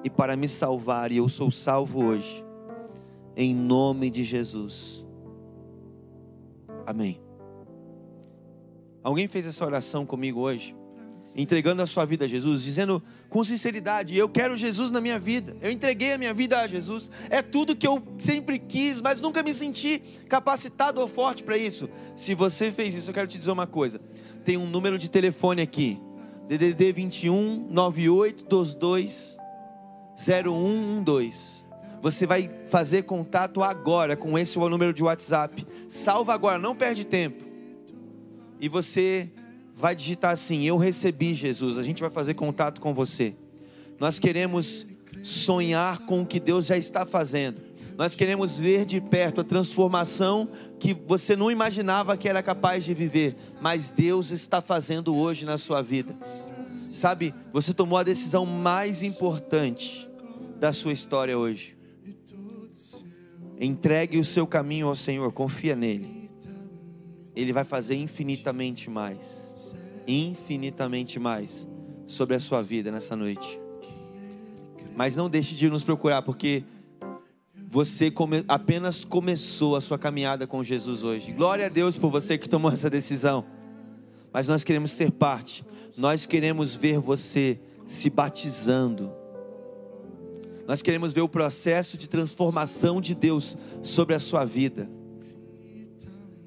e 0.03 0.09
para 0.09 0.35
me 0.35 0.47
salvar, 0.47 1.11
e 1.11 1.17
eu 1.17 1.29
sou 1.29 1.49
salvo 1.49 2.03
hoje, 2.03 2.43
em 3.35 3.55
nome 3.55 4.09
de 4.09 4.23
Jesus. 4.23 5.05
Amém. 6.85 7.21
Alguém 9.03 9.27
fez 9.27 9.45
essa 9.45 9.65
oração 9.65 10.05
comigo 10.05 10.41
hoje? 10.41 10.75
entregando 11.35 11.81
a 11.81 11.85
sua 11.85 12.05
vida 12.05 12.25
a 12.25 12.27
Jesus, 12.27 12.63
dizendo 12.63 13.01
com 13.29 13.43
sinceridade: 13.43 14.17
Eu 14.17 14.29
quero 14.29 14.57
Jesus 14.57 14.91
na 14.91 15.01
minha 15.01 15.19
vida, 15.19 15.55
eu 15.61 15.71
entreguei 15.71 16.13
a 16.13 16.17
minha 16.17 16.33
vida 16.33 16.59
a 16.59 16.67
Jesus, 16.67 17.09
é 17.29 17.41
tudo 17.41 17.75
que 17.75 17.87
eu 17.87 18.01
sempre 18.17 18.59
quis, 18.59 19.01
mas 19.01 19.21
nunca 19.21 19.43
me 19.43 19.53
senti 19.53 19.99
capacitado 20.27 20.99
ou 20.99 21.07
forte 21.07 21.43
para 21.43 21.57
isso. 21.57 21.89
Se 22.15 22.33
você 22.33 22.71
fez 22.71 22.95
isso, 22.95 23.09
eu 23.09 23.13
quero 23.13 23.27
te 23.27 23.37
dizer 23.37 23.51
uma 23.51 23.67
coisa: 23.67 24.01
tem 24.43 24.57
um 24.57 24.67
número 24.67 24.97
de 24.97 25.09
telefone 25.09 25.61
aqui, 25.61 25.99
DDD 26.47 26.91
21 26.91 27.67
98 27.69 28.43
22 28.43 29.37
0112. 30.17 31.59
Você 32.01 32.25
vai 32.25 32.49
fazer 32.69 33.03
contato 33.03 33.61
agora 33.61 34.15
com 34.15 34.37
esse 34.37 34.57
número 34.57 34.93
de 34.93 35.03
WhatsApp. 35.03 35.65
Salva 35.89 36.33
agora, 36.33 36.57
não 36.57 36.75
perde 36.75 37.05
tempo. 37.05 37.43
E 38.59 38.69
você 38.69 39.29
vai 39.75 39.95
digitar 39.95 40.31
assim: 40.31 40.63
Eu 40.63 40.77
recebi 40.77 41.33
Jesus. 41.33 41.77
A 41.77 41.83
gente 41.83 42.01
vai 42.01 42.09
fazer 42.09 42.33
contato 42.33 42.79
com 42.79 42.93
você. 42.93 43.35
Nós 43.99 44.17
queremos 44.17 44.85
sonhar 45.23 45.99
com 46.05 46.21
o 46.21 46.25
que 46.25 46.39
Deus 46.39 46.65
já 46.65 46.77
está 46.77 47.05
fazendo. 47.05 47.61
Nós 47.99 48.15
queremos 48.15 48.55
ver 48.55 48.85
de 48.85 49.01
perto 49.01 49.41
a 49.41 49.43
transformação 49.43 50.47
que 50.79 50.93
você 50.93 51.35
não 51.35 51.51
imaginava 51.51 52.15
que 52.15 52.29
era 52.29 52.41
capaz 52.41 52.85
de 52.85 52.93
viver, 52.93 53.35
mas 53.59 53.91
Deus 53.91 54.31
está 54.31 54.61
fazendo 54.61 55.13
hoje 55.13 55.45
na 55.45 55.57
sua 55.57 55.81
vida. 55.81 56.17
Sabe, 56.93 57.35
você 57.51 57.73
tomou 57.73 57.99
a 57.99 58.03
decisão 58.03 58.45
mais 58.45 59.03
importante 59.03 60.09
da 60.57 60.71
sua 60.71 60.93
história 60.93 61.37
hoje. 61.37 61.77
Entregue 63.59 64.17
o 64.17 64.23
seu 64.23 64.47
caminho 64.47 64.87
ao 64.87 64.95
Senhor, 64.95 65.33
confia 65.33 65.75
nele. 65.75 66.31
Ele 67.35 67.51
vai 67.51 67.65
fazer 67.65 67.95
infinitamente 67.95 68.89
mais 68.89 69.49
infinitamente 70.07 71.19
mais 71.19 71.67
sobre 72.07 72.35
a 72.35 72.39
sua 72.39 72.63
vida 72.63 72.91
nessa 72.91 73.15
noite. 73.15 73.59
Mas 74.95 75.15
não 75.15 75.29
deixe 75.29 75.53
de 75.53 75.69
nos 75.69 75.83
procurar, 75.83 76.21
porque 76.23 76.63
você 77.71 78.09
come, 78.09 78.43
apenas 78.47 79.05
começou 79.05 79.75
a 79.75 79.81
sua 79.81 79.99
caminhada 79.99 80.47
com 80.47 80.63
Jesus 80.63 81.03
hoje. 81.03 81.31
Glória 81.31 81.67
a 81.67 81.69
Deus 81.69 81.99
por 81.99 82.09
você 82.09 82.35
que 82.35 82.49
tomou 82.49 82.71
essa 82.71 82.89
decisão. 82.89 83.45
Mas 84.33 84.47
nós 84.47 84.63
queremos 84.63 84.89
ser 84.89 85.11
parte, 85.11 85.63
nós 85.95 86.25
queremos 86.25 86.73
ver 86.73 86.97
você 86.97 87.59
se 87.85 88.09
batizando. 88.09 89.11
Nós 90.67 90.81
queremos 90.81 91.13
ver 91.13 91.21
o 91.21 91.29
processo 91.29 91.95
de 91.95 92.09
transformação 92.09 92.99
de 92.99 93.13
Deus 93.13 93.55
sobre 93.83 94.15
a 94.15 94.19
sua 94.19 94.45
vida 94.45 94.89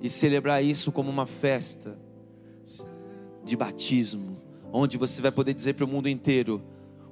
e 0.00 0.10
celebrar 0.10 0.64
isso 0.64 0.90
como 0.90 1.08
uma 1.08 1.26
festa 1.26 1.96
de 3.44 3.56
batismo, 3.56 4.40
onde 4.72 4.98
você 4.98 5.22
vai 5.22 5.30
poder 5.30 5.54
dizer 5.54 5.74
para 5.74 5.84
o 5.84 5.88
mundo 5.88 6.08
inteiro 6.08 6.60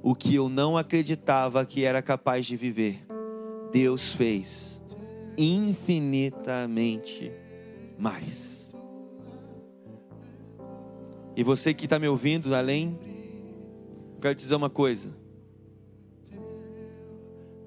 o 0.03 0.17
que 0.17 0.35
eu 0.35 0.49
não 0.49 0.77
acreditava 0.77 1.65
que 1.65 1.85
era 1.85 2.03
capaz 2.03 2.47
de 2.47 2.57
viver. 2.57 3.10
Deus 3.73 4.13
fez 4.13 4.81
infinitamente 5.37 7.33
mais. 7.99 8.71
E 11.37 11.43
você 11.43 11.73
que 11.73 11.85
está 11.85 11.99
me 11.99 12.09
ouvindo, 12.09 12.55
além, 12.55 12.99
quero 14.21 14.35
te 14.35 14.43
dizer 14.43 14.55
uma 14.55 14.69
coisa. 14.69 15.09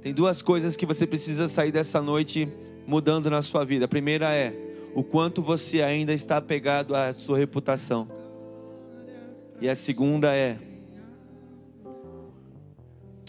Tem 0.01 0.13
duas 0.13 0.41
coisas 0.41 0.75
que 0.75 0.85
você 0.85 1.07
precisa 1.07 1.47
sair 1.47 1.71
dessa 1.71 2.01
noite 2.01 2.47
mudando 2.85 3.29
na 3.29 3.41
sua 3.41 3.63
vida. 3.63 3.85
A 3.85 3.87
primeira 3.87 4.33
é 4.33 4.53
o 4.93 5.03
quanto 5.03 5.41
você 5.41 5.81
ainda 5.81 6.13
está 6.13 6.37
apegado 6.37 6.93
à 6.93 7.13
sua 7.13 7.37
reputação. 7.37 8.07
E 9.61 9.69
a 9.69 9.75
segunda 9.75 10.35
é: 10.35 10.57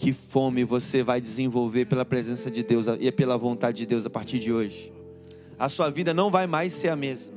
que 0.05 0.13
fome 0.13 0.63
você 0.63 1.01
vai 1.01 1.19
desenvolver 1.19 1.85
pela 1.85 2.05
presença 2.05 2.51
de 2.51 2.61
Deus 2.61 2.85
e 2.99 3.11
pela 3.11 3.35
vontade 3.39 3.79
de 3.79 3.85
Deus 3.87 4.05
a 4.05 4.09
partir 4.09 4.37
de 4.37 4.53
hoje. 4.53 4.93
A 5.57 5.67
sua 5.67 5.89
vida 5.89 6.13
não 6.13 6.29
vai 6.29 6.45
mais 6.45 6.73
ser 6.73 6.89
a 6.89 6.95
mesma. 6.95 7.33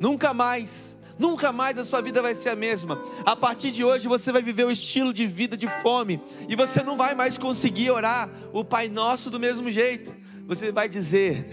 Nunca 0.00 0.34
mais. 0.34 0.98
Nunca 1.16 1.52
mais 1.52 1.78
a 1.78 1.84
sua 1.84 2.00
vida 2.00 2.20
vai 2.20 2.34
ser 2.34 2.48
a 2.48 2.56
mesma. 2.56 3.00
A 3.24 3.36
partir 3.36 3.70
de 3.70 3.84
hoje 3.84 4.08
você 4.08 4.32
vai 4.32 4.42
viver 4.42 4.66
o 4.66 4.70
estilo 4.72 5.14
de 5.14 5.28
vida 5.28 5.56
de 5.56 5.68
fome 5.80 6.20
e 6.48 6.56
você 6.56 6.82
não 6.82 6.96
vai 6.96 7.14
mais 7.14 7.38
conseguir 7.38 7.92
orar 7.92 8.28
o 8.52 8.64
Pai 8.64 8.88
Nosso 8.88 9.30
do 9.30 9.38
mesmo 9.38 9.70
jeito. 9.70 10.12
Você 10.44 10.72
vai 10.72 10.88
dizer: 10.88 11.46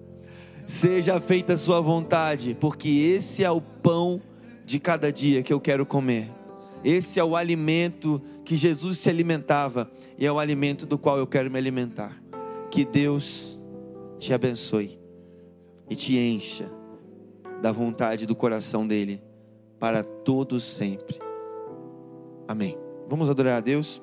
Seja 0.66 1.20
feita 1.20 1.52
a 1.52 1.58
sua 1.58 1.82
vontade, 1.82 2.56
porque 2.58 2.88
esse 2.88 3.44
é 3.44 3.50
o 3.50 3.60
pão 3.60 4.22
de 4.64 4.80
cada 4.80 5.12
dia 5.12 5.42
que 5.42 5.52
eu 5.52 5.60
quero 5.60 5.84
comer. 5.84 6.37
Esse 6.84 7.18
é 7.18 7.24
o 7.24 7.36
alimento 7.36 8.22
que 8.44 8.56
Jesus 8.56 8.98
se 8.98 9.10
alimentava 9.10 9.90
e 10.16 10.26
é 10.26 10.32
o 10.32 10.38
alimento 10.38 10.86
do 10.86 10.98
qual 10.98 11.18
eu 11.18 11.26
quero 11.26 11.50
me 11.50 11.58
alimentar. 11.58 12.22
Que 12.70 12.84
Deus 12.84 13.58
te 14.18 14.32
abençoe 14.32 14.98
e 15.88 15.96
te 15.96 16.16
encha 16.16 16.70
da 17.60 17.72
vontade 17.72 18.26
do 18.26 18.34
coração 18.34 18.86
dele 18.86 19.22
para 19.78 20.02
todos 20.02 20.64
sempre. 20.64 21.18
Amém. 22.46 22.76
Vamos 23.08 23.30
adorar 23.30 23.58
a 23.58 23.60
Deus. 23.60 24.02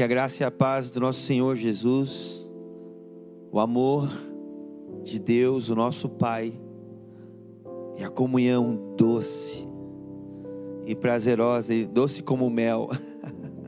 Que 0.00 0.04
a 0.04 0.06
graça 0.06 0.42
e 0.42 0.46
a 0.46 0.50
paz 0.50 0.88
do 0.88 0.98
nosso 0.98 1.20
Senhor 1.20 1.54
Jesus, 1.56 2.48
o 3.52 3.60
amor 3.60 4.08
de 5.02 5.18
Deus, 5.18 5.68
o 5.68 5.74
nosso 5.74 6.08
Pai, 6.08 6.58
e 7.98 8.02
a 8.02 8.08
comunhão 8.08 8.94
doce 8.96 9.62
e 10.86 10.94
prazerosa, 10.94 11.74
e 11.74 11.84
doce 11.84 12.22
como 12.22 12.48
mel, 12.48 12.88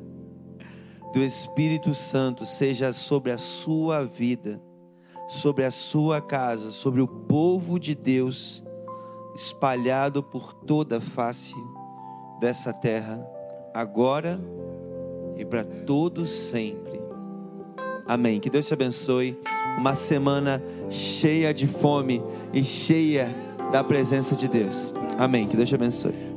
do 1.12 1.22
Espírito 1.22 1.92
Santo 1.92 2.46
seja 2.46 2.94
sobre 2.94 3.30
a 3.30 3.36
sua 3.36 4.02
vida, 4.02 4.58
sobre 5.28 5.66
a 5.66 5.70
sua 5.70 6.18
casa, 6.22 6.72
sobre 6.72 7.02
o 7.02 7.06
povo 7.06 7.78
de 7.78 7.94
Deus, 7.94 8.64
espalhado 9.34 10.22
por 10.22 10.54
toda 10.54 10.96
a 10.96 11.02
face 11.02 11.54
dessa 12.40 12.72
terra, 12.72 13.22
agora 13.74 14.40
e 14.40 14.71
para 15.52 15.64
todos 15.64 16.30
sempre. 16.30 17.00
Amém. 18.06 18.40
Que 18.40 18.50
Deus 18.50 18.66
te 18.66 18.74
abençoe. 18.74 19.38
Uma 19.78 19.94
semana 19.94 20.62
cheia 20.90 21.52
de 21.52 21.66
fome 21.66 22.22
e 22.52 22.62
cheia 22.62 23.28
da 23.70 23.82
presença 23.82 24.34
de 24.34 24.48
Deus. 24.48 24.92
Amém. 25.18 25.46
Que 25.46 25.56
Deus 25.56 25.68
te 25.68 25.74
abençoe. 25.74 26.31